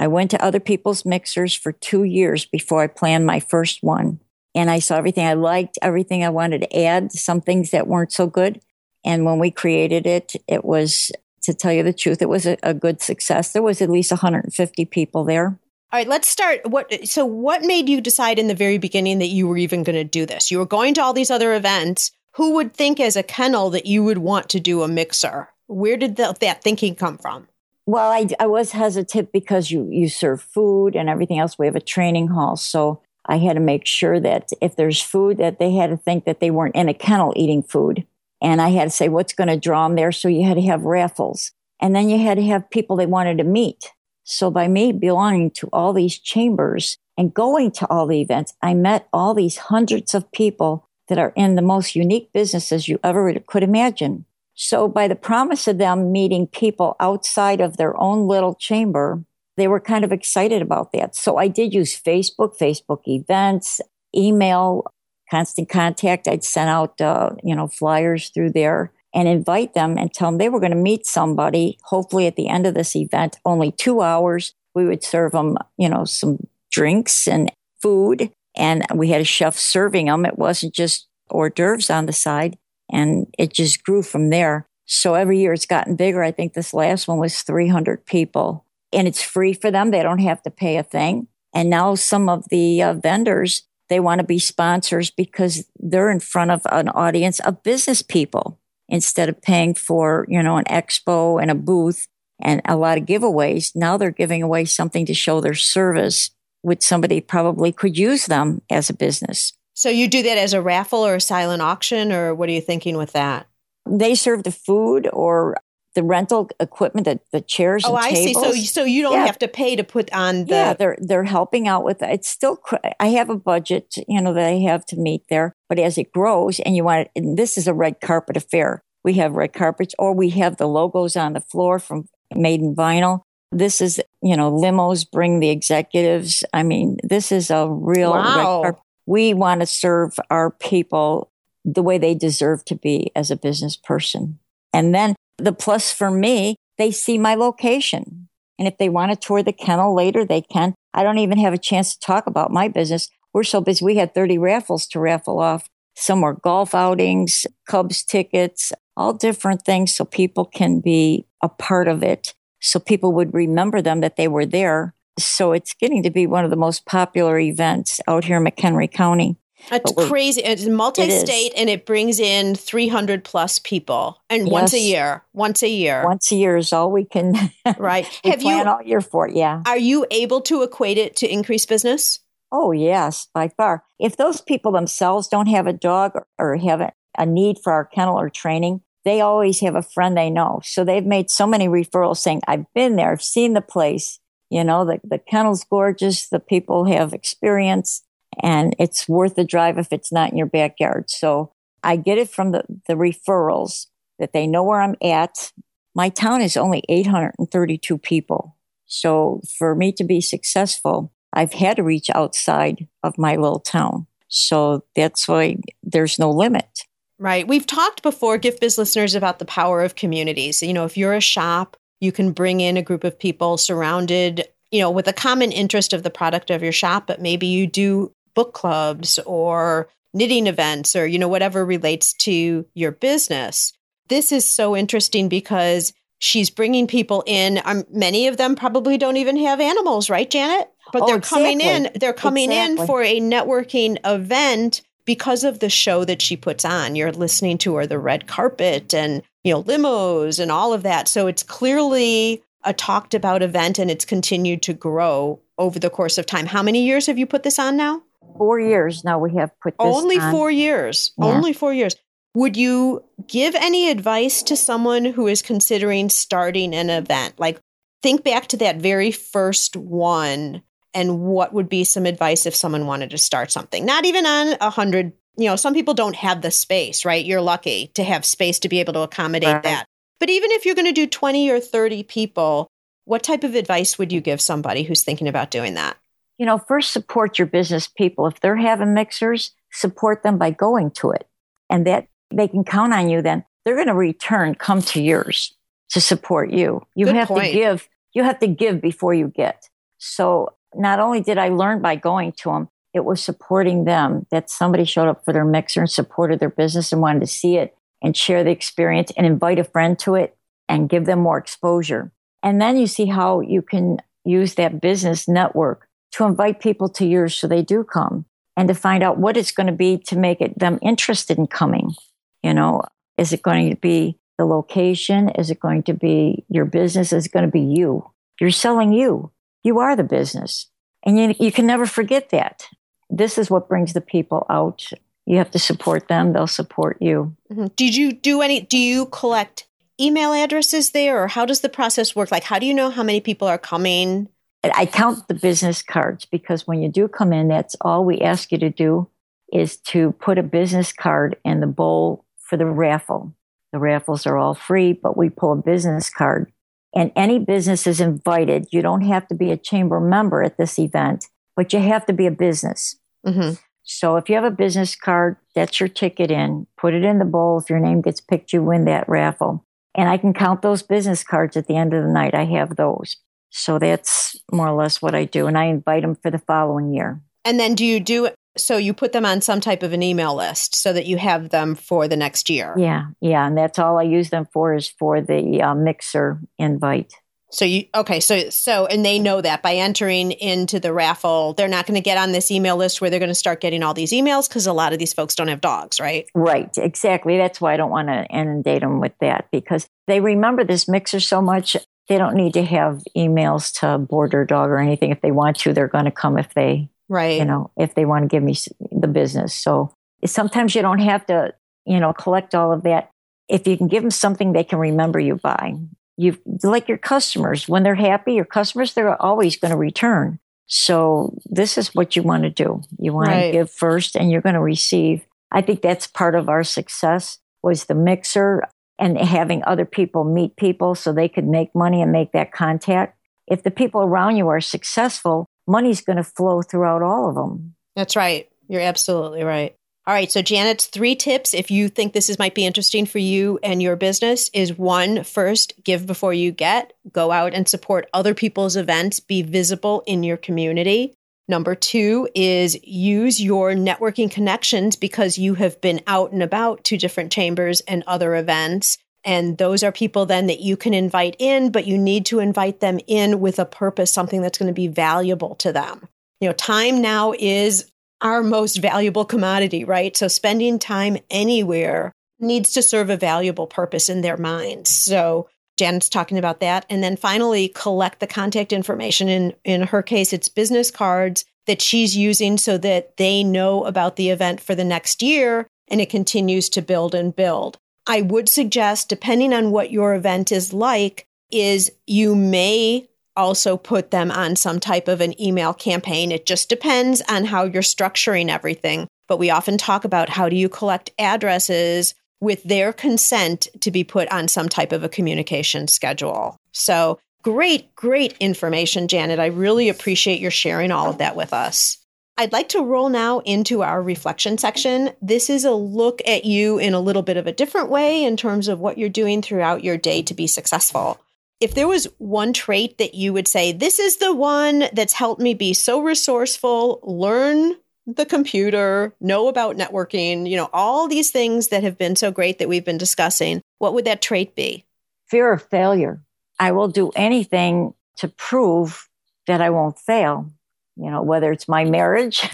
I 0.00 0.06
went 0.06 0.30
to 0.30 0.42
other 0.42 0.60
people's 0.60 1.04
mixers 1.04 1.54
for 1.54 1.72
two 1.72 2.04
years 2.04 2.46
before 2.46 2.82
I 2.82 2.86
planned 2.86 3.26
my 3.26 3.38
first 3.38 3.82
one. 3.82 4.18
And 4.54 4.70
I 4.70 4.78
saw 4.78 4.96
everything 4.96 5.26
I 5.26 5.34
liked, 5.34 5.78
everything 5.82 6.24
I 6.24 6.30
wanted 6.30 6.62
to 6.62 6.82
add, 6.82 7.12
some 7.12 7.42
things 7.42 7.70
that 7.70 7.86
weren't 7.86 8.10
so 8.10 8.26
good. 8.26 8.62
And 9.04 9.26
when 9.26 9.38
we 9.38 9.50
created 9.50 10.06
it, 10.06 10.32
it 10.48 10.64
was, 10.64 11.12
to 11.42 11.52
tell 11.52 11.70
you 11.70 11.82
the 11.82 11.92
truth, 11.92 12.22
it 12.22 12.30
was 12.30 12.46
a, 12.46 12.56
a 12.62 12.72
good 12.72 13.02
success. 13.02 13.52
There 13.52 13.62
was 13.62 13.82
at 13.82 13.90
least 13.90 14.10
150 14.10 14.86
people 14.86 15.24
there. 15.24 15.58
All 15.92 15.98
right, 15.98 16.08
let's 16.08 16.28
start. 16.28 16.66
What 16.66 17.06
so 17.06 17.26
what 17.26 17.62
made 17.62 17.88
you 17.88 18.00
decide 18.00 18.38
in 18.38 18.48
the 18.48 18.54
very 18.54 18.78
beginning 18.78 19.18
that 19.18 19.26
you 19.26 19.46
were 19.46 19.58
even 19.58 19.82
going 19.82 19.96
to 19.96 20.04
do 20.04 20.24
this? 20.24 20.50
You 20.50 20.58
were 20.58 20.66
going 20.66 20.94
to 20.94 21.02
all 21.02 21.12
these 21.12 21.30
other 21.30 21.52
events. 21.54 22.10
Who 22.36 22.52
would 22.54 22.72
think 22.72 23.00
as 23.00 23.16
a 23.16 23.24
kennel 23.24 23.70
that 23.70 23.86
you 23.86 24.02
would 24.04 24.18
want 24.18 24.48
to 24.50 24.60
do 24.60 24.82
a 24.82 24.88
mixer? 24.88 25.48
Where 25.66 25.96
did 25.96 26.16
the, 26.16 26.34
that 26.40 26.62
thinking 26.62 26.94
come 26.94 27.18
from? 27.18 27.48
Well, 27.90 28.12
I, 28.12 28.28
I 28.38 28.46
was 28.46 28.70
hesitant 28.70 29.32
because 29.32 29.72
you, 29.72 29.88
you 29.90 30.08
serve 30.08 30.40
food 30.40 30.94
and 30.94 31.08
everything 31.08 31.40
else. 31.40 31.58
We 31.58 31.66
have 31.66 31.74
a 31.74 31.80
training 31.80 32.28
hall. 32.28 32.54
So 32.54 33.02
I 33.26 33.38
had 33.38 33.54
to 33.54 33.60
make 33.60 33.84
sure 33.84 34.20
that 34.20 34.50
if 34.60 34.76
there's 34.76 35.02
food, 35.02 35.38
that 35.38 35.58
they 35.58 35.72
had 35.72 35.90
to 35.90 35.96
think 35.96 36.24
that 36.24 36.38
they 36.38 36.52
weren't 36.52 36.76
in 36.76 36.88
a 36.88 36.94
kennel 36.94 37.32
eating 37.34 37.64
food. 37.64 38.06
And 38.40 38.62
I 38.62 38.68
had 38.68 38.84
to 38.84 38.90
say, 38.90 39.08
what's 39.08 39.32
going 39.32 39.48
to 39.48 39.56
draw 39.56 39.88
them 39.88 39.96
there? 39.96 40.12
So 40.12 40.28
you 40.28 40.46
had 40.46 40.54
to 40.54 40.62
have 40.62 40.84
raffles. 40.84 41.50
And 41.80 41.96
then 41.96 42.08
you 42.08 42.20
had 42.20 42.36
to 42.36 42.44
have 42.44 42.70
people 42.70 42.94
they 42.94 43.06
wanted 43.06 43.38
to 43.38 43.44
meet. 43.44 43.90
So 44.22 44.52
by 44.52 44.68
me 44.68 44.92
belonging 44.92 45.50
to 45.56 45.68
all 45.72 45.92
these 45.92 46.16
chambers 46.16 46.96
and 47.18 47.34
going 47.34 47.72
to 47.72 47.88
all 47.90 48.06
the 48.06 48.20
events, 48.20 48.54
I 48.62 48.72
met 48.72 49.08
all 49.12 49.34
these 49.34 49.56
hundreds 49.56 50.14
of 50.14 50.30
people 50.30 50.86
that 51.08 51.18
are 51.18 51.32
in 51.34 51.56
the 51.56 51.60
most 51.60 51.96
unique 51.96 52.32
businesses 52.32 52.86
you 52.86 53.00
ever 53.02 53.34
could 53.48 53.64
imagine. 53.64 54.26
So, 54.62 54.88
by 54.88 55.08
the 55.08 55.16
promise 55.16 55.66
of 55.68 55.78
them 55.78 56.12
meeting 56.12 56.46
people 56.46 56.94
outside 57.00 57.62
of 57.62 57.78
their 57.78 57.98
own 57.98 58.28
little 58.28 58.54
chamber, 58.54 59.24
they 59.56 59.66
were 59.66 59.80
kind 59.80 60.04
of 60.04 60.12
excited 60.12 60.60
about 60.60 60.92
that. 60.92 61.16
So 61.16 61.38
I 61.38 61.48
did 61.48 61.72
use 61.72 61.98
Facebook, 61.98 62.58
Facebook 62.58 63.00
events, 63.06 63.80
email, 64.14 64.84
constant 65.30 65.70
contact. 65.70 66.28
I'd 66.28 66.44
send 66.44 66.68
out, 66.68 67.00
uh, 67.00 67.30
you 67.42 67.56
know, 67.56 67.68
flyers 67.68 68.28
through 68.28 68.50
there 68.50 68.92
and 69.14 69.26
invite 69.26 69.72
them 69.72 69.96
and 69.96 70.12
tell 70.12 70.28
them 70.28 70.36
they 70.36 70.50
were 70.50 70.60
going 70.60 70.72
to 70.72 70.76
meet 70.76 71.06
somebody, 71.06 71.78
hopefully 71.84 72.26
at 72.26 72.36
the 72.36 72.48
end 72.48 72.66
of 72.66 72.74
this 72.74 72.94
event, 72.94 73.38
only 73.46 73.72
two 73.72 74.02
hours. 74.02 74.52
We 74.74 74.84
would 74.84 75.02
serve 75.02 75.32
them, 75.32 75.56
you 75.78 75.88
know, 75.88 76.04
some 76.04 76.46
drinks 76.70 77.26
and 77.26 77.50
food. 77.80 78.30
And 78.56 78.84
we 78.94 79.08
had 79.08 79.22
a 79.22 79.24
chef 79.24 79.56
serving 79.56 80.06
them. 80.06 80.26
It 80.26 80.38
wasn't 80.38 80.74
just 80.74 81.08
hors 81.30 81.48
d'oeuvres 81.48 81.88
on 81.88 82.04
the 82.04 82.12
side. 82.12 82.58
And 82.92 83.26
it 83.38 83.52
just 83.52 83.82
grew 83.84 84.02
from 84.02 84.30
there. 84.30 84.66
So 84.86 85.14
every 85.14 85.38
year 85.38 85.52
it's 85.52 85.66
gotten 85.66 85.96
bigger. 85.96 86.22
I 86.22 86.32
think 86.32 86.52
this 86.52 86.74
last 86.74 87.06
one 87.06 87.18
was 87.18 87.42
300 87.42 88.06
people. 88.06 88.64
And 88.92 89.06
it's 89.06 89.22
free 89.22 89.52
for 89.52 89.70
them. 89.70 89.90
They 89.90 90.02
don't 90.02 90.18
have 90.18 90.42
to 90.42 90.50
pay 90.50 90.76
a 90.76 90.82
thing. 90.82 91.28
And 91.54 91.70
now 91.70 91.94
some 91.94 92.28
of 92.28 92.48
the 92.48 92.82
uh, 92.82 92.94
vendors, 92.94 93.62
they 93.88 94.00
want 94.00 94.20
to 94.20 94.26
be 94.26 94.38
sponsors 94.38 95.10
because 95.10 95.64
they're 95.78 96.10
in 96.10 96.20
front 96.20 96.50
of 96.50 96.62
an 96.70 96.88
audience 96.88 97.40
of 97.40 97.62
business 97.62 98.02
people 98.02 98.58
instead 98.88 99.28
of 99.28 99.40
paying 99.42 99.74
for, 99.74 100.26
you 100.28 100.42
know, 100.42 100.56
an 100.56 100.64
expo 100.64 101.40
and 101.40 101.50
a 101.50 101.54
booth 101.54 102.08
and 102.40 102.60
a 102.64 102.76
lot 102.76 102.98
of 102.98 103.04
giveaways. 103.04 103.74
Now 103.74 103.96
they're 103.96 104.10
giving 104.10 104.42
away 104.42 104.64
something 104.64 105.06
to 105.06 105.14
show 105.14 105.40
their 105.40 105.54
service, 105.54 106.30
which 106.62 106.82
somebody 106.82 107.20
probably 107.20 107.72
could 107.72 107.96
use 107.96 108.26
them 108.26 108.62
as 108.70 108.90
a 108.90 108.94
business. 108.94 109.52
So 109.80 109.88
you 109.88 110.08
do 110.08 110.22
that 110.24 110.36
as 110.36 110.52
a 110.52 110.60
raffle 110.60 111.06
or 111.06 111.14
a 111.14 111.20
silent 111.22 111.62
auction, 111.62 112.12
or 112.12 112.34
what 112.34 112.50
are 112.50 112.52
you 112.52 112.60
thinking 112.60 112.98
with 112.98 113.12
that? 113.12 113.46
They 113.88 114.14
serve 114.14 114.42
the 114.42 114.52
food 114.52 115.08
or 115.10 115.56
the 115.94 116.02
rental 116.02 116.50
equipment, 116.60 117.06
the, 117.06 117.18
the 117.32 117.40
chairs. 117.40 117.84
Oh, 117.86 117.94
I 117.94 118.10
tables. 118.10 118.52
see. 118.52 118.66
So, 118.66 118.82
so 118.82 118.84
you 118.84 119.00
don't 119.00 119.14
yeah. 119.14 119.24
have 119.24 119.38
to 119.38 119.48
pay 119.48 119.76
to 119.76 119.82
put 119.82 120.12
on 120.12 120.44
the. 120.44 120.54
Yeah, 120.54 120.74
they're 120.74 120.98
they're 121.00 121.24
helping 121.24 121.66
out 121.66 121.82
with 121.82 122.02
it. 122.02 122.10
It's 122.10 122.28
still. 122.28 122.58
I 123.00 123.06
have 123.06 123.30
a 123.30 123.36
budget, 123.36 123.94
you 124.06 124.20
know, 124.20 124.34
that 124.34 124.44
I 124.44 124.58
have 124.58 124.84
to 124.84 124.96
meet 124.98 125.22
there, 125.30 125.54
but 125.70 125.78
as 125.78 125.96
it 125.96 126.12
grows, 126.12 126.60
and 126.60 126.76
you 126.76 126.84
want 126.84 127.06
it, 127.06 127.10
and 127.16 127.38
this 127.38 127.56
is 127.56 127.66
a 127.66 127.72
red 127.72 128.02
carpet 128.02 128.36
affair. 128.36 128.82
We 129.02 129.14
have 129.14 129.32
red 129.32 129.54
carpets, 129.54 129.94
or 129.98 130.14
we 130.14 130.28
have 130.28 130.58
the 130.58 130.68
logos 130.68 131.16
on 131.16 131.32
the 131.32 131.40
floor 131.40 131.78
from 131.78 132.04
made 132.34 132.60
in 132.60 132.76
vinyl. 132.76 133.22
This 133.50 133.80
is, 133.80 133.98
you 134.20 134.36
know, 134.36 134.52
limos 134.52 135.10
bring 135.10 135.40
the 135.40 135.48
executives. 135.48 136.44
I 136.52 136.64
mean, 136.64 136.98
this 137.02 137.32
is 137.32 137.50
a 137.50 137.66
real 137.66 138.10
wow. 138.10 138.76
We 139.10 139.34
want 139.34 139.60
to 139.60 139.66
serve 139.66 140.20
our 140.30 140.52
people 140.52 141.32
the 141.64 141.82
way 141.82 141.98
they 141.98 142.14
deserve 142.14 142.64
to 142.66 142.76
be 142.76 143.10
as 143.16 143.32
a 143.32 143.36
business 143.36 143.76
person. 143.76 144.38
And 144.72 144.94
then 144.94 145.16
the 145.36 145.52
plus 145.52 145.92
for 145.92 146.12
me, 146.12 146.54
they 146.78 146.92
see 146.92 147.18
my 147.18 147.34
location. 147.34 148.28
And 148.56 148.68
if 148.68 148.78
they 148.78 148.88
want 148.88 149.10
to 149.10 149.16
tour 149.16 149.42
the 149.42 149.52
kennel 149.52 149.96
later, 149.96 150.24
they 150.24 150.40
can. 150.40 150.76
I 150.94 151.02
don't 151.02 151.18
even 151.18 151.38
have 151.38 151.52
a 151.52 151.58
chance 151.58 151.92
to 151.92 151.98
talk 152.06 152.28
about 152.28 152.52
my 152.52 152.68
business. 152.68 153.08
We're 153.32 153.42
so 153.42 153.60
busy. 153.60 153.84
We 153.84 153.96
had 153.96 154.14
30 154.14 154.38
raffles 154.38 154.86
to 154.86 155.00
raffle 155.00 155.40
off. 155.40 155.66
Some 155.96 156.20
were 156.20 156.34
golf 156.34 156.72
outings, 156.72 157.48
Cubs 157.66 158.04
tickets, 158.04 158.72
all 158.96 159.12
different 159.12 159.62
things 159.62 159.92
so 159.92 160.04
people 160.04 160.44
can 160.44 160.78
be 160.78 161.26
a 161.42 161.48
part 161.48 161.88
of 161.88 162.04
it. 162.04 162.32
So 162.60 162.78
people 162.78 163.10
would 163.14 163.34
remember 163.34 163.82
them 163.82 164.02
that 164.02 164.14
they 164.14 164.28
were 164.28 164.46
there. 164.46 164.94
So 165.18 165.52
it's 165.52 165.74
getting 165.74 166.02
to 166.02 166.10
be 166.10 166.26
one 166.26 166.44
of 166.44 166.50
the 166.50 166.56
most 166.56 166.86
popular 166.86 167.38
events 167.38 168.00
out 168.06 168.24
here 168.24 168.36
in 168.38 168.44
McHenry 168.44 168.90
County. 168.90 169.36
It's 169.70 169.92
crazy. 170.08 170.42
It's 170.42 170.66
multi-state, 170.66 171.52
it 171.52 171.58
and 171.58 171.68
it 171.68 171.86
brings 171.86 172.18
in 172.18 172.54
300 172.54 173.24
plus 173.24 173.58
people, 173.58 174.20
and 174.30 174.46
yes. 174.46 174.52
once 174.52 174.72
a 174.72 174.78
year. 174.78 175.22
Once 175.32 175.62
a 175.62 175.68
year. 175.68 176.04
Once 176.04 176.32
a 176.32 176.36
year 176.36 176.56
is 176.56 176.72
all 176.72 176.90
we 176.90 177.04
can. 177.04 177.34
Right. 177.78 178.06
we 178.24 178.30
Have 178.30 178.40
plan 178.40 178.66
you 178.66 178.72
all 178.72 178.82
year 178.82 179.00
for 179.00 179.28
it? 179.28 179.36
Yeah. 179.36 179.62
Are 179.66 179.78
you 179.78 180.06
able 180.10 180.40
to 180.42 180.62
equate 180.62 180.98
it 180.98 181.16
to 181.16 181.30
increased 181.30 181.68
business? 181.68 182.18
Oh 182.52 182.72
yes, 182.72 183.28
by 183.32 183.48
far. 183.48 183.84
If 183.98 184.16
those 184.16 184.40
people 184.40 184.72
themselves 184.72 185.28
don't 185.28 185.46
have 185.46 185.66
a 185.66 185.72
dog 185.72 186.12
or 186.38 186.56
have 186.56 186.80
a, 186.80 186.92
a 187.16 187.26
need 187.26 187.58
for 187.62 187.72
our 187.72 187.84
kennel 187.84 188.18
or 188.18 188.28
training, 188.28 188.80
they 189.04 189.20
always 189.20 189.60
have 189.60 189.76
a 189.76 189.82
friend 189.82 190.16
they 190.16 190.30
know. 190.30 190.60
So 190.64 190.84
they've 190.84 191.04
made 191.04 191.30
so 191.30 191.46
many 191.46 191.68
referrals 191.68 192.18
saying, 192.18 192.42
"I've 192.48 192.66
been 192.74 192.96
there, 192.96 193.12
I've 193.12 193.22
seen 193.22 193.52
the 193.52 193.62
place." 193.62 194.18
You 194.50 194.64
know, 194.64 194.84
the 194.84 195.00
the 195.04 195.18
kennel's 195.18 195.64
gorgeous. 195.64 196.28
The 196.28 196.40
people 196.40 196.84
have 196.86 197.12
experience 197.12 198.02
and 198.42 198.74
it's 198.78 199.08
worth 199.08 199.34
the 199.34 199.44
drive 199.44 199.78
if 199.78 199.92
it's 199.92 200.12
not 200.12 200.30
in 200.30 200.38
your 200.38 200.46
backyard. 200.46 201.10
So 201.10 201.52
I 201.82 201.96
get 201.96 202.18
it 202.18 202.28
from 202.28 202.52
the, 202.52 202.64
the 202.86 202.94
referrals 202.94 203.86
that 204.18 204.32
they 204.32 204.46
know 204.46 204.62
where 204.62 204.80
I'm 204.80 204.96
at. 205.02 205.52
My 205.94 206.08
town 206.08 206.40
is 206.42 206.56
only 206.56 206.82
832 206.88 207.98
people. 207.98 208.56
So 208.86 209.40
for 209.58 209.74
me 209.74 209.92
to 209.92 210.04
be 210.04 210.20
successful, 210.20 211.12
I've 211.32 211.52
had 211.52 211.76
to 211.76 211.82
reach 211.82 212.10
outside 212.10 212.88
of 213.02 213.18
my 213.18 213.36
little 213.36 213.60
town. 213.60 214.06
So 214.28 214.84
that's 214.94 215.26
why 215.26 215.58
there's 215.82 216.18
no 216.18 216.30
limit. 216.30 216.84
Right. 217.18 217.46
We've 217.46 217.66
talked 217.66 218.02
before, 218.02 218.38
Gift 218.38 218.60
Biz 218.60 218.78
listeners, 218.78 219.14
about 219.14 219.38
the 219.38 219.44
power 219.44 219.82
of 219.82 219.94
communities. 219.94 220.62
You 220.62 220.72
know, 220.72 220.84
if 220.84 220.96
you're 220.96 221.14
a 221.14 221.20
shop, 221.20 221.76
you 222.00 222.12
can 222.12 222.32
bring 222.32 222.60
in 222.60 222.76
a 222.76 222.82
group 222.82 223.04
of 223.04 223.18
people 223.18 223.56
surrounded, 223.56 224.48
you 224.70 224.80
know, 224.80 224.90
with 224.90 225.08
a 225.08 225.12
common 225.12 225.52
interest 225.52 225.92
of 225.92 226.02
the 226.02 226.10
product 226.10 226.50
of 226.50 226.62
your 226.62 226.72
shop, 226.72 227.06
but 227.06 227.20
maybe 227.20 227.46
you 227.46 227.66
do 227.66 228.12
book 228.34 228.54
clubs 228.54 229.18
or 229.26 229.88
knitting 230.12 230.46
events 230.46 230.96
or 230.96 231.06
you 231.06 231.18
know 231.18 231.28
whatever 231.28 231.64
relates 231.64 232.12
to 232.14 232.66
your 232.74 232.90
business 232.90 233.72
this 234.08 234.32
is 234.32 234.48
so 234.48 234.76
interesting 234.76 235.28
because 235.28 235.92
she's 236.18 236.50
bringing 236.50 236.86
people 236.86 237.22
in 237.26 237.60
um, 237.64 237.84
many 237.90 238.26
of 238.26 238.36
them 238.36 238.56
probably 238.56 238.98
don't 238.98 239.16
even 239.16 239.36
have 239.36 239.60
animals 239.60 240.10
right 240.10 240.30
janet 240.30 240.68
but 240.92 241.02
oh, 241.02 241.06
they're 241.06 241.16
exactly. 241.16 241.42
coming 241.42 241.60
in 241.60 241.90
they're 241.94 242.12
coming 242.12 242.50
exactly. 242.50 242.80
in 242.80 242.86
for 242.86 243.02
a 243.02 243.20
networking 243.20 243.96
event 244.04 244.82
because 245.04 245.44
of 245.44 245.60
the 245.60 245.70
show 245.70 246.04
that 246.04 246.20
she 246.20 246.36
puts 246.36 246.64
on 246.64 246.96
you're 246.96 247.12
listening 247.12 247.56
to 247.56 247.76
her 247.76 247.86
the 247.86 247.98
red 247.98 248.26
carpet 248.26 248.92
and 248.92 249.22
you 249.44 249.52
know 249.52 249.62
limos 249.62 250.38
and 250.38 250.50
all 250.50 250.72
of 250.72 250.82
that. 250.82 251.08
So 251.08 251.26
it's 251.26 251.42
clearly 251.42 252.42
a 252.64 252.72
talked 252.72 253.14
about 253.14 253.42
event 253.42 253.78
and 253.78 253.90
it's 253.90 254.04
continued 254.04 254.62
to 254.62 254.74
grow 254.74 255.40
over 255.58 255.78
the 255.78 255.90
course 255.90 256.18
of 256.18 256.26
time. 256.26 256.46
How 256.46 256.62
many 256.62 256.84
years 256.84 257.06
have 257.06 257.18
you 257.18 257.26
put 257.26 257.42
this 257.42 257.58
on 257.58 257.76
now? 257.76 258.02
Four 258.36 258.60
years 258.60 259.04
now 259.04 259.18
we 259.18 259.34
have 259.34 259.50
put 259.60 259.74
only 259.78 260.18
on. 260.18 260.30
four 260.32 260.50
years. 260.50 261.12
Yeah. 261.18 261.26
only 261.26 261.52
four 261.52 261.72
years. 261.72 261.96
Would 262.34 262.56
you 262.56 263.02
give 263.26 263.54
any 263.56 263.90
advice 263.90 264.42
to 264.44 264.56
someone 264.56 265.04
who 265.04 265.26
is 265.26 265.42
considering 265.42 266.08
starting 266.10 266.74
an 266.74 266.90
event? 266.90 267.40
Like 267.40 267.60
think 268.02 268.24
back 268.24 268.46
to 268.48 268.56
that 268.58 268.76
very 268.76 269.10
first 269.10 269.76
one 269.76 270.62
and 270.94 271.20
what 271.20 271.52
would 271.52 271.68
be 271.68 271.84
some 271.84 272.06
advice 272.06 272.46
if 272.46 272.54
someone 272.54 272.86
wanted 272.86 273.10
to 273.10 273.18
start 273.18 273.50
something? 273.50 273.84
Not 273.84 274.04
even 274.04 274.26
on 274.26 274.56
a 274.60 274.70
hundred 274.70 275.12
you 275.40 275.48
know 275.48 275.56
some 275.56 275.74
people 275.74 275.94
don't 275.94 276.16
have 276.16 276.42
the 276.42 276.50
space 276.50 277.04
right 277.04 277.24
you're 277.24 277.40
lucky 277.40 277.88
to 277.94 278.04
have 278.04 278.24
space 278.24 278.58
to 278.58 278.68
be 278.68 278.80
able 278.80 278.92
to 278.92 279.00
accommodate 279.00 279.54
right. 279.54 279.62
that 279.62 279.86
but 280.18 280.30
even 280.30 280.50
if 280.52 280.64
you're 280.64 280.74
going 280.74 280.86
to 280.86 280.92
do 280.92 281.06
20 281.06 281.50
or 281.50 281.60
30 281.60 282.02
people 282.04 282.68
what 283.04 283.22
type 283.22 283.42
of 283.42 283.54
advice 283.54 283.98
would 283.98 284.12
you 284.12 284.20
give 284.20 284.40
somebody 284.40 284.82
who's 284.82 285.02
thinking 285.02 285.28
about 285.28 285.50
doing 285.50 285.74
that 285.74 285.96
you 286.40 286.46
know, 286.46 286.56
first 286.56 286.92
support 286.92 287.38
your 287.38 287.46
business 287.46 287.86
people. 287.86 288.26
If 288.26 288.40
they're 288.40 288.56
having 288.56 288.94
mixers, 288.94 289.52
support 289.70 290.22
them 290.22 290.38
by 290.38 290.50
going 290.50 290.90
to 290.92 291.10
it. 291.10 291.28
And 291.68 291.86
that 291.86 292.08
they 292.30 292.48
can 292.48 292.64
count 292.64 292.94
on 292.94 293.10
you 293.10 293.20
then. 293.20 293.44
They're 293.64 293.74
going 293.74 293.88
to 293.88 293.94
return, 293.94 294.54
come 294.54 294.80
to 294.80 295.02
yours 295.02 295.54
to 295.90 296.00
support 296.00 296.50
you. 296.50 296.86
You 296.94 297.04
Good 297.04 297.16
have 297.16 297.28
point. 297.28 297.44
to 297.44 297.52
give, 297.52 297.88
you 298.14 298.22
have 298.22 298.38
to 298.38 298.46
give 298.46 298.80
before 298.80 299.12
you 299.12 299.28
get. 299.28 299.68
So 299.98 300.54
not 300.74 300.98
only 300.98 301.20
did 301.20 301.36
I 301.36 301.50
learn 301.50 301.82
by 301.82 301.96
going 301.96 302.32
to 302.38 302.48
them, 302.48 302.70
it 302.92 303.04
was 303.04 303.22
supporting 303.22 303.84
them 303.84 304.26
that 304.30 304.50
somebody 304.50 304.84
showed 304.84 305.08
up 305.08 305.24
for 305.24 305.32
their 305.32 305.44
mixer 305.44 305.80
and 305.80 305.90
supported 305.90 306.40
their 306.40 306.50
business 306.50 306.92
and 306.92 307.00
wanted 307.00 307.20
to 307.20 307.26
see 307.26 307.56
it 307.56 307.76
and 308.02 308.16
share 308.16 308.42
the 308.42 308.50
experience 308.50 309.12
and 309.16 309.26
invite 309.26 309.58
a 309.58 309.64
friend 309.64 309.98
to 310.00 310.14
it 310.14 310.36
and 310.68 310.88
give 310.88 311.06
them 311.06 311.20
more 311.20 311.38
exposure. 311.38 312.12
And 312.42 312.60
then 312.60 312.76
you 312.76 312.86
see 312.86 313.06
how 313.06 313.40
you 313.40 313.62
can 313.62 313.98
use 314.24 314.54
that 314.54 314.80
business 314.80 315.28
network 315.28 315.88
to 316.12 316.24
invite 316.24 316.60
people 316.60 316.88
to 316.88 317.06
yours 317.06 317.34
so 317.34 317.46
they 317.46 317.62
do 317.62 317.84
come 317.84 318.24
and 318.56 318.68
to 318.68 318.74
find 318.74 319.02
out 319.02 319.18
what 319.18 319.36
it's 319.36 319.52
going 319.52 319.66
to 319.66 319.72
be 319.72 319.98
to 319.98 320.16
make 320.16 320.40
it 320.40 320.58
them 320.58 320.78
interested 320.82 321.38
in 321.38 321.46
coming. 321.46 321.94
You 322.42 322.54
know, 322.54 322.82
is 323.16 323.32
it 323.32 323.42
going 323.42 323.70
to 323.70 323.76
be 323.76 324.18
the 324.38 324.46
location? 324.46 325.28
Is 325.30 325.50
it 325.50 325.60
going 325.60 325.82
to 325.84 325.94
be 325.94 326.44
your 326.48 326.64
business? 326.64 327.12
Is 327.12 327.26
it 327.26 327.32
going 327.32 327.44
to 327.44 327.52
be 327.52 327.60
you? 327.60 328.10
You're 328.40 328.50
selling 328.50 328.92
you. 328.92 329.30
You 329.62 329.78
are 329.78 329.94
the 329.94 330.04
business. 330.04 330.66
And 331.04 331.18
you, 331.18 331.34
you 331.38 331.52
can 331.52 331.66
never 331.66 331.86
forget 331.86 332.30
that. 332.30 332.66
This 333.10 333.38
is 333.38 333.50
what 333.50 333.68
brings 333.68 333.92
the 333.92 334.00
people 334.00 334.46
out. 334.48 334.90
You 335.26 335.38
have 335.38 335.50
to 335.50 335.58
support 335.58 336.08
them, 336.08 336.32
they'll 336.32 336.46
support 336.46 336.96
you. 337.00 337.36
Mm-hmm. 337.52 337.66
Did 337.76 337.94
you 337.96 338.12
do 338.12 338.40
any, 338.40 338.60
do 338.62 338.78
you 338.78 339.06
collect 339.06 339.66
email 340.00 340.32
addresses 340.32 340.90
there 340.90 341.22
or 341.22 341.28
how 341.28 341.44
does 341.44 341.60
the 341.60 341.68
process 341.68 342.16
work? 342.16 342.30
Like, 342.30 342.44
how 342.44 342.58
do 342.58 342.66
you 342.66 342.74
know 342.74 342.90
how 342.90 343.02
many 343.02 343.20
people 343.20 343.46
are 343.46 343.58
coming? 343.58 344.28
I 344.62 344.86
count 344.86 345.28
the 345.28 345.34
business 345.34 345.82
cards 345.82 346.24
because 346.24 346.66
when 346.66 346.82
you 346.82 346.88
do 346.90 347.08
come 347.08 347.32
in, 347.32 347.48
that's 347.48 347.76
all 347.80 348.04
we 348.04 348.20
ask 348.20 348.52
you 348.52 348.58
to 348.58 348.70
do 348.70 349.08
is 349.52 349.76
to 349.78 350.12
put 350.12 350.38
a 350.38 350.42
business 350.42 350.92
card 350.92 351.36
in 351.44 351.60
the 351.60 351.66
bowl 351.66 352.24
for 352.38 352.56
the 352.56 352.66
raffle. 352.66 353.34
The 353.72 353.78
raffles 353.78 354.26
are 354.26 354.36
all 354.36 354.54
free, 354.54 354.92
but 354.92 355.16
we 355.16 355.28
pull 355.30 355.52
a 355.52 355.56
business 355.56 356.10
card 356.10 356.52
And 356.92 357.12
any 357.14 357.38
business 357.38 357.86
is 357.86 358.00
invited. 358.00 358.66
You 358.70 358.82
don't 358.82 359.02
have 359.02 359.28
to 359.28 359.34
be 359.34 359.50
a 359.50 359.56
chamber 359.56 360.00
member 360.00 360.42
at 360.42 360.56
this 360.56 360.78
event, 360.78 361.26
but 361.56 361.72
you 361.72 361.78
have 361.80 362.06
to 362.06 362.12
be 362.12 362.26
a 362.26 362.32
business. 362.32 362.96
Mm-hmm. 363.26 363.54
So 363.82 364.16
if 364.16 364.28
you 364.28 364.36
have 364.36 364.44
a 364.44 364.50
business 364.50 364.94
card, 364.94 365.36
that's 365.54 365.80
your 365.80 365.88
ticket 365.88 366.30
in. 366.30 366.66
Put 366.76 366.94
it 366.94 367.04
in 367.04 367.18
the 367.18 367.24
bowl. 367.24 367.58
If 367.58 367.68
your 367.68 367.80
name 367.80 368.02
gets 368.02 368.20
picked, 368.20 368.52
you 368.52 368.62
win 368.62 368.84
that 368.84 369.08
raffle. 369.08 369.66
And 369.96 370.08
I 370.08 370.16
can 370.16 370.32
count 370.32 370.62
those 370.62 370.82
business 370.82 371.24
cards 371.24 371.56
at 371.56 371.66
the 371.66 371.76
end 371.76 371.92
of 371.92 372.04
the 372.04 372.10
night. 372.10 372.34
I 372.34 372.44
have 372.44 372.76
those. 372.76 373.16
So 373.50 373.78
that's 373.78 374.36
more 374.52 374.68
or 374.68 374.80
less 374.80 375.02
what 375.02 375.14
I 375.14 375.24
do. 375.24 375.46
And 375.48 375.58
I 375.58 375.64
invite 375.64 376.02
them 376.02 376.14
for 376.14 376.30
the 376.30 376.38
following 376.38 376.94
year. 376.94 377.20
And 377.44 377.58
then 377.58 377.74
do 377.74 377.84
you 377.84 377.98
do 377.98 378.30
so 378.56 378.76
you 378.76 378.92
put 378.92 379.12
them 379.12 379.24
on 379.24 379.40
some 379.40 379.60
type 379.60 379.82
of 379.82 379.92
an 379.92 380.02
email 380.02 380.34
list 380.34 380.74
so 380.74 380.92
that 380.92 381.06
you 381.06 381.16
have 381.18 381.50
them 381.50 381.74
for 381.74 382.08
the 382.08 382.16
next 382.16 382.50
year? 382.50 382.74
Yeah, 382.76 383.06
yeah. 383.20 383.46
And 383.46 383.56
that's 383.56 383.78
all 383.78 383.98
I 383.98 384.02
use 384.02 384.30
them 384.30 384.46
for 384.52 384.74
is 384.74 384.88
for 384.88 385.20
the 385.20 385.62
uh, 385.62 385.74
mixer 385.74 386.40
invite. 386.58 387.14
So 387.50 387.64
you 387.64 387.86
okay? 387.94 388.20
So 388.20 388.50
so 388.50 388.86
and 388.86 389.04
they 389.04 389.18
know 389.18 389.40
that 389.40 389.62
by 389.62 389.74
entering 389.74 390.32
into 390.32 390.78
the 390.80 390.92
raffle, 390.92 391.52
they're 391.54 391.68
not 391.68 391.86
going 391.86 391.96
to 391.96 392.00
get 392.00 392.16
on 392.16 392.32
this 392.32 392.50
email 392.50 392.76
list 392.76 393.00
where 393.00 393.10
they're 393.10 393.18
going 393.18 393.28
to 393.28 393.34
start 393.34 393.60
getting 393.60 393.82
all 393.82 393.94
these 393.94 394.12
emails 394.12 394.48
because 394.48 394.66
a 394.66 394.72
lot 394.72 394.92
of 394.92 394.98
these 394.98 395.12
folks 395.12 395.34
don't 395.34 395.48
have 395.48 395.60
dogs, 395.60 396.00
right? 396.00 396.28
Right, 396.34 396.70
exactly. 396.76 397.36
That's 397.36 397.60
why 397.60 397.74
I 397.74 397.76
don't 397.76 397.90
want 397.90 398.08
to 398.08 398.24
inundate 398.26 398.80
them 398.80 399.00
with 399.00 399.12
that 399.20 399.48
because 399.50 399.88
they 400.06 400.20
remember 400.20 400.64
this 400.64 400.88
mixer 400.88 401.20
so 401.20 401.42
much. 401.42 401.76
They 402.08 402.18
don't 402.18 402.34
need 402.34 402.54
to 402.54 402.64
have 402.64 403.02
emails 403.16 403.78
to 403.80 403.98
board 403.98 404.32
their 404.32 404.44
dog 404.44 404.70
or 404.70 404.78
anything. 404.78 405.10
If 405.10 405.20
they 405.20 405.30
want 405.30 405.58
to, 405.58 405.72
they're 405.72 405.88
going 405.88 406.06
to 406.06 406.10
come 406.10 406.38
if 406.38 406.52
they 406.54 406.88
right. 407.08 407.38
You 407.38 407.44
know, 407.44 407.70
if 407.76 407.94
they 407.94 408.04
want 408.04 408.22
to 408.24 408.28
give 408.28 408.42
me 408.42 408.56
the 408.90 409.08
business. 409.08 409.54
So 409.54 409.94
sometimes 410.24 410.74
you 410.74 410.82
don't 410.82 411.00
have 411.00 411.26
to, 411.26 411.54
you 411.84 412.00
know, 412.00 412.12
collect 412.12 412.54
all 412.54 412.72
of 412.72 412.84
that. 412.84 413.10
If 413.48 413.66
you 413.66 413.76
can 413.76 413.88
give 413.88 414.02
them 414.02 414.10
something 414.10 414.52
they 414.52 414.64
can 414.64 414.78
remember 414.78 415.18
you 415.18 415.36
by, 415.36 415.74
you 416.20 416.36
like 416.62 416.86
your 416.86 416.98
customers 416.98 417.66
when 417.66 417.82
they're 417.82 417.94
happy 417.94 418.34
your 418.34 418.44
customers 418.44 418.92
they're 418.92 419.20
always 419.20 419.56
going 419.56 419.70
to 419.70 419.76
return. 419.76 420.38
So 420.66 421.36
this 421.46 421.78
is 421.78 421.94
what 421.94 422.14
you 422.14 422.22
want 422.22 422.44
to 422.44 422.50
do. 422.50 422.82
You 422.98 423.12
want 423.12 423.28
right. 423.28 423.46
to 423.46 423.52
give 423.52 423.70
first 423.70 424.16
and 424.16 424.30
you're 424.30 424.42
going 424.42 424.54
to 424.54 424.60
receive. 424.60 425.24
I 425.50 425.62
think 425.62 425.82
that's 425.82 426.06
part 426.06 426.34
of 426.34 426.48
our 426.48 426.62
success 426.62 427.38
was 427.62 427.86
the 427.86 427.94
mixer 427.94 428.62
and 428.98 429.18
having 429.18 429.64
other 429.64 429.84
people 429.84 430.24
meet 430.24 430.56
people 430.56 430.94
so 430.94 431.12
they 431.12 431.28
could 431.28 431.46
make 431.46 431.74
money 431.74 432.02
and 432.02 432.12
make 432.12 432.32
that 432.32 432.52
contact. 432.52 433.18
If 433.48 433.62
the 433.62 433.70
people 433.70 434.02
around 434.02 434.36
you 434.36 434.48
are 434.48 434.60
successful 434.60 435.46
money's 435.66 436.02
going 436.02 436.16
to 436.16 436.24
flow 436.24 436.62
throughout 436.62 437.02
all 437.02 437.28
of 437.28 437.34
them 437.34 437.74
that's 437.96 438.16
right. 438.16 438.48
You're 438.68 438.80
absolutely 438.80 439.42
right 439.42 439.74
all 440.10 440.16
right. 440.16 440.32
So, 440.32 440.42
Janet's 440.42 440.86
three 440.86 441.14
tips, 441.14 441.54
if 441.54 441.70
you 441.70 441.88
think 441.88 442.12
this 442.12 442.28
is 442.28 442.36
might 442.36 442.56
be 442.56 442.66
interesting 442.66 443.06
for 443.06 443.20
you 443.20 443.60
and 443.62 443.80
your 443.80 443.94
business, 443.94 444.50
is 444.52 444.76
one, 444.76 445.22
first, 445.22 445.72
give 445.84 446.04
before 446.04 446.34
you 446.34 446.50
get. 446.50 446.94
Go 447.12 447.30
out 447.30 447.54
and 447.54 447.68
support 447.68 448.08
other 448.12 448.34
people's 448.34 448.74
events. 448.74 449.20
Be 449.20 449.42
visible 449.42 450.02
in 450.08 450.24
your 450.24 450.36
community. 450.36 451.14
Number 451.46 451.76
two 451.76 452.28
is 452.34 452.76
use 452.84 453.40
your 453.40 453.70
networking 453.74 454.28
connections 454.28 454.96
because 454.96 455.38
you 455.38 455.54
have 455.54 455.80
been 455.80 456.00
out 456.08 456.32
and 456.32 456.42
about 456.42 456.82
to 456.84 456.96
different 456.96 457.30
chambers 457.30 457.80
and 457.82 458.02
other 458.08 458.34
events. 458.34 458.98
And 459.22 459.58
those 459.58 459.84
are 459.84 459.92
people 459.92 460.26
then 460.26 460.48
that 460.48 460.58
you 460.58 460.76
can 460.76 460.92
invite 460.92 461.36
in, 461.38 461.70
but 461.70 461.86
you 461.86 461.96
need 461.96 462.26
to 462.26 462.40
invite 462.40 462.80
them 462.80 462.98
in 463.06 463.38
with 463.38 463.60
a 463.60 463.64
purpose, 463.64 464.10
something 464.10 464.42
that's 464.42 464.58
going 464.58 464.66
to 464.66 464.72
be 464.72 464.88
valuable 464.88 465.54
to 465.60 465.72
them. 465.72 466.08
You 466.40 466.48
know, 466.48 466.54
time 466.54 467.00
now 467.00 467.32
is 467.38 467.88
our 468.22 468.42
most 468.42 468.76
valuable 468.78 469.24
commodity, 469.24 469.84
right? 469.84 470.16
So 470.16 470.28
spending 470.28 470.78
time 470.78 471.18
anywhere 471.30 472.12
needs 472.38 472.72
to 472.72 472.82
serve 472.82 473.10
a 473.10 473.16
valuable 473.16 473.66
purpose 473.66 474.08
in 474.08 474.20
their 474.20 474.36
minds. 474.36 474.90
So 474.90 475.48
Janet's 475.76 476.08
talking 476.08 476.38
about 476.38 476.60
that. 476.60 476.84
And 476.90 477.02
then 477.02 477.16
finally, 477.16 477.68
collect 477.68 478.20
the 478.20 478.26
contact 478.26 478.72
information. 478.72 479.28
In, 479.28 479.54
in 479.64 479.82
her 479.84 480.02
case, 480.02 480.32
it's 480.32 480.48
business 480.48 480.90
cards 480.90 481.44
that 481.66 481.82
she's 481.82 482.16
using 482.16 482.58
so 482.58 482.78
that 482.78 483.16
they 483.16 483.44
know 483.44 483.84
about 483.84 484.16
the 484.16 484.30
event 484.30 484.60
for 484.60 484.74
the 484.74 484.84
next 484.84 485.22
year 485.22 485.66
and 485.88 486.00
it 486.00 486.10
continues 486.10 486.68
to 486.70 486.82
build 486.82 487.14
and 487.14 487.34
build. 487.34 487.78
I 488.06 488.22
would 488.22 488.48
suggest, 488.48 489.08
depending 489.08 489.52
on 489.52 489.70
what 489.70 489.90
your 489.90 490.14
event 490.14 490.52
is 490.52 490.72
like, 490.72 491.26
is 491.50 491.90
you 492.06 492.34
may 492.34 493.08
also 493.36 493.76
put 493.76 494.10
them 494.10 494.30
on 494.30 494.56
some 494.56 494.80
type 494.80 495.08
of 495.08 495.20
an 495.20 495.40
email 495.40 495.72
campaign. 495.72 496.32
It 496.32 496.46
just 496.46 496.68
depends 496.68 497.22
on 497.28 497.44
how 497.44 497.64
you're 497.64 497.82
structuring 497.82 498.48
everything. 498.48 499.08
But 499.28 499.38
we 499.38 499.50
often 499.50 499.78
talk 499.78 500.04
about 500.04 500.28
how 500.28 500.48
do 500.48 500.56
you 500.56 500.68
collect 500.68 501.10
addresses 501.18 502.14
with 502.40 502.62
their 502.64 502.92
consent 502.92 503.68
to 503.80 503.90
be 503.90 504.02
put 504.02 504.30
on 504.32 504.48
some 504.48 504.68
type 504.68 504.92
of 504.92 505.04
a 505.04 505.08
communication 505.08 505.86
schedule. 505.86 506.56
So, 506.72 507.18
great, 507.42 507.94
great 507.94 508.34
information, 508.40 509.08
Janet. 509.08 509.38
I 509.38 509.46
really 509.46 509.88
appreciate 509.88 510.40
your 510.40 510.50
sharing 510.50 510.90
all 510.90 511.10
of 511.10 511.18
that 511.18 511.36
with 511.36 511.52
us. 511.52 511.98
I'd 512.38 512.52
like 512.52 512.70
to 512.70 512.82
roll 512.82 513.10
now 513.10 513.40
into 513.40 513.82
our 513.82 514.02
reflection 514.02 514.56
section. 514.56 515.10
This 515.20 515.50
is 515.50 515.64
a 515.64 515.72
look 515.72 516.22
at 516.26 516.46
you 516.46 516.78
in 516.78 516.94
a 516.94 517.00
little 517.00 517.22
bit 517.22 517.36
of 517.36 517.46
a 517.46 517.52
different 517.52 517.90
way 517.90 518.24
in 518.24 518.36
terms 518.36 518.66
of 518.66 518.80
what 518.80 518.96
you're 518.96 519.10
doing 519.10 519.42
throughout 519.42 519.84
your 519.84 519.98
day 519.98 520.22
to 520.22 520.32
be 520.32 520.46
successful 520.46 521.20
if 521.60 521.74
there 521.74 521.88
was 521.88 522.06
one 522.18 522.52
trait 522.52 522.98
that 522.98 523.14
you 523.14 523.32
would 523.32 523.46
say, 523.46 523.72
this 523.72 523.98
is 523.98 524.16
the 524.16 524.34
one 524.34 524.84
that's 524.92 525.12
helped 525.12 525.40
me 525.40 525.52
be 525.52 525.74
so 525.74 526.00
resourceful, 526.00 527.00
learn 527.02 527.74
the 528.06 528.24
computer, 528.24 529.14
know 529.20 529.46
about 529.48 529.76
networking, 529.76 530.48
you 530.48 530.56
know, 530.56 530.70
all 530.72 531.06
these 531.06 531.30
things 531.30 531.68
that 531.68 531.82
have 531.82 531.98
been 531.98 532.16
so 532.16 532.30
great 532.30 532.58
that 532.58 532.68
we've 532.68 532.84
been 532.84 532.98
discussing, 532.98 533.60
what 533.78 533.92
would 533.92 534.06
that 534.06 534.22
trait 534.22 534.56
be? 534.56 534.84
Fear 535.28 535.52
of 535.52 535.62
failure. 535.68 536.22
I 536.58 536.72
will 536.72 536.88
do 536.88 537.10
anything 537.14 537.94
to 538.16 538.28
prove 538.28 539.08
that 539.46 539.60
I 539.60 539.70
won't 539.70 539.98
fail. 539.98 540.50
You 540.96 541.10
know, 541.10 541.22
whether 541.22 541.52
it's 541.52 541.68
my 541.68 541.84
marriage 541.84 542.48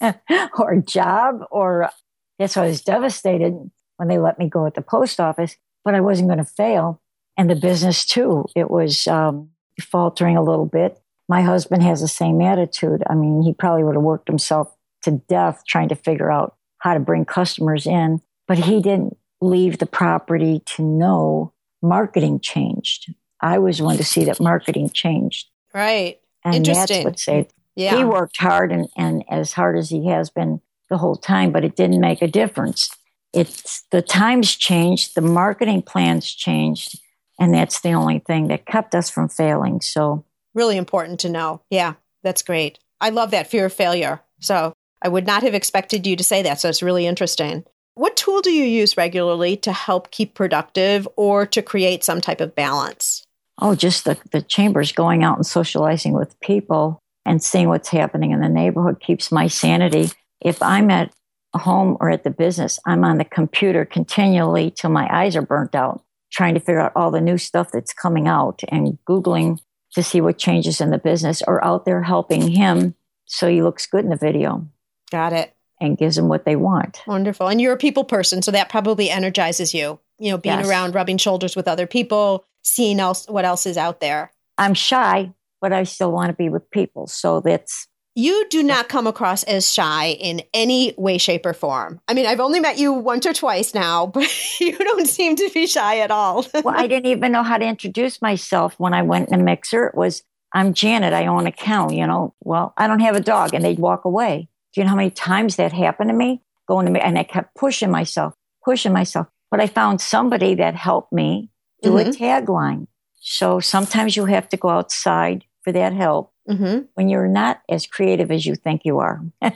or 0.58 0.76
job, 0.76 1.40
or 1.50 1.90
that's 2.38 2.56
why 2.56 2.64
I 2.64 2.68
was 2.68 2.82
devastated 2.82 3.70
when 3.96 4.08
they 4.08 4.18
let 4.18 4.38
me 4.38 4.48
go 4.48 4.66
at 4.66 4.74
the 4.74 4.82
post 4.82 5.20
office, 5.20 5.56
but 5.84 5.94
I 5.94 6.00
wasn't 6.00 6.28
going 6.28 6.38
to 6.38 6.44
fail 6.44 7.00
and 7.36 7.50
the 7.50 7.56
business 7.56 8.04
too. 8.04 8.46
It 8.54 8.70
was 8.70 9.06
um, 9.06 9.50
faltering 9.80 10.36
a 10.36 10.42
little 10.42 10.66
bit. 10.66 11.00
My 11.28 11.42
husband 11.42 11.82
has 11.82 12.00
the 12.00 12.08
same 12.08 12.40
attitude. 12.40 13.02
I 13.08 13.14
mean, 13.14 13.42
he 13.42 13.52
probably 13.52 13.84
would 13.84 13.96
have 13.96 14.02
worked 14.02 14.28
himself 14.28 14.74
to 15.02 15.12
death 15.28 15.62
trying 15.66 15.88
to 15.88 15.96
figure 15.96 16.30
out 16.30 16.56
how 16.78 16.94
to 16.94 17.00
bring 17.00 17.24
customers 17.24 17.86
in, 17.86 18.20
but 18.46 18.58
he 18.58 18.80
didn't 18.80 19.16
leave 19.40 19.78
the 19.78 19.86
property 19.86 20.62
to 20.66 20.82
know 20.82 21.52
marketing 21.82 22.40
changed. 22.40 23.12
I 23.40 23.58
was 23.58 23.82
one 23.82 23.96
to 23.96 24.04
see 24.04 24.24
that 24.24 24.40
marketing 24.40 24.90
changed. 24.90 25.48
Right. 25.74 26.20
And 26.44 26.54
Interesting. 26.56 26.98
that's 26.98 27.04
what 27.04 27.18
saved. 27.18 27.52
Yeah. 27.74 27.96
He 27.96 28.04
worked 28.04 28.38
hard 28.38 28.72
and, 28.72 28.88
and 28.96 29.24
as 29.28 29.52
hard 29.52 29.76
as 29.76 29.90
he 29.90 30.06
has 30.08 30.30
been 30.30 30.60
the 30.88 30.96
whole 30.96 31.16
time, 31.16 31.52
but 31.52 31.64
it 31.64 31.76
didn't 31.76 32.00
make 32.00 32.22
a 32.22 32.28
difference. 32.28 32.90
It's 33.32 33.82
the 33.90 34.00
times 34.00 34.54
changed, 34.54 35.14
the 35.14 35.20
marketing 35.20 35.82
plans 35.82 36.32
changed, 36.32 36.98
and 37.38 37.52
that's 37.52 37.80
the 37.80 37.92
only 37.92 38.18
thing 38.18 38.48
that 38.48 38.66
kept 38.66 38.94
us 38.94 39.10
from 39.10 39.28
failing. 39.28 39.80
So, 39.80 40.24
really 40.54 40.76
important 40.76 41.20
to 41.20 41.28
know. 41.28 41.60
Yeah, 41.70 41.94
that's 42.22 42.42
great. 42.42 42.78
I 43.00 43.10
love 43.10 43.30
that 43.32 43.50
fear 43.50 43.66
of 43.66 43.72
failure. 43.72 44.22
So, 44.40 44.72
I 45.02 45.08
would 45.08 45.26
not 45.26 45.42
have 45.42 45.54
expected 45.54 46.06
you 46.06 46.16
to 46.16 46.24
say 46.24 46.42
that. 46.42 46.60
So, 46.60 46.68
it's 46.68 46.82
really 46.82 47.06
interesting. 47.06 47.64
What 47.94 48.16
tool 48.16 48.42
do 48.42 48.52
you 48.52 48.64
use 48.64 48.96
regularly 48.96 49.56
to 49.58 49.72
help 49.72 50.10
keep 50.10 50.34
productive 50.34 51.08
or 51.16 51.46
to 51.46 51.62
create 51.62 52.04
some 52.04 52.20
type 52.20 52.40
of 52.40 52.54
balance? 52.54 53.24
Oh, 53.58 53.74
just 53.74 54.04
the, 54.04 54.18
the 54.32 54.42
chambers 54.42 54.92
going 54.92 55.24
out 55.24 55.36
and 55.36 55.46
socializing 55.46 56.12
with 56.12 56.38
people 56.40 56.98
and 57.24 57.42
seeing 57.42 57.68
what's 57.68 57.88
happening 57.88 58.32
in 58.32 58.40
the 58.40 58.50
neighborhood 58.50 59.00
keeps 59.00 59.32
my 59.32 59.48
sanity. 59.48 60.10
If 60.42 60.62
I'm 60.62 60.90
at 60.90 61.10
home 61.54 61.96
or 61.98 62.10
at 62.10 62.22
the 62.22 62.30
business, 62.30 62.78
I'm 62.84 63.02
on 63.02 63.16
the 63.16 63.24
computer 63.24 63.86
continually 63.86 64.70
till 64.70 64.90
my 64.90 65.08
eyes 65.10 65.34
are 65.34 65.42
burnt 65.42 65.74
out 65.74 66.02
trying 66.32 66.54
to 66.54 66.60
figure 66.60 66.80
out 66.80 66.92
all 66.96 67.10
the 67.10 67.20
new 67.20 67.38
stuff 67.38 67.70
that's 67.72 67.92
coming 67.92 68.28
out 68.28 68.62
and 68.68 68.98
Googling 69.08 69.58
to 69.94 70.02
see 70.02 70.20
what 70.20 70.38
changes 70.38 70.80
in 70.80 70.90
the 70.90 70.98
business 70.98 71.42
or 71.46 71.64
out 71.64 71.84
there 71.84 72.02
helping 72.02 72.50
him 72.50 72.94
so 73.24 73.48
he 73.48 73.62
looks 73.62 73.86
good 73.86 74.04
in 74.04 74.10
the 74.10 74.16
video. 74.16 74.66
Got 75.10 75.32
it. 75.32 75.52
And 75.80 75.98
gives 75.98 76.16
them 76.16 76.28
what 76.28 76.44
they 76.44 76.56
want. 76.56 77.02
Wonderful. 77.06 77.48
And 77.48 77.60
you're 77.60 77.74
a 77.74 77.78
people 77.78 78.04
person, 78.04 78.40
so 78.40 78.50
that 78.50 78.70
probably 78.70 79.10
energizes 79.10 79.74
you. 79.74 80.00
You 80.18 80.30
know, 80.30 80.38
being 80.38 80.58
yes. 80.58 80.68
around, 80.68 80.94
rubbing 80.94 81.18
shoulders 81.18 81.54
with 81.54 81.68
other 81.68 81.86
people, 81.86 82.46
seeing 82.62 82.98
else 82.98 83.26
what 83.28 83.44
else 83.44 83.66
is 83.66 83.76
out 83.76 84.00
there. 84.00 84.32
I'm 84.56 84.72
shy, 84.72 85.34
but 85.60 85.74
I 85.74 85.82
still 85.84 86.10
want 86.12 86.30
to 86.30 86.34
be 86.34 86.48
with 86.48 86.70
people. 86.70 87.06
So 87.06 87.40
that's 87.40 87.88
you 88.16 88.46
do 88.48 88.62
not 88.62 88.88
come 88.88 89.06
across 89.06 89.42
as 89.42 89.70
shy 89.70 90.06
in 90.06 90.42
any 90.54 90.94
way, 90.96 91.18
shape, 91.18 91.44
or 91.44 91.52
form. 91.52 92.00
I 92.08 92.14
mean, 92.14 92.24
I've 92.24 92.40
only 92.40 92.60
met 92.60 92.78
you 92.78 92.94
once 92.94 93.26
or 93.26 93.34
twice 93.34 93.74
now, 93.74 94.06
but 94.14 94.26
you 94.58 94.76
don't 94.76 95.06
seem 95.06 95.36
to 95.36 95.50
be 95.52 95.66
shy 95.66 96.00
at 96.00 96.10
all. 96.10 96.46
well, 96.64 96.74
I 96.76 96.86
didn't 96.86 97.10
even 97.10 97.30
know 97.30 97.42
how 97.42 97.58
to 97.58 97.66
introduce 97.66 98.22
myself 98.22 98.74
when 98.78 98.94
I 98.94 99.02
went 99.02 99.28
in 99.28 99.38
the 99.38 99.44
mixer. 99.44 99.86
It 99.86 99.94
was, 99.94 100.24
I'm 100.54 100.72
Janet, 100.72 101.12
I 101.12 101.26
own 101.26 101.46
a 101.46 101.52
cow, 101.52 101.90
you 101.90 102.06
know. 102.06 102.34
Well, 102.40 102.72
I 102.78 102.86
don't 102.86 103.00
have 103.00 103.16
a 103.16 103.20
dog. 103.20 103.52
And 103.52 103.62
they'd 103.62 103.78
walk 103.78 104.06
away. 104.06 104.48
Do 104.72 104.80
you 104.80 104.84
know 104.84 104.90
how 104.90 104.96
many 104.96 105.10
times 105.10 105.56
that 105.56 105.72
happened 105.72 106.08
to 106.08 106.16
me? 106.16 106.42
Going 106.66 106.86
to 106.86 106.92
me, 106.92 107.00
and 107.00 107.18
I 107.18 107.22
kept 107.22 107.54
pushing 107.54 107.90
myself, 107.90 108.34
pushing 108.64 108.92
myself. 108.92 109.28
But 109.50 109.60
I 109.60 109.68
found 109.68 110.00
somebody 110.00 110.54
that 110.56 110.74
helped 110.74 111.12
me 111.12 111.50
do 111.82 111.92
mm-hmm. 111.92 112.08
a 112.08 112.12
tagline. 112.12 112.86
So 113.20 113.60
sometimes 113.60 114.16
you 114.16 114.24
have 114.24 114.48
to 114.48 114.56
go 114.56 114.70
outside 114.70 115.44
for 115.62 115.72
that 115.72 115.92
help 115.92 116.32
Mm-hmm. 116.48 116.82
when 116.94 117.08
you're 117.08 117.28
not 117.28 117.60
as 117.68 117.86
creative 117.86 118.30
as 118.30 118.46
you 118.46 118.54
think 118.54 118.82
you 118.84 118.98
are. 118.98 119.22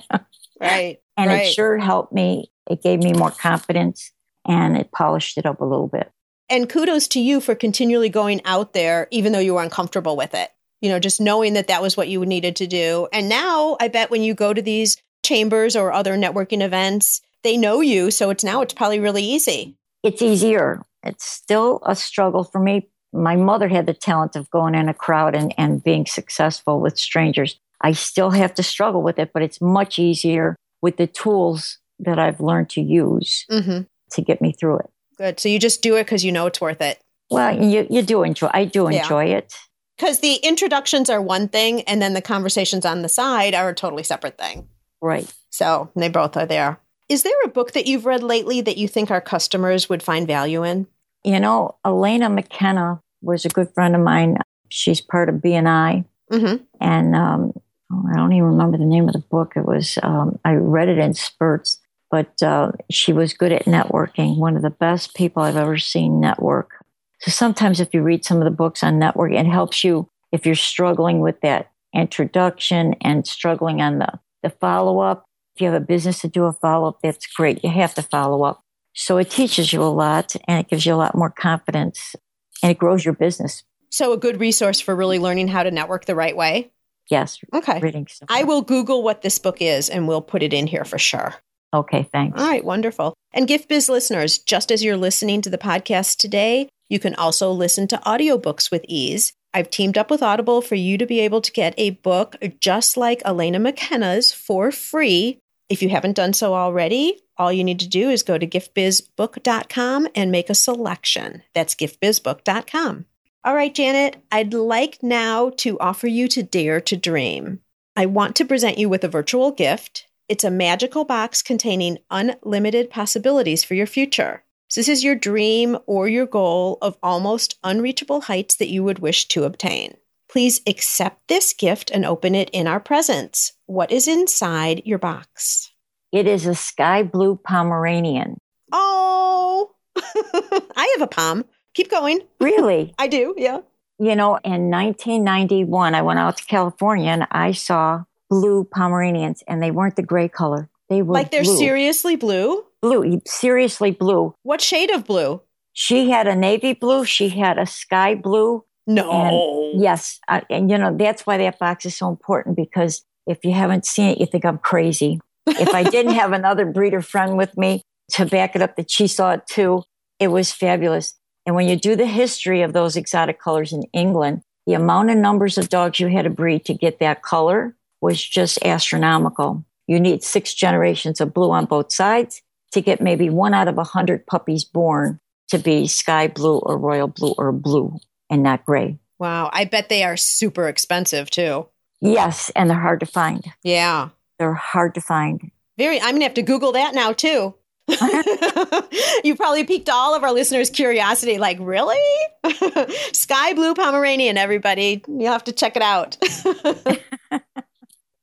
Right. 0.60 0.98
and 1.16 1.30
right. 1.30 1.46
it 1.46 1.54
sure 1.54 1.78
helped 1.78 2.12
me. 2.12 2.52
It 2.68 2.82
gave 2.82 3.02
me 3.02 3.14
more 3.14 3.30
confidence 3.30 4.12
and 4.46 4.76
it 4.76 4.92
polished 4.92 5.38
it 5.38 5.46
up 5.46 5.62
a 5.62 5.64
little 5.64 5.88
bit. 5.88 6.12
And 6.50 6.68
kudos 6.68 7.08
to 7.08 7.20
you 7.20 7.40
for 7.40 7.54
continually 7.54 8.10
going 8.10 8.42
out 8.44 8.74
there, 8.74 9.08
even 9.10 9.32
though 9.32 9.38
you 9.38 9.54
were 9.54 9.62
uncomfortable 9.62 10.16
with 10.16 10.34
it. 10.34 10.50
You 10.82 10.90
know, 10.90 10.98
just 10.98 11.20
knowing 11.20 11.54
that 11.54 11.68
that 11.68 11.80
was 11.80 11.96
what 11.96 12.08
you 12.08 12.26
needed 12.26 12.56
to 12.56 12.66
do. 12.66 13.08
And 13.12 13.28
now 13.28 13.76
I 13.80 13.88
bet 13.88 14.10
when 14.10 14.22
you 14.22 14.34
go 14.34 14.52
to 14.52 14.60
these 14.60 14.96
chambers 15.22 15.76
or 15.76 15.92
other 15.92 16.14
networking 16.16 16.62
events, 16.62 17.20
they 17.42 17.56
know 17.56 17.80
you. 17.80 18.10
So 18.10 18.30
it's 18.30 18.44
now 18.44 18.60
it's 18.62 18.74
probably 18.74 19.00
really 19.00 19.22
easy. 19.22 19.78
It's 20.02 20.22
easier. 20.22 20.82
It's 21.02 21.24
still 21.24 21.80
a 21.84 21.94
struggle 21.94 22.44
for 22.44 22.60
me. 22.60 22.88
My 23.12 23.36
mother 23.36 23.68
had 23.68 23.86
the 23.86 23.94
talent 23.94 24.36
of 24.36 24.50
going 24.50 24.74
in 24.74 24.88
a 24.88 24.94
crowd 24.94 25.34
and, 25.34 25.52
and 25.58 25.82
being 25.82 26.06
successful 26.06 26.80
with 26.80 26.98
strangers. 26.98 27.58
I 27.80 27.92
still 27.92 28.30
have 28.30 28.54
to 28.54 28.62
struggle 28.62 29.02
with 29.02 29.18
it, 29.18 29.32
but 29.32 29.42
it's 29.42 29.60
much 29.60 29.98
easier 29.98 30.56
with 30.82 30.96
the 30.96 31.06
tools 31.06 31.78
that 31.98 32.18
I've 32.18 32.40
learned 32.40 32.70
to 32.70 32.80
use 32.80 33.44
Mm-hmm. 33.50 33.80
to 34.12 34.22
get 34.22 34.40
me 34.40 34.52
through 34.52 34.78
it. 34.78 34.90
Good. 35.18 35.40
So 35.40 35.48
you 35.48 35.58
just 35.58 35.82
do 35.82 35.96
it 35.96 36.04
because 36.04 36.24
you 36.24 36.32
know 36.32 36.46
it's 36.46 36.60
worth 36.60 36.80
it. 36.80 37.00
Well, 37.30 37.62
you, 37.62 37.86
you 37.90 38.02
do 38.02 38.22
enjoy. 38.22 38.48
I 38.52 38.64
do 38.64 38.88
Yeah. 38.90 39.02
enjoy 39.02 39.26
it. 39.26 39.54
Because 39.96 40.20
the 40.20 40.36
introductions 40.36 41.10
are 41.10 41.20
one 41.20 41.46
thing, 41.48 41.82
and 41.82 42.00
then 42.00 42.14
the 42.14 42.22
conversations 42.22 42.86
on 42.86 43.02
the 43.02 43.08
side 43.08 43.54
are 43.54 43.68
a 43.68 43.74
totally 43.74 44.02
separate 44.02 44.38
thing. 44.38 44.66
Right. 45.02 45.30
So 45.50 45.90
they 45.94 46.08
both 46.08 46.36
are 46.38 46.46
there. 46.46 46.80
Is 47.10 47.22
there 47.22 47.32
a 47.44 47.48
book 47.48 47.72
that 47.72 47.86
you've 47.86 48.06
read 48.06 48.22
lately 48.22 48.60
that 48.62 48.78
you 48.78 48.88
think 48.88 49.10
our 49.10 49.20
customers 49.20 49.88
would 49.88 50.02
find 50.02 50.26
value 50.26 50.64
in? 50.64 50.86
You 51.24 51.38
know, 51.40 51.76
Elena 51.84 52.28
McKenna 52.28 53.00
was 53.22 53.44
a 53.44 53.48
good 53.50 53.68
friend 53.74 53.94
of 53.94 54.00
mine. 54.00 54.38
She's 54.68 55.00
part 55.00 55.28
of 55.28 55.36
BNI, 55.36 56.04
Mm-hmm. 56.32 56.62
and 56.80 57.16
um, 57.16 57.52
oh, 57.92 58.04
I 58.12 58.16
don't 58.16 58.32
even 58.32 58.44
remember 58.50 58.78
the 58.78 58.84
name 58.84 59.08
of 59.08 59.14
the 59.14 59.18
book. 59.30 59.54
It 59.56 59.64
was 59.66 59.98
um, 60.04 60.38
I 60.44 60.52
read 60.52 60.88
it 60.88 60.98
in 60.98 61.12
spurts, 61.14 61.80
but 62.08 62.40
uh, 62.40 62.70
she 62.88 63.12
was 63.12 63.34
good 63.34 63.50
at 63.50 63.64
networking. 63.64 64.36
One 64.36 64.54
of 64.56 64.62
the 64.62 64.70
best 64.70 65.16
people 65.16 65.42
I've 65.42 65.56
ever 65.56 65.76
seen 65.76 66.20
network. 66.20 66.70
So 67.18 67.32
sometimes, 67.32 67.80
if 67.80 67.92
you 67.92 68.02
read 68.02 68.24
some 68.24 68.38
of 68.38 68.44
the 68.44 68.50
books 68.52 68.84
on 68.84 69.00
networking, 69.00 69.40
it 69.40 69.46
helps 69.46 69.82
you 69.82 70.08
if 70.30 70.46
you're 70.46 70.54
struggling 70.54 71.18
with 71.18 71.40
that 71.40 71.70
introduction 71.92 72.94
and 73.00 73.26
struggling 73.26 73.80
on 73.82 73.98
the 73.98 74.12
the 74.42 74.50
follow 74.50 75.00
up. 75.00 75.24
If 75.56 75.60
you 75.62 75.66
have 75.70 75.82
a 75.82 75.84
business 75.84 76.20
to 76.20 76.28
do 76.28 76.44
a 76.44 76.52
follow 76.52 76.88
up, 76.88 76.98
that's 77.02 77.26
great. 77.26 77.62
You 77.64 77.70
have 77.70 77.94
to 77.94 78.02
follow 78.02 78.44
up. 78.44 78.62
So 78.94 79.18
it 79.18 79.30
teaches 79.30 79.72
you 79.72 79.82
a 79.82 79.84
lot 79.84 80.34
and 80.48 80.58
it 80.60 80.68
gives 80.68 80.84
you 80.84 80.94
a 80.94 80.96
lot 80.96 81.14
more 81.14 81.30
confidence 81.30 82.14
and 82.62 82.70
it 82.70 82.78
grows 82.78 83.04
your 83.04 83.14
business. 83.14 83.62
So 83.90 84.12
a 84.12 84.16
good 84.18 84.40
resource 84.40 84.80
for 84.80 84.94
really 84.94 85.18
learning 85.18 85.48
how 85.48 85.62
to 85.62 85.70
network 85.70 86.04
the 86.04 86.14
right 86.14 86.36
way. 86.36 86.70
Yes, 87.10 87.38
Okay. 87.52 87.80
reading. 87.80 88.06
I 88.28 88.44
will 88.44 88.62
Google 88.62 89.02
what 89.02 89.22
this 89.22 89.38
book 89.38 89.60
is 89.60 89.88
and 89.88 90.06
we'll 90.06 90.20
put 90.22 90.42
it 90.42 90.52
in 90.52 90.66
here 90.68 90.84
for 90.84 90.98
sure. 90.98 91.34
Okay, 91.74 92.08
thanks. 92.12 92.40
All 92.40 92.46
right, 92.48 92.64
wonderful. 92.64 93.14
And 93.32 93.46
Gift 93.48 93.68
Biz 93.68 93.88
listeners, 93.88 94.38
just 94.38 94.70
as 94.72 94.82
you're 94.84 94.96
listening 94.96 95.40
to 95.42 95.50
the 95.50 95.58
podcast 95.58 96.18
today, 96.18 96.68
you 96.88 96.98
can 96.98 97.14
also 97.14 97.50
listen 97.52 97.86
to 97.88 97.96
audiobooks 97.98 98.70
with 98.70 98.84
ease. 98.88 99.32
I've 99.54 99.70
teamed 99.70 99.98
up 99.98 100.10
with 100.10 100.22
Audible 100.22 100.62
for 100.62 100.74
you 100.76 100.98
to 100.98 101.06
be 101.06 101.20
able 101.20 101.40
to 101.40 101.50
get 101.52 101.74
a 101.76 101.90
book 101.90 102.36
just 102.60 102.96
like 102.96 103.22
Elena 103.24 103.58
McKenna's 103.58 104.32
for 104.32 104.70
free. 104.70 105.38
If 105.68 105.82
you 105.82 105.88
haven't 105.88 106.16
done 106.16 106.32
so 106.32 106.54
already, 106.54 107.20
all 107.40 107.50
you 107.50 107.64
need 107.64 107.80
to 107.80 107.88
do 107.88 108.10
is 108.10 108.22
go 108.22 108.36
to 108.36 108.46
giftbizbook.com 108.46 110.08
and 110.14 110.30
make 110.30 110.50
a 110.50 110.54
selection. 110.54 111.42
That's 111.54 111.74
giftbizbook.com. 111.74 113.06
All 113.42 113.54
right, 113.54 113.74
Janet, 113.74 114.22
I'd 114.30 114.52
like 114.52 115.02
now 115.02 115.50
to 115.56 115.80
offer 115.80 116.06
you 116.06 116.28
to 116.28 116.42
Dare 116.42 116.82
to 116.82 116.96
Dream. 116.98 117.60
I 117.96 118.04
want 118.04 118.36
to 118.36 118.44
present 118.44 118.76
you 118.76 118.90
with 118.90 119.04
a 119.04 119.08
virtual 119.08 119.52
gift. 119.52 120.06
It's 120.28 120.44
a 120.44 120.50
magical 120.50 121.06
box 121.06 121.40
containing 121.40 121.98
unlimited 122.10 122.90
possibilities 122.90 123.64
for 123.64 123.74
your 123.74 123.86
future. 123.86 124.44
So, 124.68 124.80
this 124.80 124.88
is 124.88 125.02
your 125.02 125.14
dream 125.14 125.78
or 125.86 126.06
your 126.06 126.26
goal 126.26 126.76
of 126.82 126.98
almost 127.02 127.58
unreachable 127.64 128.20
heights 128.20 128.56
that 128.56 128.68
you 128.68 128.84
would 128.84 128.98
wish 128.98 129.26
to 129.28 129.44
obtain. 129.44 129.96
Please 130.30 130.60
accept 130.66 131.26
this 131.26 131.54
gift 131.54 131.90
and 131.90 132.04
open 132.04 132.34
it 132.34 132.50
in 132.50 132.66
our 132.66 132.78
presence. 132.78 133.54
What 133.64 133.90
is 133.90 134.06
inside 134.06 134.82
your 134.84 134.98
box? 134.98 135.69
It 136.12 136.26
is 136.26 136.46
a 136.46 136.54
sky 136.54 137.02
blue 137.02 137.36
Pomeranian. 137.36 138.38
Oh, 138.72 139.70
I 139.96 140.94
have 140.98 141.02
a 141.02 141.06
pom. 141.06 141.44
Keep 141.74 141.90
going. 141.90 142.20
Really? 142.40 142.94
I 142.98 143.06
do, 143.06 143.34
yeah. 143.36 143.60
you 143.98 144.16
know, 144.16 144.38
in 144.44 144.70
1991, 144.70 145.94
I 145.94 146.02
went 146.02 146.18
out 146.18 146.36
to 146.38 146.44
California 146.44 147.10
and 147.10 147.26
I 147.30 147.52
saw 147.52 148.04
blue 148.28 148.64
Pomeranians 148.64 149.42
and 149.46 149.62
they 149.62 149.70
weren't 149.70 149.96
the 149.96 150.02
gray 150.02 150.28
color. 150.28 150.68
They 150.88 151.02
were 151.02 151.14
Like 151.14 151.30
they're 151.30 151.44
blue. 151.44 151.56
seriously 151.58 152.16
blue? 152.16 152.64
blue, 152.82 153.20
seriously 153.26 153.90
blue. 153.92 154.34
What 154.42 154.60
shade 154.60 154.90
of 154.90 155.04
blue? 155.06 155.42
She 155.72 156.10
had 156.10 156.26
a 156.26 156.34
navy 156.34 156.72
blue. 156.72 157.04
She 157.04 157.28
had 157.28 157.58
a 157.58 157.66
sky 157.66 158.14
blue. 158.16 158.64
No. 158.86 159.72
Yes. 159.76 160.18
I, 160.26 160.42
and, 160.50 160.68
you 160.70 160.78
know, 160.78 160.96
that's 160.96 161.24
why 161.26 161.36
that 161.38 161.58
box 161.60 161.86
is 161.86 161.96
so 161.96 162.08
important 162.08 162.56
because 162.56 163.04
if 163.26 163.44
you 163.44 163.52
haven't 163.52 163.86
seen 163.86 164.10
it, 164.10 164.18
you 164.18 164.26
think 164.26 164.44
I'm 164.44 164.58
crazy. 164.58 165.20
If 165.58 165.74
I 165.74 165.82
didn't 165.82 166.14
have 166.14 166.32
another 166.32 166.66
breeder 166.66 167.02
friend 167.02 167.36
with 167.36 167.56
me 167.56 167.82
to 168.12 168.26
back 168.26 168.56
it 168.56 168.62
up 168.62 168.76
that 168.76 168.90
she 168.90 169.06
saw 169.06 169.32
it 169.32 169.46
too, 169.46 169.82
it 170.18 170.28
was 170.28 170.52
fabulous. 170.52 171.14
And 171.46 171.54
when 171.54 171.68
you 171.68 171.76
do 171.76 171.96
the 171.96 172.06
history 172.06 172.62
of 172.62 172.72
those 172.72 172.96
exotic 172.96 173.40
colors 173.40 173.72
in 173.72 173.82
England, 173.92 174.42
the 174.66 174.74
amount 174.74 175.10
of 175.10 175.16
numbers 175.16 175.58
of 175.58 175.68
dogs 175.68 175.98
you 175.98 176.08
had 176.08 176.22
to 176.22 176.30
breed 176.30 176.64
to 176.66 176.74
get 176.74 177.00
that 177.00 177.22
color 177.22 177.76
was 178.00 178.22
just 178.22 178.64
astronomical. 178.64 179.64
You 179.86 179.98
need 179.98 180.22
six 180.22 180.54
generations 180.54 181.20
of 181.20 181.34
blue 181.34 181.50
on 181.50 181.64
both 181.64 181.92
sides 181.92 182.42
to 182.72 182.80
get 182.80 183.00
maybe 183.00 183.30
one 183.30 183.54
out 183.54 183.68
of 183.68 183.78
a 183.78 183.84
hundred 183.84 184.26
puppies 184.26 184.64
born 184.64 185.18
to 185.48 185.58
be 185.58 185.86
sky 185.88 186.28
blue 186.28 186.58
or 186.58 186.78
royal 186.78 187.08
blue 187.08 187.34
or 187.36 187.50
blue 187.52 187.98
and 188.28 188.42
not 188.42 188.64
gray. 188.64 188.98
Wow. 189.18 189.50
I 189.52 189.64
bet 189.64 189.88
they 189.88 190.04
are 190.04 190.16
super 190.16 190.68
expensive 190.68 191.30
too. 191.30 191.66
Yes, 192.00 192.50
and 192.56 192.70
they're 192.70 192.78
hard 192.78 193.00
to 193.00 193.06
find. 193.06 193.44
Yeah. 193.62 194.10
They're 194.40 194.54
hard 194.54 194.94
to 194.94 195.02
find. 195.02 195.50
Very, 195.76 196.00
I'm 196.00 196.12
going 196.12 196.20
to 196.20 196.24
have 196.24 196.34
to 196.34 196.42
Google 196.42 196.72
that 196.72 196.94
now 196.94 197.12
too. 197.12 197.54
you 199.24 199.36
probably 199.36 199.64
piqued 199.64 199.90
all 199.90 200.14
of 200.14 200.22
our 200.22 200.32
listeners' 200.32 200.70
curiosity. 200.70 201.36
Like, 201.36 201.58
really? 201.60 202.00
Sky 203.12 203.52
Blue 203.52 203.74
Pomeranian, 203.74 204.38
everybody. 204.38 205.04
You'll 205.06 205.32
have 205.32 205.44
to 205.44 205.52
check 205.52 205.76
it 205.76 205.82
out. 205.82 206.16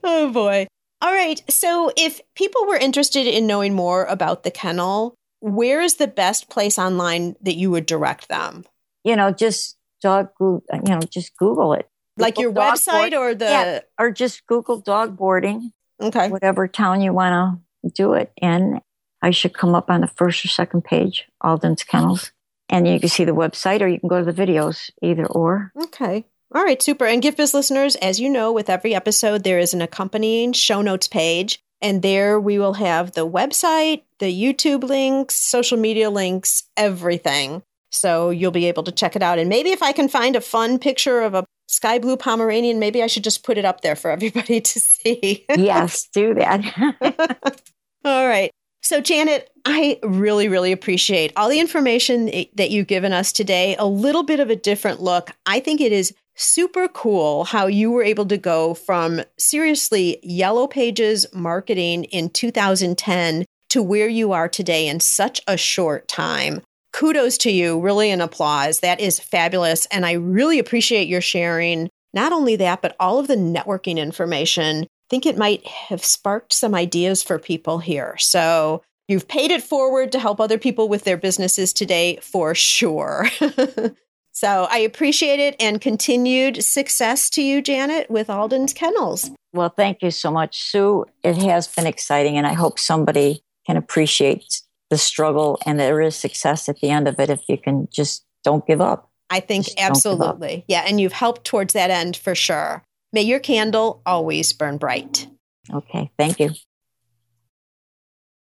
oh, 0.03 0.32
boy. 0.32 0.65
All 1.03 1.13
right. 1.13 1.39
So, 1.51 1.91
if 1.95 2.20
people 2.34 2.65
were 2.65 2.78
interested 2.78 3.28
in 3.28 3.45
knowing 3.45 3.76
more 3.76 4.05
about 4.05 4.41
the 4.41 4.49
kennel, 4.49 5.13
where 5.39 5.82
is 5.82 5.97
the 5.97 6.07
best 6.07 6.49
place 6.49 6.80
online 6.80 7.36
that 7.43 7.57
you 7.57 7.70
would 7.70 7.86
direct 7.86 8.28
them? 8.28 8.65
You 9.03 9.15
know, 9.15 9.30
just 9.30 9.78
dog, 10.01 10.30
you 10.39 10.63
know, 10.72 10.99
just 11.01 11.38
Google 11.38 11.74
it. 11.74 11.88
Like 12.18 12.39
your 12.39 12.51
website 12.51 13.11
board- 13.11 13.13
or 13.13 13.36
the. 13.36 13.45
Yeah. 13.45 13.80
or 13.99 14.09
just 14.09 14.47
Google 14.47 14.80
dog 14.80 15.15
boarding, 15.15 15.74
Okay. 16.02 16.30
whatever 16.30 16.68
town 16.68 17.02
you 17.02 17.14
want 17.14 17.60
to 17.84 17.91
do 17.91 18.14
it 18.14 18.32
in. 18.41 18.80
I 19.22 19.32
should 19.32 19.54
come 19.54 19.74
up 19.74 19.89
on 19.89 20.02
the 20.02 20.08
first 20.08 20.45
or 20.45 20.48
second 20.48 20.84
page, 20.84 21.26
Alden's 21.43 21.84
Kennels. 21.84 22.32
And 22.70 22.88
you 22.88 23.00
can 23.00 23.10
see 23.10 23.24
the 23.24 23.32
website 23.32 23.82
or 23.82 23.88
you 23.88 24.00
can 24.00 24.10
go 24.10 24.24
to 24.24 24.32
the 24.32 24.45
videos, 24.45 24.91
either 25.02 25.26
or. 25.26 25.72
Okay. 25.86 26.26
All 26.54 26.64
right, 26.64 26.82
super. 26.82 27.06
And 27.06 27.22
Gift 27.22 27.38
Biz 27.38 27.54
listeners, 27.54 27.95
as 27.98 28.20
you 28.20 28.30
know, 28.30 28.52
with 28.52 28.70
every 28.70 28.93
episode, 28.93 29.43
there 29.43 29.60
is 29.60 29.74
an 29.74 29.82
accompanying 29.82 30.54
show 30.54 30.82
notes 30.82 31.08
page. 31.08 31.60
And 31.82 32.02
there 32.02 32.39
we 32.39 32.58
will 32.58 32.74
have 32.74 33.12
the 33.12 33.28
website, 33.28 34.04
the 34.20 34.34
YouTube 34.34 34.84
links, 34.84 35.36
social 35.36 35.78
media 35.78 36.10
links, 36.10 36.64
everything. 36.76 37.62
So 37.91 38.30
you'll 38.30 38.52
be 38.52 38.66
able 38.66 38.84
to 38.84 38.91
check 38.91 39.16
it 39.16 39.22
out. 39.22 39.39
And 39.39 39.50
maybe 39.50 39.70
if 39.72 39.84
I 39.84 39.91
can 39.91 40.08
find 40.08 40.36
a 40.36 40.41
fun 40.41 40.80
picture 40.80 41.22
of 41.22 41.34
a 41.34 41.45
sky 41.68 41.99
blue 41.99 42.18
Pomeranian, 42.18 42.80
maybe 42.80 43.03
I 43.03 43.07
should 43.07 43.24
just 43.24 43.43
put 43.43 43.57
it 43.57 43.65
up 43.65 43.82
there 43.82 43.95
for 43.95 44.09
everybody 44.11 44.61
to 44.61 44.80
see. 44.80 45.45
yes, 45.55 46.07
do 46.13 46.34
that. 46.34 47.61
All 48.05 48.28
right. 48.28 48.51
So, 48.82 49.01
Janet, 49.01 49.49
I 49.65 49.99
really, 50.01 50.47
really 50.47 50.72
appreciate 50.72 51.34
all 51.36 51.49
the 51.49 51.59
information 51.59 52.28
that 52.55 52.72
you've 52.72 52.88
given 52.88 53.11
us 53.11 53.34
today. 53.34 53.76
A 53.78 53.86
little 53.86 54.24
bit 54.24 54.39
of 54.39 54.49
a 54.49 54.55
different 54.55 55.01
look. 55.01 55.32
I 55.45 55.59
think 55.59 55.82
it 55.82 55.91
is 55.91 56.13
super 56.36 56.88
cool 56.88 57.43
how 57.43 57.68
you 57.68 57.91
were 57.91 58.03
able 58.03 58.26
to 58.28 58.38
go 58.38 58.74
from 58.74 59.22
seriously 59.38 60.20
yellow 60.24 60.68
pages 60.68 61.26
marketing 61.34 62.05
in 62.05 62.30
2010 62.30 63.43
to 63.70 63.84
where 63.84 64.07
you 64.07 64.32
are 64.32 64.47
today 64.47 64.88
in 64.88 64.99
such 64.99 65.41
a 65.47 65.57
short 65.57 66.07
time. 66.07 66.61
Kudos 66.98 67.38
to 67.39 67.52
you, 67.52 67.80
really 67.80 68.10
an 68.10 68.22
applause. 68.22 68.80
That 68.80 69.00
is 69.00 69.20
fabulous. 69.20 69.86
And 69.88 70.04
I 70.04 70.14
really 70.14 70.58
appreciate 70.58 71.08
your 71.08 71.22
sharing 71.22 71.89
not 72.12 72.34
only 72.34 72.56
that, 72.56 72.82
but 72.82 72.95
all 73.00 73.20
of 73.20 73.28
the 73.28 73.36
networking 73.36 73.98
information 73.98 74.84
I 74.84 75.10
think 75.10 75.26
it 75.26 75.38
might 75.38 75.66
have 75.66 76.04
sparked 76.04 76.52
some 76.52 76.76
ideas 76.76 77.24
for 77.24 77.39
people 77.39 77.78
here. 77.78 78.18
So 78.18 78.82
you've 79.08 79.28
paid 79.28 79.52
it 79.52 79.64
forward 79.64 80.12
to 80.12 80.20
help 80.20 80.41
other 80.41 80.58
people 80.58 80.89
with 80.89 81.06
their 81.06 81.16
businesses 81.16 81.72
today 81.72 82.20
for 82.22 82.54
sure. 82.56 83.28
So 84.38 84.68
I 84.70 84.78
appreciate 84.78 85.39
it 85.39 85.56
and 85.60 85.82
continued 85.82 86.64
success 86.64 87.28
to 87.32 87.41
you, 87.41 87.60
Janet, 87.60 88.08
with 88.12 88.30
Alden's 88.30 88.72
Kennels. 88.72 89.32
Well, 89.52 89.70
thank 89.70 90.04
you 90.04 90.12
so 90.12 90.30
much, 90.30 90.62
Sue. 90.62 91.06
It 91.24 91.38
has 91.38 91.68
been 91.68 91.88
exciting, 91.88 92.38
and 92.38 92.45
I 92.45 92.54
hope 92.54 92.78
somebody 92.78 93.41
can 93.66 93.78
appreciate 93.78 94.62
the 94.90 94.98
struggle 94.98 95.60
and 95.66 95.80
there 95.80 96.02
is 96.02 96.16
success 96.16 96.70
at 96.70 96.80
the 96.80 96.90
end 96.90 97.08
of 97.08 97.20
it 97.20 97.30
if 97.30 97.42
you 97.48 97.58
can 97.58 97.88
just 97.92 98.26
don't 98.44 98.66
give 98.66 98.82
up. 98.82 99.10
I 99.30 99.40
think 99.42 99.66
just 99.66 99.80
absolutely. 99.80 100.64
Yeah. 100.68 100.86
And 100.88 101.02
you've 101.02 101.14
helped 101.14 101.44
towards 101.46 101.74
that 101.74 101.90
end 101.90 102.16
for 102.16 102.36
sure. 102.36 102.84
May 103.12 103.24
your 103.24 103.40
candle 103.40 104.02
always 104.06 104.54
burn 104.54 104.78
bright. 104.78 105.28
Okay. 105.74 106.12
Thank 106.18 106.40
you. 106.40 106.52